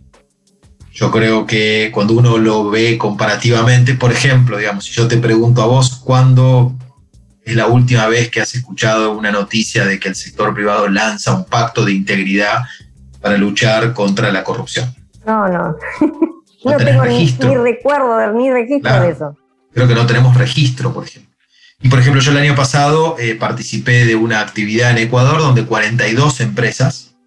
Yo 0.91 1.11
creo 1.11 1.45
que 1.45 1.91
cuando 1.93 2.13
uno 2.13 2.39
lo 2.39 2.71
ve 2.71 2.97
comparativamente, 2.97 3.93
por 3.93 4.11
ejemplo, 4.11 4.57
digamos, 4.57 4.85
si 4.85 4.93
yo 4.93 5.07
te 5.07 5.17
pregunto 5.17 5.61
a 5.61 5.67
vos 5.67 6.01
cuándo 6.03 6.75
es 7.45 7.55
la 7.55 7.67
última 7.67 8.07
vez 8.07 8.29
que 8.29 8.41
has 8.41 8.55
escuchado 8.55 9.11
una 9.11 9.31
noticia 9.31 9.85
de 9.85 9.99
que 9.99 10.09
el 10.09 10.15
sector 10.15 10.55
privado 10.55 10.87
lanza 10.87 11.35
un 11.35 11.45
pacto 11.45 11.85
de 11.85 11.93
integridad 11.93 12.63
para 13.23 13.37
luchar 13.37 13.93
contra 13.93 14.31
la 14.31 14.43
corrupción. 14.43 14.93
No, 15.25 15.47
no. 15.47 15.77
No, 16.65 16.77
tengo 16.77 17.03
ni, 17.03 17.27
recuerdo, 17.57 18.31
ni 18.31 18.49
registro 18.49 19.01
de 19.01 19.09
eso. 19.09 19.37
Creo 19.73 19.85
que 19.85 19.95
no 19.95 20.05
tenemos 20.05 20.33
registro, 20.37 20.93
por 20.93 21.03
ejemplo. 21.03 21.35
Y 21.81 21.89
por 21.89 21.99
ejemplo, 21.99 22.21
yo 22.21 22.31
el 22.31 22.37
año 22.37 22.55
pasado 22.55 23.17
eh, 23.19 23.35
participé 23.35 24.05
de 24.05 24.15
una 24.15 24.39
actividad 24.39 24.91
en 24.91 24.99
Ecuador 24.99 25.39
donde 25.39 25.65
42 25.65 26.39
empresas, 26.39 27.17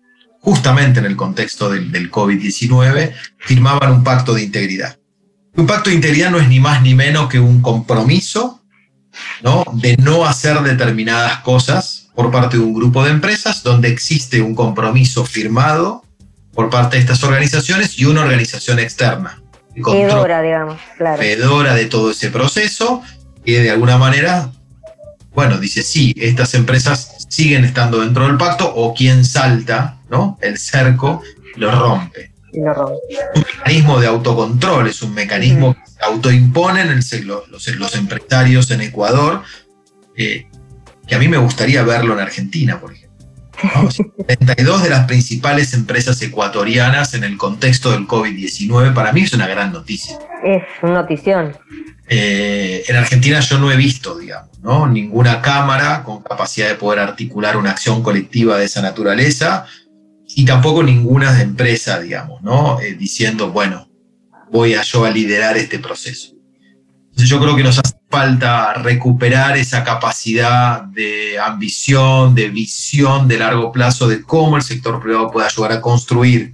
justamente 0.40 1.00
en 1.00 1.04
el 1.04 1.16
contexto 1.16 1.68
del, 1.68 1.92
del 1.92 2.10
COVID-19, 2.10 3.12
firmaban 3.36 3.92
un 3.92 4.02
pacto 4.02 4.32
de 4.32 4.44
integridad. 4.44 4.96
Un 5.54 5.66
pacto 5.66 5.90
de 5.90 5.96
integridad 5.96 6.30
no 6.30 6.38
es 6.38 6.48
ni 6.48 6.58
más 6.58 6.80
ni 6.80 6.94
menos 6.94 7.28
que 7.28 7.38
un 7.38 7.60
compromiso 7.60 8.62
¿no? 9.42 9.64
de 9.74 9.98
no 9.98 10.24
hacer 10.24 10.58
determinadas 10.60 11.40
cosas 11.40 12.05
por 12.16 12.30
parte 12.32 12.56
de 12.56 12.64
un 12.64 12.74
grupo 12.74 13.04
de 13.04 13.10
empresas 13.10 13.62
donde 13.62 13.88
existe 13.88 14.40
un 14.40 14.54
compromiso 14.54 15.24
firmado 15.24 16.02
por 16.54 16.70
parte 16.70 16.96
de 16.96 17.02
estas 17.02 17.22
organizaciones 17.22 17.98
y 17.98 18.06
una 18.06 18.22
organización 18.22 18.78
externa. 18.78 19.42
Fedora, 19.74 20.40
digamos, 20.40 20.78
claro. 20.96 21.18
Fedora 21.18 21.74
de 21.74 21.84
todo 21.84 22.10
ese 22.10 22.30
proceso 22.30 23.02
que 23.44 23.60
de 23.60 23.70
alguna 23.70 23.98
manera, 23.98 24.50
bueno, 25.34 25.58
dice, 25.58 25.82
sí, 25.82 26.14
estas 26.16 26.54
empresas 26.54 27.26
siguen 27.28 27.64
estando 27.66 28.00
dentro 28.00 28.26
del 28.26 28.38
pacto 28.38 28.72
o 28.74 28.94
quien 28.94 29.22
salta, 29.22 29.98
¿no? 30.08 30.38
El 30.40 30.56
cerco 30.56 31.22
lo 31.56 31.70
rompe. 31.70 32.32
Lo 32.54 32.72
rompe. 32.72 32.96
Un 33.34 33.44
mecanismo 33.58 34.00
de 34.00 34.06
autocontrol, 34.06 34.88
es 34.88 35.02
un 35.02 35.12
mecanismo 35.12 35.74
que 35.74 35.90
se 35.90 36.02
autoimponen 36.02 37.00
los, 37.24 37.50
los, 37.50 37.94
empresarios 37.94 38.70
en 38.70 38.80
Ecuador 38.80 39.42
eh, 40.16 40.46
que 41.06 41.14
a 41.14 41.18
mí 41.18 41.28
me 41.28 41.38
gustaría 41.38 41.82
verlo 41.82 42.14
en 42.14 42.20
Argentina, 42.20 42.80
por 42.80 42.92
ejemplo. 42.92 43.06
32 44.26 44.82
de 44.82 44.90
las 44.90 45.06
principales 45.06 45.72
empresas 45.72 46.20
ecuatorianas 46.20 47.14
en 47.14 47.24
el 47.24 47.38
contexto 47.38 47.90
del 47.92 48.06
COVID-19, 48.06 48.92
para 48.92 49.12
mí 49.12 49.22
es 49.22 49.32
una 49.32 49.46
gran 49.46 49.72
noticia. 49.72 50.18
Es 50.44 50.62
una 50.82 50.94
notición. 50.94 51.56
Eh, 52.08 52.84
en 52.86 52.96
Argentina 52.96 53.40
yo 53.40 53.58
no 53.58 53.72
he 53.72 53.76
visto, 53.76 54.18
digamos, 54.18 54.58
¿no? 54.60 54.86
ninguna 54.86 55.42
cámara 55.42 56.04
con 56.04 56.22
capacidad 56.22 56.68
de 56.68 56.76
poder 56.76 57.00
articular 57.00 57.56
una 57.56 57.70
acción 57.70 58.02
colectiva 58.02 58.58
de 58.58 58.66
esa 58.66 58.80
naturaleza 58.80 59.66
y 60.28 60.44
tampoco 60.44 60.82
ninguna 60.82 61.40
empresa, 61.40 61.98
digamos, 61.98 62.42
¿no? 62.42 62.80
Eh, 62.80 62.94
diciendo, 62.94 63.50
bueno, 63.50 63.88
voy 64.50 64.74
a 64.74 64.82
yo 64.82 65.04
a 65.04 65.10
liderar 65.10 65.56
este 65.56 65.78
proceso. 65.78 66.35
Entonces 67.16 67.30
yo 67.30 67.40
creo 67.40 67.56
que 67.56 67.62
nos 67.62 67.78
hace 67.78 67.96
falta 68.10 68.74
recuperar 68.74 69.56
esa 69.56 69.82
capacidad 69.82 70.82
de 70.82 71.38
ambición, 71.38 72.34
de 72.34 72.50
visión 72.50 73.26
de 73.26 73.38
largo 73.38 73.72
plazo 73.72 74.06
de 74.06 74.22
cómo 74.22 74.58
el 74.58 74.62
sector 74.62 75.00
privado 75.00 75.30
puede 75.30 75.46
ayudar 75.46 75.72
a 75.72 75.80
construir 75.80 76.52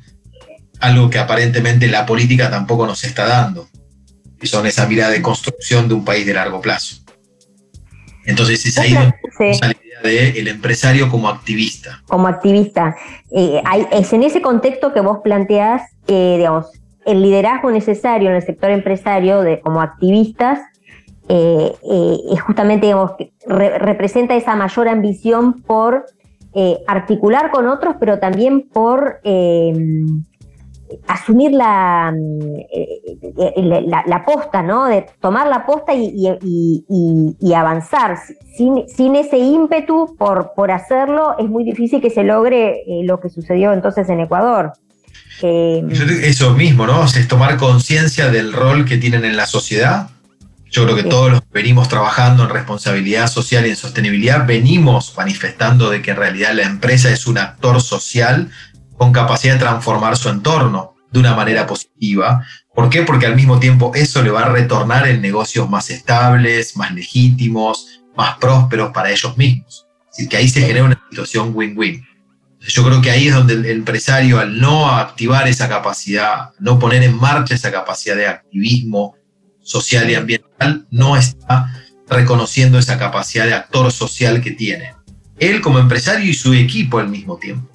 algo 0.79 1.11
que 1.11 1.19
aparentemente 1.19 1.89
la 1.89 2.07
política 2.07 2.49
tampoco 2.49 2.87
nos 2.87 3.03
está 3.03 3.27
dando, 3.27 3.69
y 4.41 4.47
son 4.47 4.65
esa 4.65 4.87
mirada 4.87 5.11
de 5.11 5.21
construcción 5.21 5.89
de 5.89 5.95
un 5.95 6.05
país 6.05 6.25
de 6.25 6.35
largo 6.35 6.61
plazo. 6.61 6.95
Entonces 8.25 8.65
es 8.65 8.79
ahí 8.79 8.95
donde 8.95 9.17
la 9.41 10.09
idea 10.09 10.33
del 10.33 10.47
empresario 10.47 11.11
como 11.11 11.29
activista. 11.29 12.05
Como 12.07 12.29
activista. 12.29 12.95
Eh, 13.33 13.61
es 13.91 14.13
en 14.13 14.23
ese 14.23 14.41
contexto 14.41 14.93
que 14.93 15.01
vos 15.01 15.19
planteás, 15.25 15.83
eh, 16.07 16.37
digamos, 16.39 16.67
el 17.05 17.23
liderazgo 17.23 17.71
necesario 17.71 18.31
en 18.31 18.37
el 18.37 18.43
sector 18.43 18.71
empresario 18.71 19.43
de, 19.43 19.61
como 19.61 19.81
activistas 19.81 20.61
eh, 21.29 21.73
eh, 21.83 22.37
justamente, 22.45 22.87
digamos, 22.87 23.13
representa 23.47 24.35
esa 24.35 24.57
mayor 24.57 24.89
ambición 24.89 25.63
por 25.63 26.07
eh, 26.55 26.79
articular 26.87 27.51
con 27.51 27.69
otros, 27.69 27.97
pero 27.99 28.19
también 28.19 28.69
por 28.69 29.21
asumir 31.07 31.53
la, 31.53 32.15
la, 34.07 34.25
posta, 34.27 34.63
¿no? 34.63 34.87
De 34.87 35.07
tomar 35.21 35.49
la 35.49 35.65
posta 35.65 35.95
y, 35.95 37.55
avanzar. 37.55 38.19
Sin, 38.55 38.87
sin, 38.89 39.17
ese 39.17 39.39
ímpetu 39.39 40.15
por, 40.19 40.53
por 40.55 40.71
hacerlo, 40.71 41.37
es 41.39 41.49
muy 41.49 41.65
difícil 41.65 42.03
que 42.03 42.11
se 42.11 42.25
logre 42.25 42.83
lo 43.05 43.21
que 43.21 43.31
sucedió 43.31 43.73
entonces 43.73 44.09
en 44.11 44.21
Ecuador. 44.21 44.73
Eso 45.43 46.55
mismo, 46.55 46.87
¿no? 46.87 47.05
Es 47.05 47.29
tomar 47.29 47.57
conciencia 47.57 48.29
del 48.31 48.53
rol 48.53 48.85
que 48.85 48.99
tienen 48.99 49.25
en 49.25 49.37
la 49.37 49.47
sociedad. 49.47 50.11
Yo 50.71 50.85
creo 50.85 50.97
que 50.97 51.03
todos 51.03 51.31
los 51.31 51.41
que 51.43 51.49
venimos 51.53 51.89
trabajando 51.89 52.45
en 52.45 52.49
responsabilidad 52.49 53.29
social 53.29 53.67
y 53.67 53.71
en 53.71 53.77
sostenibilidad 53.77 54.47
venimos 54.47 55.13
manifestando 55.17 55.91
de 55.91 56.01
que 56.01 56.13
en 56.13 56.17
realidad 56.17 56.55
la 56.55 56.63
empresa 56.63 57.11
es 57.11 57.27
un 57.27 57.39
actor 57.39 57.83
social 57.83 58.51
con 58.97 59.13
capacidad 59.13 59.55
de 59.55 59.61
transformar 59.61 60.17
su 60.17 60.31
entorno 60.31 60.95
de 61.11 61.21
una 61.21 61.35
manera 61.35 61.67
positiva. 61.67 62.47
¿Por 62.75 62.89
qué? 62.89 63.03
Porque 63.03 63.27
al 63.27 63.37
mismo 63.37 63.61
tiempo 63.61 63.93
eso 63.95 64.23
le 64.23 64.31
va 64.31 64.43
a 64.43 64.49
retornar 64.49 65.07
en 65.09 65.21
negocios 65.21 65.69
más 65.69 65.91
estables, 65.91 66.75
más 66.77 66.95
legítimos, 66.95 68.01
más 68.17 68.39
prósperos 68.39 68.93
para 68.93 69.11
ellos 69.11 69.37
mismos. 69.37 69.87
Decir, 70.11 70.29
que 70.29 70.37
ahí 70.39 70.49
se 70.49 70.63
genera 70.63 70.85
una 70.85 71.03
situación 71.11 71.51
win-win. 71.55 72.03
Yo 72.69 72.85
creo 72.85 73.03
que 73.03 73.11
ahí 73.11 73.29
es 73.29 73.35
donde 73.35 73.55
el 73.55 73.67
empresario, 73.67 74.39
al 74.39 74.61
no 74.61 74.89
activar 74.89 75.49
esa 75.49 75.69
capacidad, 75.69 76.51
no 76.61 76.79
poner 76.79 77.03
en 77.03 77.17
marcha 77.17 77.55
esa 77.55 77.73
capacidad 77.73 78.17
de 78.17 78.27
activismo 78.27 79.17
social 79.63 80.09
y 80.11 80.15
ambiental, 80.15 80.87
no 80.91 81.17
está 81.17 81.73
reconociendo 82.09 82.79
esa 82.79 82.99
capacidad 82.99 83.47
de 83.47 83.55
actor 83.55 83.91
social 83.91 84.41
que 84.41 84.53
tiene. 84.53 84.95
Él 85.39 85.61
como 85.61 85.79
empresario 85.79 86.29
y 86.31 86.35
su 86.35 86.55
equipo 86.55 86.99
al 86.99 87.09
mismo 87.09 87.37
tiempo. 87.37 87.69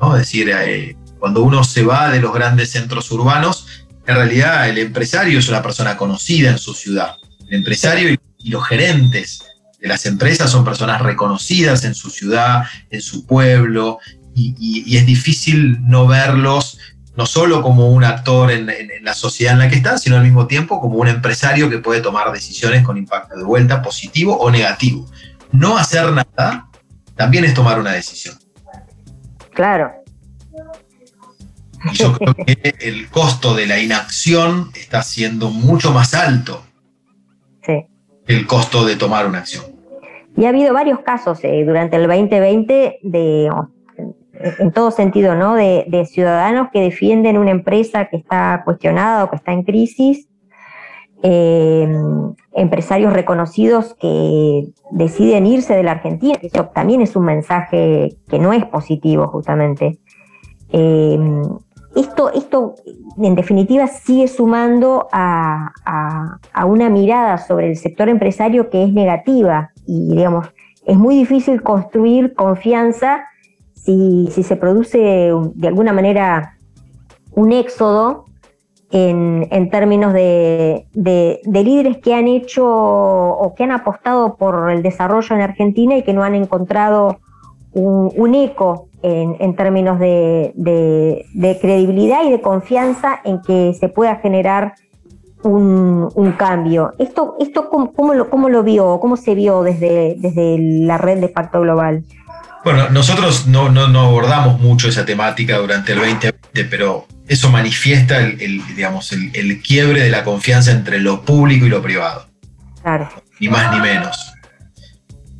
¿no? 0.00 0.14
Es 0.14 0.22
decir, 0.22 0.50
eh, 0.50 0.96
cuando 1.18 1.42
uno 1.42 1.64
se 1.64 1.82
va 1.82 2.10
de 2.10 2.20
los 2.20 2.32
grandes 2.32 2.70
centros 2.70 3.10
urbanos, 3.10 3.66
en 4.06 4.14
realidad 4.14 4.68
el 4.68 4.78
empresario 4.78 5.38
es 5.38 5.48
una 5.48 5.62
persona 5.62 5.96
conocida 5.96 6.50
en 6.50 6.58
su 6.58 6.74
ciudad. 6.74 7.16
El 7.48 7.56
empresario 7.56 8.10
y, 8.10 8.18
los 8.50 8.66
gerentes 8.66 9.42
de 9.80 9.88
las 9.88 10.06
empresas 10.06 10.50
son 10.50 10.64
personas 10.64 11.02
reconocidas 11.02 11.84
en 11.84 11.94
su 11.94 12.08
ciudad, 12.08 12.62
en 12.88 13.02
su 13.02 13.26
pueblo, 13.26 13.98
y, 14.38 14.96
es 14.96 15.06
difícil 15.06 15.78
no 15.86 16.06
verlos 16.06 16.78
no 17.16 17.26
solo 17.26 17.62
como 17.62 17.90
un 17.90 18.04
actor 18.04 18.52
en, 18.52 18.70
la 19.02 19.12
sociedad 19.12 19.54
en 19.54 19.58
la 19.58 19.68
que 19.68 19.74
están, 19.76 19.98
sino 19.98 20.16
al 20.16 20.22
mismo 20.22 20.46
tiempo 20.46 20.80
como 20.80 20.98
un 20.98 21.08
empresario 21.08 21.68
que 21.68 21.78
puede 21.78 22.00
tomar 22.00 22.30
decisiones 22.30 22.84
con 22.84 22.96
impacto 22.96 23.36
de 23.36 23.42
vuelta 23.42 23.82
positivo 23.82 24.36
o 24.38 24.50
negativo. 24.52 25.04
No 25.50 25.76
hacer 25.76 26.12
nada 26.12 26.68
también 27.16 27.44
es 27.44 27.54
tomar 27.54 27.80
una 27.80 27.90
decisión. 27.90 28.38
Claro. 29.52 29.90
Y 31.90 31.96
yo 31.96 32.12
creo 32.12 32.34
que 32.34 32.76
el 32.80 33.08
costo 33.08 33.54
de 33.54 33.66
la 33.66 33.80
inacción 33.80 34.70
está 34.76 35.02
siendo 35.02 35.50
mucho 35.50 35.92
más 35.92 36.14
alto 36.14 36.64
sí. 37.66 37.84
que 38.26 38.32
el 38.32 38.46
costo 38.46 38.84
de 38.84 38.94
tomar 38.94 39.26
una 39.26 39.38
acción. 39.38 39.64
Y 40.36 40.44
ha 40.44 40.50
habido 40.50 40.72
varios 40.72 41.00
casos 41.00 41.40
eh, 41.42 41.64
durante 41.66 41.96
el 41.96 42.06
2020 42.06 43.00
de 43.02 43.50
en 44.40 44.72
todo 44.72 44.90
sentido, 44.90 45.34
¿no? 45.34 45.54
De, 45.54 46.06
ciudadanos 46.06 46.68
que 46.72 46.80
defienden 46.80 47.38
una 47.38 47.50
empresa 47.50 48.06
que 48.06 48.16
está 48.16 48.62
cuestionada 48.64 49.24
o 49.24 49.30
que 49.30 49.36
está 49.36 49.52
en 49.52 49.62
crisis, 49.62 50.28
eh, 51.22 51.88
empresarios 52.54 53.12
reconocidos 53.12 53.94
que 54.00 54.68
deciden 54.92 55.46
irse 55.46 55.74
de 55.74 55.82
la 55.82 55.92
Argentina, 55.92 56.38
eso 56.40 56.66
también 56.66 57.00
es 57.00 57.16
un 57.16 57.24
mensaje 57.24 58.16
que 58.28 58.38
no 58.38 58.52
es 58.52 58.64
positivo 58.66 59.26
justamente. 59.28 59.98
Eh, 60.70 61.18
esto, 61.96 62.32
esto, 62.32 62.74
en 63.16 63.34
definitiva, 63.34 63.88
sigue 63.88 64.28
sumando 64.28 65.08
a, 65.10 65.72
a, 66.52 66.64
una 66.66 66.90
mirada 66.90 67.38
sobre 67.38 67.68
el 67.68 67.76
sector 67.76 68.08
empresario 68.08 68.70
que 68.70 68.84
es 68.84 68.92
negativa 68.92 69.72
y, 69.86 70.14
digamos, 70.14 70.46
es 70.86 70.96
muy 70.96 71.16
difícil 71.16 71.62
construir 71.62 72.34
confianza 72.34 73.24
si, 73.88 74.42
se 74.42 74.56
produce 74.56 74.98
de 75.54 75.68
alguna 75.68 75.92
manera 75.92 76.56
un 77.32 77.52
éxodo 77.52 78.24
en, 78.90 79.70
términos 79.70 80.12
de, 80.12 80.86
líderes 80.94 81.98
que 81.98 82.14
han 82.14 82.26
hecho 82.26 82.66
o 82.66 83.54
que 83.54 83.64
han 83.64 83.72
apostado 83.72 84.36
por 84.36 84.70
el 84.70 84.82
desarrollo 84.82 85.34
en 85.36 85.42
Argentina 85.42 85.96
y 85.96 86.02
que 86.02 86.12
no 86.12 86.22
han 86.22 86.34
encontrado 86.34 87.18
un, 87.72 88.34
eco 88.34 88.88
en, 89.02 89.56
términos 89.56 89.98
de, 89.98 91.24
credibilidad 91.60 92.24
y 92.24 92.30
de 92.30 92.40
confianza 92.40 93.20
en 93.24 93.40
que 93.40 93.72
se 93.74 93.88
pueda 93.88 94.16
generar 94.16 94.74
un, 95.44 96.34
cambio. 96.36 96.92
¿Esto, 96.98 97.36
esto 97.40 97.70
cómo, 97.70 98.12
lo, 98.12 98.28
cómo 98.28 98.48
lo 98.48 98.62
vio, 98.62 99.00
cómo 99.00 99.16
se 99.16 99.34
vio 99.34 99.62
desde, 99.62 100.16
desde 100.18 100.58
la 100.58 100.98
red 100.98 101.20
de 101.20 101.28
Pacto 101.28 101.60
Global? 101.60 102.04
Bueno, 102.64 102.88
nosotros 102.90 103.46
no, 103.46 103.70
no, 103.70 104.00
abordamos 104.00 104.60
mucho 104.60 104.88
esa 104.88 105.04
temática 105.04 105.58
durante 105.58 105.92
el 105.92 105.98
2020, 105.98 106.64
pero 106.64 107.06
eso 107.28 107.50
manifiesta 107.50 108.18
el, 108.18 108.62
digamos, 108.74 109.12
el, 109.12 109.62
quiebre 109.62 110.02
de 110.02 110.10
la 110.10 110.24
confianza 110.24 110.72
entre 110.72 111.00
lo 111.00 111.22
público 111.22 111.66
y 111.66 111.68
lo 111.68 111.82
privado. 111.82 112.28
Claro. 112.82 113.10
Ni 113.40 113.48
más 113.48 113.72
ni 113.72 113.80
menos. 113.80 114.32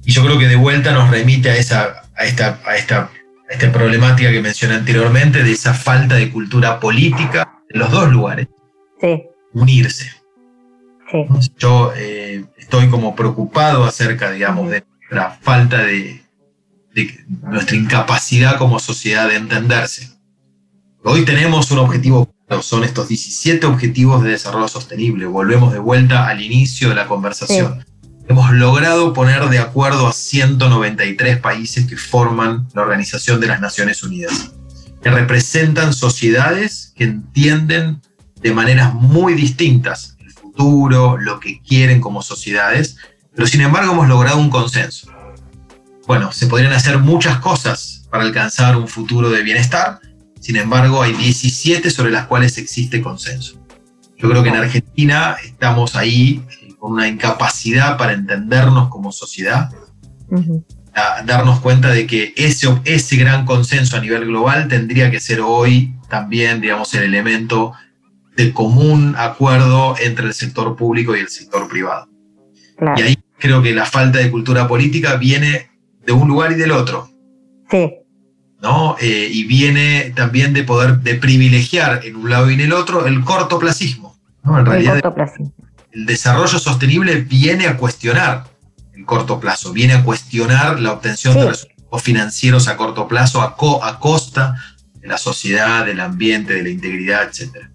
Y 0.04 0.12
yo 0.12 0.24
creo 0.24 0.38
que 0.38 0.46
de 0.46 0.56
vuelta 0.56 0.92
nos 0.92 1.10
remite 1.10 1.50
a, 1.50 1.56
esa, 1.56 2.02
a, 2.16 2.24
esta, 2.24 2.60
a, 2.64 2.76
esta, 2.76 3.10
esta 3.48 3.72
problemática 3.72 4.30
que 4.30 4.40
mencioné 4.40 4.76
anteriormente, 4.76 5.42
de 5.42 5.52
esa 5.52 5.74
falta 5.74 6.14
de 6.14 6.30
cultura 6.30 6.78
política 6.78 7.60
en 7.68 7.80
los 7.80 7.90
dos 7.90 8.10
lugares. 8.10 8.48
Sí. 9.00 9.24
Unirse. 9.52 10.12
Sí. 11.10 11.26
Yo 11.58 11.92
eh, 11.96 12.44
estoy 12.56 12.88
como 12.88 13.16
preocupado 13.16 13.84
acerca, 13.84 14.30
digamos, 14.30 14.70
de 14.70 14.84
la 15.10 15.30
falta 15.30 15.78
de, 15.78 16.22
nuestra 17.42 17.76
incapacidad 17.76 18.58
como 18.58 18.78
sociedad 18.78 19.28
de 19.28 19.36
entenderse. 19.36 20.10
Hoy 21.04 21.24
tenemos 21.24 21.70
un 21.70 21.78
objetivo 21.78 22.28
son 22.62 22.82
estos 22.84 23.08
17 23.08 23.66
objetivos 23.66 24.22
de 24.22 24.30
desarrollo 24.30 24.68
sostenible. 24.68 25.26
Volvemos 25.26 25.72
de 25.72 25.78
vuelta 25.78 26.28
al 26.28 26.40
inicio 26.40 26.88
de 26.88 26.94
la 26.94 27.06
conversación. 27.06 27.84
Hemos 28.28 28.52
logrado 28.52 29.12
poner 29.12 29.48
de 29.48 29.58
acuerdo 29.58 30.08
a 30.08 30.12
193 30.12 31.38
países 31.38 31.86
que 31.86 31.96
forman 31.96 32.68
la 32.74 32.82
Organización 32.82 33.40
de 33.40 33.48
las 33.48 33.60
Naciones 33.60 34.02
Unidas, 34.02 34.52
que 35.02 35.10
representan 35.10 35.94
sociedades 35.94 36.92
que 36.96 37.04
entienden 37.04 38.00
de 38.40 38.52
maneras 38.52 38.94
muy 38.94 39.34
distintas 39.34 40.16
el 40.18 40.32
futuro, 40.32 41.18
lo 41.18 41.40
que 41.40 41.60
quieren 41.62 42.00
como 42.00 42.22
sociedades, 42.22 42.96
pero 43.34 43.46
sin 43.46 43.60
embargo 43.60 43.92
hemos 43.92 44.08
logrado 44.08 44.38
un 44.38 44.50
consenso 44.50 45.10
bueno, 46.08 46.32
se 46.32 46.46
podrían 46.46 46.72
hacer 46.72 46.98
muchas 46.98 47.38
cosas 47.38 48.08
para 48.10 48.24
alcanzar 48.24 48.78
un 48.78 48.88
futuro 48.88 49.28
de 49.28 49.42
bienestar, 49.42 50.00
sin 50.40 50.56
embargo 50.56 51.02
hay 51.02 51.12
17 51.12 51.90
sobre 51.90 52.10
las 52.10 52.26
cuales 52.26 52.56
existe 52.56 53.02
consenso. 53.02 53.62
Yo 54.16 54.30
creo 54.30 54.42
que 54.42 54.48
en 54.48 54.56
Argentina 54.56 55.36
estamos 55.44 55.96
ahí 55.96 56.42
eh, 56.62 56.74
con 56.78 56.92
una 56.92 57.06
incapacidad 57.06 57.98
para 57.98 58.14
entendernos 58.14 58.88
como 58.88 59.12
sociedad, 59.12 59.70
a 60.94 61.22
darnos 61.24 61.60
cuenta 61.60 61.90
de 61.90 62.06
que 62.06 62.32
ese, 62.38 62.68
ese 62.86 63.16
gran 63.16 63.44
consenso 63.44 63.98
a 63.98 64.00
nivel 64.00 64.24
global 64.24 64.66
tendría 64.66 65.10
que 65.10 65.20
ser 65.20 65.42
hoy 65.42 65.94
también, 66.08 66.62
digamos, 66.62 66.94
el 66.94 67.02
elemento 67.02 67.74
de 68.34 68.54
común 68.54 69.14
acuerdo 69.18 69.94
entre 70.00 70.24
el 70.28 70.32
sector 70.32 70.74
público 70.74 71.14
y 71.14 71.20
el 71.20 71.28
sector 71.28 71.68
privado. 71.68 72.08
Y 72.96 73.02
ahí 73.02 73.18
creo 73.38 73.60
que 73.60 73.74
la 73.74 73.84
falta 73.84 74.20
de 74.20 74.30
cultura 74.30 74.66
política 74.66 75.16
viene 75.16 75.68
de 76.08 76.14
un 76.14 76.26
lugar 76.26 76.52
y 76.52 76.54
del 76.54 76.72
otro. 76.72 77.10
Sí. 77.70 77.96
¿no? 78.62 78.96
Eh, 78.98 79.28
y 79.30 79.44
viene 79.44 80.10
también 80.16 80.54
de 80.54 80.64
poder, 80.64 81.00
de 81.00 81.16
privilegiar 81.16 82.00
en 82.02 82.16
un 82.16 82.30
lado 82.30 82.50
y 82.50 82.54
en 82.54 82.60
el 82.60 82.72
otro 82.72 83.06
el 83.06 83.22
cortoplacismo. 83.24 84.18
¿no? 84.42 84.58
En 84.58 84.64
realidad, 84.64 84.96
el, 84.96 85.52
el 85.92 86.06
desarrollo 86.06 86.58
sostenible 86.58 87.16
viene 87.16 87.66
a 87.66 87.76
cuestionar 87.76 88.44
el 88.94 89.04
corto 89.04 89.38
plazo, 89.38 89.74
viene 89.74 89.92
a 89.92 90.02
cuestionar 90.02 90.80
la 90.80 90.92
obtención 90.92 91.34
de 91.34 91.50
resultados 91.50 92.02
financieros 92.02 92.68
a 92.68 92.78
corto 92.78 93.06
plazo 93.06 93.42
a, 93.42 93.54
a 93.82 93.98
costa 93.98 94.56
de 94.94 95.08
la 95.08 95.18
sociedad, 95.18 95.84
del 95.84 96.00
ambiente, 96.00 96.54
de 96.54 96.62
la 96.62 96.70
integridad, 96.70 97.24
etc. 97.24 97.66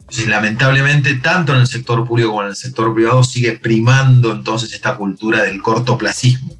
Entonces, 0.00 0.28
lamentablemente, 0.28 1.14
tanto 1.14 1.54
en 1.54 1.60
el 1.60 1.66
sector 1.66 2.06
público 2.06 2.28
como 2.28 2.42
en 2.42 2.48
el 2.48 2.56
sector 2.56 2.92
privado 2.92 3.24
sigue 3.24 3.52
primando 3.52 4.32
entonces 4.32 4.74
esta 4.74 4.96
cultura 4.96 5.44
del 5.44 5.62
cortoplacismo. 5.62 6.54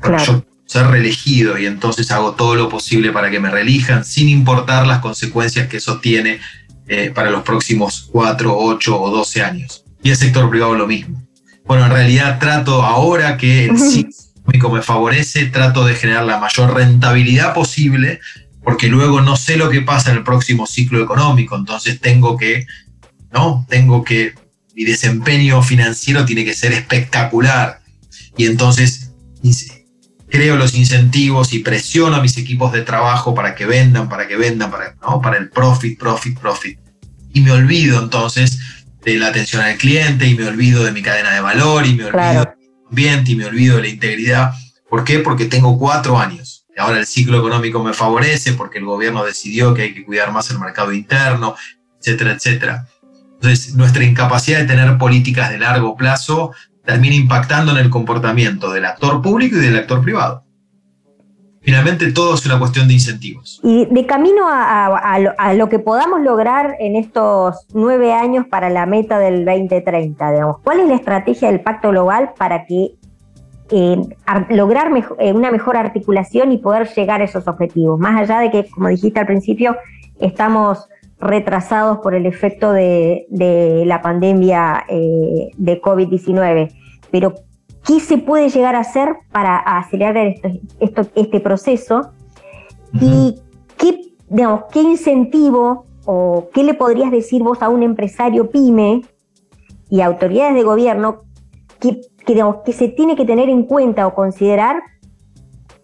Claro 0.00 0.44
ser 0.66 0.88
reelegido 0.88 1.58
y 1.58 1.66
entonces 1.66 2.10
hago 2.10 2.32
todo 2.32 2.56
lo 2.56 2.68
posible 2.68 3.12
para 3.12 3.30
que 3.30 3.40
me 3.40 3.50
reelijan 3.50 4.04
sin 4.04 4.28
importar 4.28 4.86
las 4.86 4.98
consecuencias 4.98 5.68
que 5.68 5.78
eso 5.78 6.00
tiene 6.00 6.40
eh, 6.88 7.10
para 7.14 7.30
los 7.30 7.42
próximos 7.42 8.08
4, 8.12 8.56
8 8.56 9.00
o 9.00 9.10
12 9.10 9.42
años. 9.42 9.84
Y 10.02 10.10
el 10.10 10.16
sector 10.16 10.50
privado 10.50 10.74
lo 10.74 10.86
mismo. 10.86 11.22
Bueno, 11.64 11.86
en 11.86 11.92
realidad 11.92 12.38
trato 12.38 12.82
ahora 12.82 13.36
que 13.36 13.66
el 13.66 13.78
ciclo 13.78 14.12
económico 14.36 14.70
me 14.70 14.82
favorece, 14.82 15.46
trato 15.46 15.84
de 15.84 15.94
generar 15.94 16.24
la 16.24 16.38
mayor 16.38 16.74
rentabilidad 16.74 17.54
posible 17.54 18.20
porque 18.66 18.88
luego 18.88 19.20
no 19.20 19.36
sé 19.36 19.56
lo 19.56 19.70
que 19.70 19.80
pasa 19.82 20.10
en 20.10 20.16
el 20.16 20.24
próximo 20.24 20.66
ciclo 20.66 21.00
económico, 21.00 21.54
entonces 21.54 22.00
tengo 22.00 22.36
que, 22.36 22.66
¿no? 23.32 23.64
Tengo 23.68 24.02
que, 24.02 24.34
mi 24.74 24.82
desempeño 24.82 25.62
financiero 25.62 26.24
tiene 26.24 26.44
que 26.44 26.52
ser 26.52 26.72
espectacular. 26.72 27.80
Y 28.36 28.46
entonces 28.46 29.12
creo 30.36 30.56
los 30.56 30.74
incentivos 30.74 31.54
y 31.54 31.60
presiono 31.60 32.16
a 32.16 32.20
mis 32.20 32.36
equipos 32.36 32.70
de 32.70 32.82
trabajo 32.82 33.34
para 33.34 33.54
que 33.54 33.64
vendan, 33.64 34.06
para 34.08 34.28
que 34.28 34.36
vendan, 34.36 34.70
para, 34.70 34.94
¿no? 35.00 35.20
para 35.22 35.38
el 35.38 35.48
profit, 35.48 35.98
profit, 35.98 36.38
profit. 36.38 36.78
Y 37.32 37.40
me 37.40 37.52
olvido 37.52 38.02
entonces 38.02 38.58
de 39.02 39.16
la 39.16 39.28
atención 39.28 39.62
al 39.62 39.76
cliente 39.78 40.26
y 40.26 40.34
me 40.34 40.46
olvido 40.46 40.84
de 40.84 40.92
mi 40.92 41.00
cadena 41.00 41.30
de 41.32 41.40
valor 41.40 41.86
y 41.86 41.94
me 41.94 42.04
olvido 42.04 42.10
Claro. 42.10 42.40
del 42.40 42.86
ambiente 42.90 43.32
y 43.32 43.36
me 43.36 43.46
olvido 43.46 43.76
de 43.76 43.82
la 43.82 43.88
integridad. 43.88 44.52
¿Por 44.90 45.04
qué? 45.04 45.20
Porque 45.20 45.46
tengo 45.46 45.78
cuatro 45.78 46.18
años. 46.18 46.66
Ahora 46.76 46.98
el 46.98 47.06
ciclo 47.06 47.38
económico 47.38 47.82
me 47.82 47.94
favorece 47.94 48.52
porque 48.52 48.78
el 48.78 48.84
gobierno 48.84 49.24
decidió 49.24 49.72
que 49.72 49.82
hay 49.82 49.94
que 49.94 50.04
cuidar 50.04 50.32
más 50.32 50.50
el 50.50 50.58
mercado 50.58 50.92
interno, 50.92 51.54
etcétera, 51.98 52.32
etcétera. 52.32 52.86
Entonces, 53.36 53.74
nuestra 53.74 54.04
incapacidad 54.04 54.58
de 54.60 54.66
tener 54.66 54.98
políticas 54.98 55.50
de 55.50 55.58
largo 55.58 55.96
plazo 55.96 56.52
termina 56.86 57.14
impactando 57.16 57.72
en 57.72 57.78
el 57.78 57.90
comportamiento 57.90 58.72
del 58.72 58.84
actor 58.86 59.20
público 59.20 59.56
y 59.56 59.60
del 59.60 59.76
actor 59.76 60.00
privado. 60.02 60.44
Finalmente, 61.60 62.12
todo 62.12 62.36
es 62.36 62.46
una 62.46 62.60
cuestión 62.60 62.86
de 62.86 62.94
incentivos. 62.94 63.60
Y 63.64 63.86
de 63.86 64.06
camino 64.06 64.44
a, 64.48 65.52
lo, 65.54 65.68
que 65.68 65.80
podamos 65.80 66.20
lograr 66.20 66.76
en 66.78 66.94
estos 66.94 67.66
nueve 67.74 68.12
años 68.12 68.46
para 68.48 68.70
la 68.70 68.86
meta 68.86 69.18
del 69.18 69.44
2030, 69.44 70.30
digamos, 70.30 70.58
¿cuál 70.62 70.78
es 70.78 70.88
la 70.88 70.94
estrategia 70.94 71.48
del 71.50 71.60
Pacto 71.60 71.90
Global 71.90 72.34
para 72.38 72.66
que 72.66 72.92
eh, 73.70 74.00
ar- 74.26 74.46
lograr 74.50 74.92
eh, 75.18 75.32
una 75.32 75.50
mejor 75.50 75.76
articulación 75.76 76.52
y 76.52 76.58
poder 76.58 76.88
llegar 76.94 77.20
a 77.20 77.24
esos 77.24 77.48
objetivos? 77.48 77.98
Más 77.98 78.20
allá 78.20 78.38
de 78.38 78.52
que, 78.52 78.70
como 78.70 78.86
dijiste 78.86 79.18
al 79.18 79.26
principio, 79.26 79.76
estamos 80.20 80.86
retrasados 81.18 81.98
por 81.98 82.14
el 82.14 82.26
efecto 82.26 82.72
de, 82.72 83.26
de 83.30 83.84
la 83.86 84.02
pandemia 84.02 84.84
eh, 84.88 85.50
de 85.56 85.80
COVID-19, 85.80 86.74
pero 87.10 87.34
¿qué 87.84 88.00
se 88.00 88.18
puede 88.18 88.48
llegar 88.50 88.74
a 88.74 88.80
hacer 88.80 89.16
para 89.32 89.56
acelerar 89.56 90.16
esto- 90.18 90.48
esto- 90.80 91.06
este 91.14 91.40
proceso? 91.40 92.10
¿Y 93.00 93.36
qué, 93.78 94.00
digamos, 94.28 94.64
qué 94.72 94.82
incentivo 94.82 95.86
o 96.04 96.48
qué 96.52 96.62
le 96.62 96.74
podrías 96.74 97.10
decir 97.10 97.42
vos 97.42 97.62
a 97.62 97.68
un 97.68 97.82
empresario 97.82 98.50
pyme 98.50 99.02
y 99.88 100.00
autoridades 100.02 100.54
de 100.54 100.62
gobierno 100.62 101.22
que, 101.80 102.00
que, 102.24 102.34
digamos, 102.34 102.56
que 102.64 102.72
se 102.72 102.88
tiene 102.88 103.16
que 103.16 103.24
tener 103.24 103.48
en 103.48 103.62
cuenta 103.64 104.06
o 104.06 104.14
considerar 104.14 104.82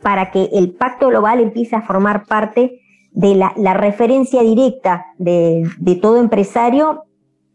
para 0.02 0.30
que 0.30 0.50
el 0.52 0.72
pacto 0.72 1.08
global 1.08 1.40
empiece 1.40 1.76
a 1.76 1.82
formar 1.82 2.26
parte 2.26 2.80
de 3.12 3.34
la, 3.34 3.52
la 3.56 3.74
referencia 3.74 4.42
directa 4.42 5.06
de, 5.18 5.68
de 5.78 5.96
todo 5.96 6.18
empresario 6.18 7.04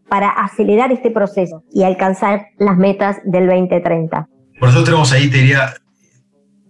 para 0.09 0.29
acelerar 0.29 0.91
este 0.91 1.11
proceso 1.11 1.63
y 1.73 1.83
alcanzar 1.83 2.47
las 2.57 2.77
metas 2.77 3.17
del 3.25 3.47
2030? 3.47 4.27
Por 4.59 4.69
eso 4.69 4.83
tenemos 4.83 5.11
ahí, 5.11 5.29
te 5.29 5.37
diría, 5.37 5.73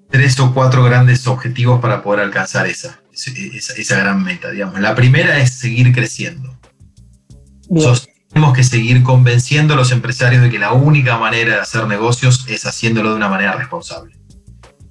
tres 0.10 0.40
o 0.40 0.54
cuatro 0.54 0.84
grandes 0.84 1.28
objetivos 1.28 1.80
para 1.80 2.02
poder 2.02 2.22
alcanzar 2.22 2.68
esa, 2.68 3.00
esa, 3.14 3.74
esa 3.74 4.00
gran 4.00 4.24
meta, 4.24 4.52
digamos. 4.52 4.80
La 4.80 4.96
primera 4.96 5.40
es 5.40 5.52
seguir 5.54 5.94
creciendo. 5.94 6.58
Tenemos 8.30 8.56
que 8.56 8.64
seguir 8.64 9.04
convenciendo 9.04 9.74
a 9.74 9.78
los 9.78 9.92
empresarios 9.92 10.42
de 10.42 10.50
que 10.50 10.60
la 10.60 10.74
única 10.74 11.18
manera 11.18 11.56
de 11.56 11.62
hacer 11.62 11.88
negocios 11.88 12.46
es 12.48 12.66
haciéndolo 12.66 13.12
de 13.12 13.16
una 13.16 13.30
manera 13.30 13.54
responsable. 13.54 14.18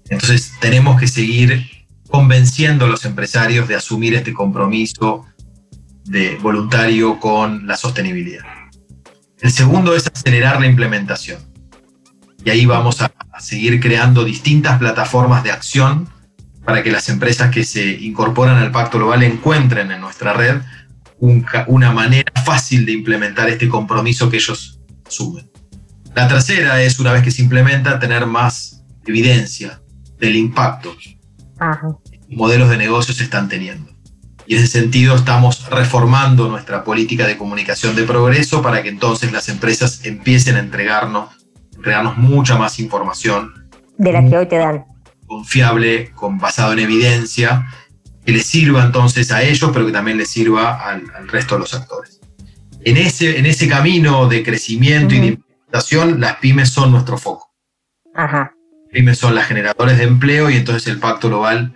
Entonces 0.09 0.53
tenemos 0.61 0.99
que 0.99 1.07
seguir 1.09 1.76
convenciendo 2.09 2.84
a 2.84 2.88
los 2.88 3.04
empresarios 3.04 3.68
de 3.68 3.74
asumir 3.74 4.14
este 4.14 4.32
compromiso 4.32 5.26
de 6.04 6.36
voluntario 6.36 7.18
con 7.18 7.66
la 7.66 7.76
sostenibilidad. 7.76 8.44
El 9.40 9.50
segundo 9.50 9.94
es 9.94 10.07
acelerar 10.07 10.61
la 10.61 10.66
implementación. 10.66 11.40
Y 12.44 12.50
ahí 12.50 12.64
vamos 12.64 13.02
a, 13.02 13.12
seguir 13.38 13.80
creando 13.80 14.24
distintas 14.24 14.78
plataformas 14.78 15.44
de 15.44 15.50
acción 15.50 16.09
para 16.64 16.82
que 16.82 16.90
las 16.90 17.11
empresas 17.11 17.50
que 17.50 17.64
se 17.64 17.86
incorporan 18.00 18.57
al 18.57 18.72
Pacto 18.72 18.96
Global 18.96 19.22
encuentren 19.22 19.90
en 19.90 20.00
nuestra 20.00 20.32
red 20.32 20.62
una 21.18 21.92
manera 21.92 22.32
fácil 22.44 22.86
de 22.86 22.92
implementar 22.92 23.50
este 23.50 23.68
compromiso 23.68 24.30
que 24.30 24.36
ellos 24.36 24.80
asumen. 25.07 25.50
La 26.14 26.28
tercera 26.28 26.80
es, 26.82 26.98
una 26.98 27.12
vez 27.12 27.22
que 27.22 27.30
se 27.30 27.42
implementa, 27.42 27.98
tener 27.98 28.24
más 28.24 28.82
evidencia 29.07 29.82
del 30.18 30.36
impacto 30.36 30.96
Ajá. 31.59 31.96
modelos 32.28 32.68
de 32.68 32.76
negocios 32.76 33.20
están 33.20 33.48
teniendo. 33.48 33.90
Y 34.46 34.54
en 34.54 34.62
ese 34.62 34.80
sentido 34.80 35.16
estamos 35.16 35.68
reformando 35.70 36.48
nuestra 36.48 36.84
política 36.84 37.26
de 37.26 37.36
comunicación 37.36 37.96
de 37.96 38.04
progreso 38.04 38.62
para 38.62 38.82
que 38.82 38.88
entonces 38.90 39.32
las 39.32 39.48
empresas 39.48 40.04
empiecen 40.04 40.57
a 40.57 40.61
entregarnos, 40.61 41.30
entregarnos 41.74 42.16
mucha 42.16 42.57
más 42.57 42.78
información 42.78 43.68
De 43.98 44.12
la 44.12 44.24
que 44.28 44.36
hoy 44.36 44.46
te 44.46 44.57
dan. 44.59 44.84
confiable, 45.26 46.12
con, 46.12 46.38
basado 46.38 46.72
en 46.72 46.78
evidencia, 46.78 47.66
que 48.24 48.32
les 48.32 48.46
sirva 48.46 48.84
entonces 48.84 49.32
a 49.32 49.42
ellos, 49.42 49.70
pero 49.72 49.86
que 49.86 49.92
también 49.92 50.18
les 50.18 50.30
sirva 50.30 50.80
al, 50.84 51.02
al 51.16 51.26
resto 51.28 51.54
de 51.54 51.61
los 51.61 51.74
actores. 51.74 52.20
En 52.84 52.96
ese, 52.96 53.38
en 53.38 53.46
ese 53.46 53.68
camino 53.68 54.28
de 54.28 54.44
crecimiento 54.44 55.14
y 55.14 55.20
de 55.20 55.26
implementación, 55.26 56.20
las 56.20 56.36
pymes 56.36 56.68
son 56.70 56.92
nuestro 56.92 57.18
foco. 57.18 57.50
Ajá. 58.14 58.52
Pymes 58.93 59.18
son 59.18 59.34
las 59.34 59.47
generadoras 59.47 59.99
de 59.99 60.05
empleo 60.05 60.51
y 60.51 60.57
entonces 60.57 60.87
el 60.89 60.99
Pacto 60.99 61.28
Global 61.28 61.72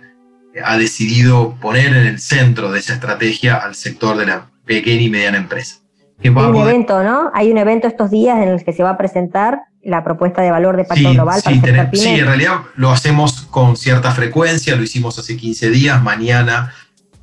ha 0.65 0.77
decidido 0.77 1.55
poner 1.61 1.87
en 1.87 2.07
el 2.07 2.19
centro 2.19 2.71
de 2.71 2.79
esa 2.79 2.93
estrategia 2.93 3.55
al 3.55 3.75
sector 3.75 4.17
de 4.17 4.25
la 4.25 4.47
pequeña 4.65 5.01
y 5.01 5.09
mediana 5.09 5.37
empresa. 5.37 5.77
Hay 6.23 6.29
un 6.29 6.35
poder- 6.35 6.69
evento, 6.69 7.03
¿no? 7.03 7.31
Hay 7.33 7.51
un 7.51 7.57
evento 7.57 7.87
estos 7.87 8.11
días 8.11 8.37
en 8.41 8.49
el 8.49 8.63
que 8.63 8.73
se 8.73 8.83
va 8.83 8.91
a 8.91 8.97
presentar 8.97 9.61
la 9.83 10.03
propuesta 10.03 10.41
de 10.43 10.51
valor 10.51 10.77
de 10.77 10.83
Pacto 10.83 11.09
Sí, 11.09 11.13
Global 11.15 11.41
para 11.43 11.55
sí, 11.55 11.61
el 11.63 11.73
tenem- 11.75 11.95
sí, 11.95 12.09
en 12.09 12.25
realidad 12.27 12.59
lo 12.75 12.91
hacemos 12.91 13.41
con 13.49 13.75
cierta 13.77 14.11
frecuencia, 14.11 14.75
lo 14.75 14.83
hicimos 14.83 15.17
hace 15.17 15.35
15 15.37 15.71
días, 15.71 16.03
mañana 16.03 16.73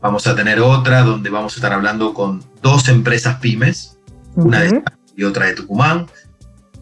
vamos 0.00 0.26
a 0.26 0.34
tener 0.34 0.58
otra 0.60 1.02
donde 1.02 1.30
vamos 1.30 1.52
a 1.54 1.56
estar 1.56 1.72
hablando 1.72 2.14
con 2.14 2.42
dos 2.62 2.88
empresas 2.88 3.36
pymes, 3.36 3.98
una 4.34 4.60
de 4.60 4.82
y 5.16 5.24
otra 5.24 5.46
de 5.46 5.54
Tucumán, 5.54 6.06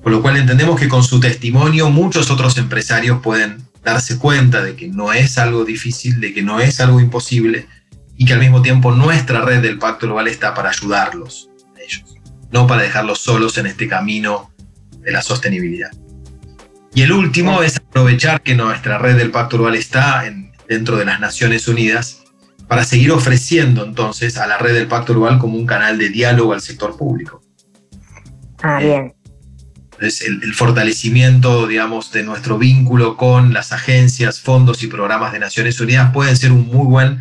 con 0.06 0.12
lo 0.12 0.22
cual 0.22 0.36
entendemos 0.36 0.78
que 0.78 0.88
con 0.88 1.02
su 1.02 1.18
testimonio 1.18 1.90
muchos 1.90 2.30
otros 2.30 2.56
empresarios 2.58 3.18
pueden 3.24 3.64
darse 3.82 4.18
cuenta 4.18 4.62
de 4.62 4.76
que 4.76 4.86
no 4.86 5.12
es 5.12 5.36
algo 5.36 5.64
difícil, 5.64 6.20
de 6.20 6.32
que 6.32 6.44
no 6.44 6.60
es 6.60 6.78
algo 6.78 7.00
imposible 7.00 7.66
y 8.16 8.24
que 8.24 8.32
al 8.34 8.38
mismo 8.38 8.62
tiempo 8.62 8.92
nuestra 8.92 9.40
red 9.40 9.60
del 9.62 9.80
Pacto 9.80 10.06
Global 10.06 10.28
está 10.28 10.54
para 10.54 10.70
ayudarlos 10.70 11.50
a 11.76 11.80
ellos, 11.80 12.04
no 12.52 12.68
para 12.68 12.82
dejarlos 12.82 13.18
solos 13.18 13.58
en 13.58 13.66
este 13.66 13.88
camino 13.88 14.52
de 15.00 15.10
la 15.10 15.22
sostenibilidad. 15.22 15.90
Y 16.94 17.02
el 17.02 17.10
último 17.10 17.64
es 17.64 17.78
aprovechar 17.78 18.42
que 18.42 18.54
nuestra 18.54 18.98
red 18.98 19.16
del 19.16 19.32
Pacto 19.32 19.56
Global 19.56 19.74
está 19.74 20.24
en- 20.28 20.52
dentro 20.68 20.98
de 20.98 21.04
las 21.04 21.18
Naciones 21.18 21.66
Unidas 21.66 22.22
para 22.68 22.84
seguir 22.84 23.10
ofreciendo 23.10 23.84
entonces 23.84 24.38
a 24.38 24.46
la 24.46 24.56
red 24.56 24.72
del 24.74 24.86
Pacto 24.86 25.14
Global 25.14 25.40
como 25.40 25.58
un 25.58 25.66
canal 25.66 25.98
de 25.98 26.10
diálogo 26.10 26.52
al 26.52 26.60
sector 26.60 26.96
público. 26.96 27.42
Ah, 28.62 28.78
bien. 28.78 29.15
El, 29.98 30.42
el 30.42 30.54
fortalecimiento, 30.54 31.66
digamos, 31.66 32.12
de 32.12 32.22
nuestro 32.22 32.58
vínculo 32.58 33.16
con 33.16 33.54
las 33.54 33.72
agencias, 33.72 34.40
fondos 34.40 34.82
y 34.82 34.88
programas 34.88 35.32
de 35.32 35.38
Naciones 35.38 35.80
Unidas 35.80 36.12
pueden 36.12 36.36
ser 36.36 36.52
un 36.52 36.66
muy 36.66 36.86
buen 36.86 37.20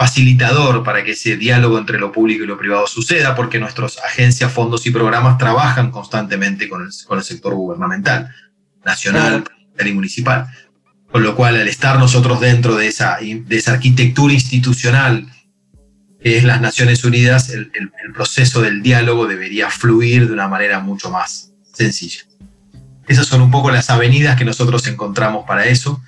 facilitador 0.00 0.82
para 0.82 1.04
que 1.04 1.10
ese 1.10 1.36
diálogo 1.36 1.76
entre 1.76 1.98
lo 1.98 2.10
público 2.10 2.42
y 2.42 2.46
lo 2.46 2.56
privado 2.56 2.86
suceda, 2.86 3.34
porque 3.34 3.58
nuestras 3.58 3.98
agencias, 3.98 4.50
fondos 4.50 4.86
y 4.86 4.90
programas 4.90 5.36
trabajan 5.36 5.90
constantemente 5.90 6.70
con 6.70 6.80
el, 6.80 6.88
con 7.06 7.18
el 7.18 7.24
sector 7.24 7.52
gubernamental, 7.54 8.30
nacional 8.82 9.44
y 9.84 9.92
municipal. 9.92 10.46
Con 11.12 11.22
lo 11.22 11.36
cual, 11.36 11.56
al 11.56 11.68
estar 11.68 11.98
nosotros 11.98 12.40
dentro 12.40 12.76
de 12.76 12.86
esa, 12.86 13.18
de 13.20 13.56
esa 13.56 13.72
arquitectura 13.72 14.32
institucional 14.32 15.26
que 16.22 16.38
es 16.38 16.44
las 16.44 16.62
Naciones 16.62 17.04
Unidas, 17.04 17.50
el 17.50 17.70
proceso 18.14 18.62
del 18.62 18.80
diálogo 18.80 19.26
debería 19.26 19.68
fluir 19.68 20.28
de 20.28 20.32
una 20.32 20.48
manera 20.48 20.80
mucho 20.80 21.10
más 21.10 21.49
sencilla. 21.84 22.20
Esas 23.08 23.26
son 23.26 23.42
un 23.42 23.50
poco 23.50 23.70
las 23.70 23.90
avenidas 23.90 24.36
que 24.36 24.44
nosotros 24.44 24.86
encontramos 24.86 25.44
para 25.46 25.64
eso. 25.66 26.00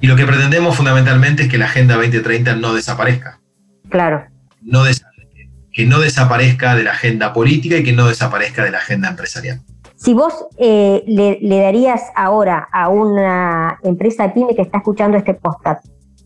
Y 0.00 0.06
lo 0.06 0.16
que 0.16 0.26
pretendemos 0.26 0.76
fundamentalmente 0.76 1.44
es 1.44 1.48
que 1.48 1.58
la 1.58 1.64
Agenda 1.66 1.94
2030 1.96 2.56
no 2.56 2.74
desaparezca. 2.74 3.40
Claro. 3.88 4.24
No 4.62 4.84
des- 4.84 5.04
que 5.72 5.86
no 5.86 5.98
desaparezca 5.98 6.76
de 6.76 6.84
la 6.84 6.92
agenda 6.92 7.32
política 7.32 7.76
y 7.76 7.82
que 7.82 7.92
no 7.92 8.06
desaparezca 8.06 8.62
de 8.62 8.70
la 8.70 8.78
agenda 8.78 9.08
empresarial. 9.08 9.60
Si 9.96 10.14
vos 10.14 10.32
eh, 10.56 11.02
le, 11.06 11.38
le 11.42 11.58
darías 11.62 12.00
ahora 12.14 12.68
a 12.72 12.88
una 12.88 13.78
empresa 13.82 14.32
pyme 14.32 14.54
que 14.54 14.62
está 14.62 14.78
escuchando 14.78 15.16
este 15.18 15.34
podcast 15.34 15.84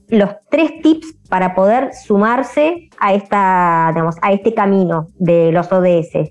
los 0.08 0.30
tres 0.50 0.72
tips 0.82 1.14
para 1.28 1.54
poder 1.54 1.90
sumarse 1.94 2.88
a, 2.98 3.12
esta, 3.14 3.90
digamos, 3.94 4.16
a 4.22 4.32
este 4.32 4.52
camino 4.54 5.08
de 5.18 5.52
los 5.52 5.70
ODS, 5.70 6.30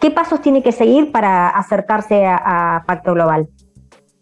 ¿qué 0.00 0.10
pasos 0.10 0.42
tiene 0.42 0.62
que 0.62 0.72
seguir 0.72 1.12
para 1.12 1.48
acercarse 1.48 2.26
a, 2.26 2.76
a 2.76 2.84
Pacto 2.84 3.14
Global? 3.14 3.48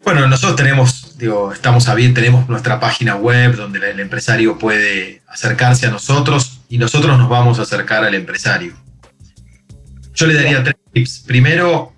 Bueno, 0.05 0.29
nosotros 0.29 0.57
tenemos, 0.57 1.19
digo, 1.19 1.53
estamos 1.53 1.89
abiertos, 1.89 2.23
tenemos 2.23 2.49
nuestra 2.49 2.79
página 2.79 3.17
web 3.17 3.57
donde 3.57 3.91
el 3.91 3.99
empresario 3.99 4.57
puede 4.57 5.23
acercarse 5.27 5.87
a 5.87 5.91
nosotros 5.91 6.61
y 6.69 6.79
nosotros 6.79 7.19
nos 7.19 7.29
vamos 7.29 7.59
a 7.59 7.63
acercar 7.63 8.05
al 8.05 8.15
empresario. 8.15 8.75
Yo 10.15 10.27
le 10.27 10.35
daría 10.35 10.63
tres 10.63 10.77
tips. 10.93 11.25
Primero, 11.27 11.93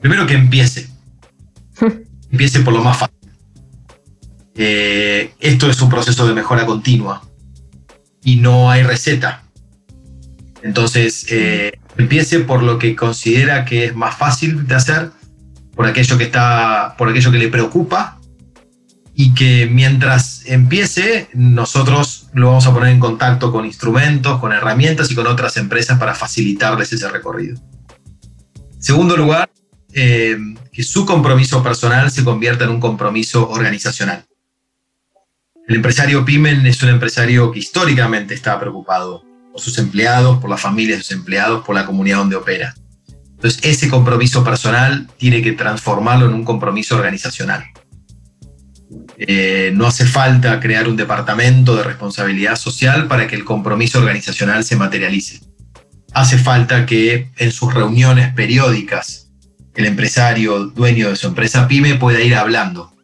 primero 0.00 0.26
que 0.26 0.34
empiece. 0.34 0.88
Empiece 2.30 2.60
por 2.60 2.72
lo 2.72 2.82
más 2.82 2.96
fácil. 2.96 3.16
Eh, 4.54 5.34
esto 5.40 5.68
es 5.68 5.82
un 5.82 5.90
proceso 5.90 6.26
de 6.26 6.34
mejora 6.34 6.64
continua 6.64 7.22
y 8.22 8.36
no 8.36 8.70
hay 8.70 8.82
receta. 8.82 9.42
Entonces, 10.62 11.26
eh, 11.30 11.78
Empiece 11.96 12.40
por 12.40 12.62
lo 12.62 12.78
que 12.78 12.96
considera 12.96 13.64
que 13.64 13.86
es 13.86 13.94
más 13.94 14.16
fácil 14.16 14.66
de 14.66 14.74
hacer, 14.74 15.10
por 15.74 15.86
aquello 15.86 16.18
que 16.18 16.24
está, 16.24 16.94
por 16.96 17.08
aquello 17.08 17.30
que 17.30 17.38
le 17.38 17.48
preocupa 17.48 18.18
y 19.14 19.34
que 19.34 19.68
mientras 19.70 20.46
empiece, 20.46 21.28
nosotros 21.34 22.28
lo 22.32 22.48
vamos 22.48 22.66
a 22.66 22.72
poner 22.72 22.90
en 22.90 23.00
contacto 23.00 23.52
con 23.52 23.66
instrumentos, 23.66 24.40
con 24.40 24.52
herramientas 24.52 25.10
y 25.10 25.14
con 25.14 25.26
otras 25.26 25.56
empresas 25.58 25.98
para 25.98 26.14
facilitarles 26.14 26.92
ese 26.92 27.08
recorrido. 27.08 27.60
Segundo 28.78 29.16
lugar, 29.16 29.50
eh, 29.92 30.38
que 30.72 30.82
su 30.82 31.04
compromiso 31.04 31.62
personal 31.62 32.10
se 32.10 32.24
convierta 32.24 32.64
en 32.64 32.70
un 32.70 32.80
compromiso 32.80 33.48
organizacional. 33.50 34.24
El 35.68 35.76
empresario 35.76 36.24
PYME 36.24 36.68
es 36.68 36.82
un 36.82 36.88
empresario 36.88 37.52
que 37.52 37.60
históricamente 37.60 38.34
está 38.34 38.58
preocupado 38.58 39.24
por 39.52 39.60
sus 39.60 39.78
empleados, 39.78 40.38
por 40.40 40.50
la 40.50 40.56
familia 40.56 40.96
de 40.96 41.02
sus 41.02 41.12
empleados, 41.12 41.64
por 41.64 41.74
la 41.74 41.84
comunidad 41.86 42.18
donde 42.18 42.36
opera. 42.36 42.74
Entonces, 43.32 43.60
ese 43.62 43.88
compromiso 43.88 44.42
personal 44.42 45.08
tiene 45.18 45.42
que 45.42 45.52
transformarlo 45.52 46.26
en 46.26 46.34
un 46.34 46.44
compromiso 46.44 46.96
organizacional. 46.96 47.64
Eh, 49.18 49.72
no 49.74 49.86
hace 49.86 50.06
falta 50.06 50.60
crear 50.60 50.88
un 50.88 50.96
departamento 50.96 51.76
de 51.76 51.82
responsabilidad 51.82 52.56
social 52.56 53.08
para 53.08 53.26
que 53.26 53.36
el 53.36 53.44
compromiso 53.44 53.98
organizacional 53.98 54.64
se 54.64 54.76
materialice. 54.76 55.40
Hace 56.14 56.38
falta 56.38 56.86
que 56.86 57.30
en 57.36 57.52
sus 57.52 57.72
reuniones 57.72 58.32
periódicas 58.34 59.30
el 59.74 59.86
empresario 59.86 60.66
dueño 60.66 61.08
de 61.08 61.16
su 61.16 61.26
empresa 61.26 61.66
pyme 61.66 61.94
pueda 61.94 62.20
ir 62.20 62.34
hablando. 62.34 62.94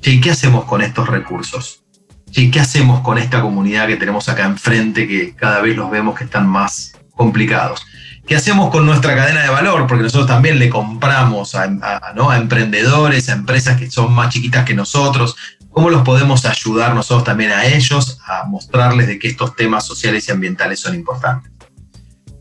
¿Qué 0.00 0.30
hacemos 0.30 0.64
con 0.64 0.82
estos 0.82 1.08
recursos? 1.08 1.83
¿Qué 2.34 2.58
hacemos 2.58 3.00
con 3.02 3.16
esta 3.16 3.40
comunidad 3.40 3.86
que 3.86 3.96
tenemos 3.96 4.28
acá 4.28 4.44
enfrente 4.44 5.06
que 5.06 5.36
cada 5.36 5.60
vez 5.60 5.76
los 5.76 5.88
vemos 5.88 6.18
que 6.18 6.24
están 6.24 6.48
más 6.48 6.92
complicados? 7.12 7.86
¿Qué 8.26 8.34
hacemos 8.34 8.70
con 8.70 8.84
nuestra 8.86 9.14
cadena 9.14 9.42
de 9.42 9.50
valor? 9.50 9.86
Porque 9.86 10.02
nosotros 10.02 10.26
también 10.26 10.58
le 10.58 10.68
compramos 10.68 11.54
a, 11.54 11.62
a, 11.62 12.36
emprendedores, 12.36 13.28
a 13.28 13.34
empresas 13.34 13.78
que 13.78 13.88
son 13.88 14.12
más 14.12 14.34
chiquitas 14.34 14.64
que 14.64 14.74
nosotros. 14.74 15.36
¿Cómo 15.70 15.90
los 15.90 16.02
podemos 16.02 16.44
ayudar 16.44 16.92
nosotros 16.94 17.22
también 17.22 17.52
a 17.52 17.66
ellos 17.66 18.18
a 18.26 18.44
mostrarles 18.46 19.06
de 19.06 19.18
que 19.20 19.28
estos 19.28 19.54
temas 19.54 19.86
sociales 19.86 20.26
y 20.28 20.32
ambientales 20.32 20.80
son 20.80 20.96
importantes? 20.96 21.52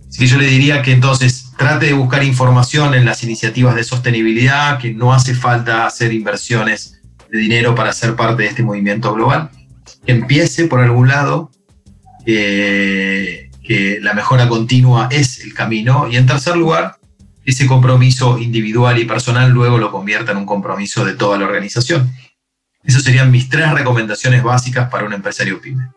Así 0.09 0.19
que 0.19 0.27
yo 0.27 0.37
le 0.37 0.47
diría 0.47 0.81
que 0.81 0.91
entonces 0.91 1.51
trate 1.55 1.87
de 1.87 1.93
buscar 1.93 2.23
información 2.23 2.95
en 2.95 3.05
las 3.05 3.23
iniciativas 3.23 3.75
de 3.75 3.83
sostenibilidad, 3.83 4.79
que 4.79 4.91
no 4.91 5.13
hace 5.13 5.35
falta 5.35 5.85
hacer 5.85 6.13
inversiones 6.13 7.01
de 7.31 7.37
dinero 7.37 7.75
para 7.75 7.93
ser 7.93 8.15
parte 8.15 8.43
de 8.43 8.49
este 8.49 8.63
movimiento 8.63 9.13
global, 9.13 9.51
que 10.05 10.11
empiece 10.11 10.65
por 10.67 10.79
algún 10.79 11.07
lado, 11.07 11.51
que 12.25 13.49
la 14.01 14.13
mejora 14.13 14.47
continua 14.47 15.07
es 15.11 15.43
el 15.43 15.53
camino. 15.53 16.07
Y 16.09 16.17
en 16.17 16.25
tercer 16.25 16.55
lugar, 16.55 16.97
ese 17.45 17.67
compromiso 17.67 18.37
individual 18.37 18.97
y 18.99 19.05
personal 19.05 19.51
luego 19.51 19.77
lo 19.77 19.91
convierta 19.91 20.31
en 20.31 20.37
un 20.37 20.45
compromiso 20.45 21.03
de 21.05 21.13
toda 21.15 21.37
la 21.37 21.45
organización. 21.45 22.11
Esas 22.83 23.03
serían 23.03 23.31
mis 23.31 23.49
tres 23.49 23.71
recomendaciones 23.71 24.43
básicas 24.43 24.89
para 24.89 25.05
un 25.05 25.13
empresario 25.13 25.61
pyme. 25.61 25.89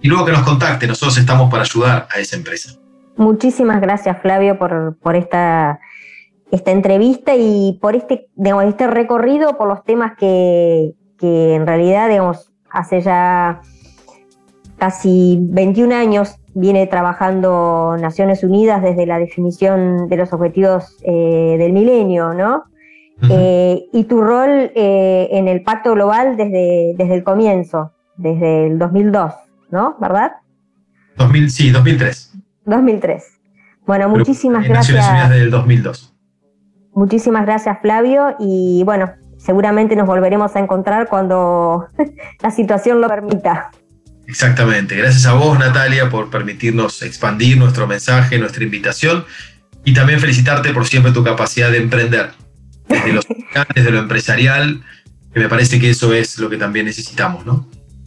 Y 0.00 0.08
luego 0.08 0.26
que 0.26 0.32
nos 0.32 0.42
contacte, 0.42 0.86
nosotros 0.86 1.18
estamos 1.18 1.50
para 1.50 1.62
ayudar 1.62 2.06
a 2.10 2.20
esa 2.20 2.36
empresa. 2.36 2.72
Muchísimas 3.16 3.80
gracias 3.80 4.20
Flavio 4.22 4.58
por, 4.58 4.96
por 5.02 5.16
esta, 5.16 5.80
esta 6.52 6.70
entrevista 6.70 7.34
y 7.34 7.78
por 7.80 7.96
este, 7.96 8.28
digamos, 8.36 8.64
este 8.66 8.86
recorrido 8.86 9.58
por 9.58 9.66
los 9.66 9.84
temas 9.84 10.12
que, 10.16 10.92
que 11.18 11.54
en 11.54 11.66
realidad 11.66 12.08
digamos, 12.08 12.52
hace 12.70 13.00
ya 13.00 13.60
casi 14.78 15.38
21 15.40 15.94
años 15.94 16.36
viene 16.54 16.86
trabajando 16.86 17.96
Naciones 18.00 18.42
Unidas 18.42 18.82
desde 18.82 19.06
la 19.06 19.18
definición 19.18 20.08
de 20.08 20.16
los 20.16 20.32
objetivos 20.32 20.96
eh, 21.02 21.56
del 21.58 21.72
milenio, 21.72 22.34
¿no? 22.34 22.64
Eh, 23.30 23.86
y 23.92 24.04
tu 24.04 24.20
rol 24.20 24.70
eh, 24.76 25.28
en 25.32 25.48
el 25.48 25.62
Pacto 25.62 25.94
Global 25.94 26.36
desde, 26.36 26.94
desde 26.96 27.14
el 27.16 27.24
comienzo, 27.24 27.92
desde 28.16 28.68
el 28.68 28.78
2002, 28.78 29.32
¿no? 29.70 29.96
¿Verdad? 30.00 30.32
2000, 31.16 31.50
sí, 31.50 31.70
2003. 31.70 32.32
2003. 32.64 33.24
Bueno, 33.86 34.08
muchísimas 34.08 34.68
gracias. 34.68 34.96
Naciones 34.98 35.10
Unidas 35.10 35.30
del 35.30 35.50
2002. 35.50 36.14
Muchísimas 36.94 37.44
gracias, 37.44 37.78
Flavio. 37.80 38.36
Y 38.38 38.82
bueno, 38.84 39.10
seguramente 39.38 39.96
nos 39.96 40.06
volveremos 40.06 40.54
a 40.56 40.58
encontrar 40.58 41.08
cuando 41.08 41.88
la 42.42 42.50
situación 42.50 43.00
lo 43.00 43.08
permita. 43.08 43.70
Exactamente. 44.26 44.94
Gracias 44.94 45.24
a 45.24 45.32
vos, 45.32 45.58
Natalia, 45.58 46.10
por 46.10 46.28
permitirnos 46.28 47.00
expandir 47.02 47.56
nuestro 47.56 47.86
mensaje, 47.86 48.38
nuestra 48.38 48.62
invitación 48.62 49.24
y 49.84 49.94
también 49.94 50.20
felicitarte 50.20 50.74
por 50.74 50.86
siempre 50.86 51.12
tu 51.12 51.24
capacidad 51.24 51.70
de 51.70 51.78
emprender, 51.78 52.32
desde 52.88 53.12
los 53.12 53.26
desde 53.74 53.90
lo 53.90 54.00
empresarial, 54.00 54.82
que 55.32 55.40
me 55.40 55.48
parece 55.48 55.80
que 55.80 55.88
eso 55.88 56.12
es 56.12 56.38
lo 56.38 56.50
que 56.50 56.58
también 56.58 56.84
necesitamos, 56.84 57.46
¿no? 57.46 57.66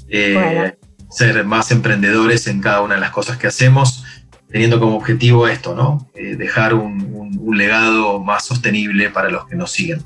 Eh, 0.10 0.76
ser 1.10 1.44
más 1.44 1.72
emprendedores 1.72 2.46
en 2.46 2.62
cada 2.62 2.82
una 2.82 2.96
de 2.96 3.02
las 3.02 3.10
cosas 3.10 3.38
que 3.38 3.48
hacemos, 3.48 4.04
teniendo 4.52 4.80
como 4.80 4.96
objetivo 4.96 5.48
esto, 5.48 5.74
¿no? 5.74 6.08
Eh, 6.14 6.36
dejar 6.36 6.76
un, 6.76 7.40
un 7.40 7.58
legado 7.58 8.20
más 8.20 8.46
sostenible 8.46 9.10
para 9.10 9.30
los 9.30 9.48
que 9.48 9.56
nos 9.56 9.72
siguen. 9.72 10.04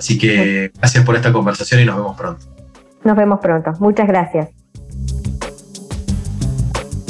Así 0.00 0.16
que 0.16 0.72
gracias 0.78 1.04
por 1.04 1.14
esta 1.14 1.30
conversación 1.30 1.82
y 1.82 1.84
nos 1.84 1.96
vemos 1.96 2.16
pronto. 2.16 2.42
Nos 3.04 3.14
vemos 3.14 3.38
pronto. 3.38 3.72
Muchas 3.80 4.08
gracias. 4.08 4.48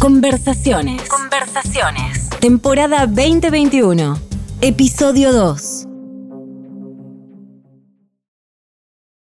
Conversaciones. 0.01 1.09
Conversaciones. 1.09 2.29
Temporada 2.41 3.07
2021. 3.07 4.19
Episodio 4.61 5.33
2. 5.33 5.90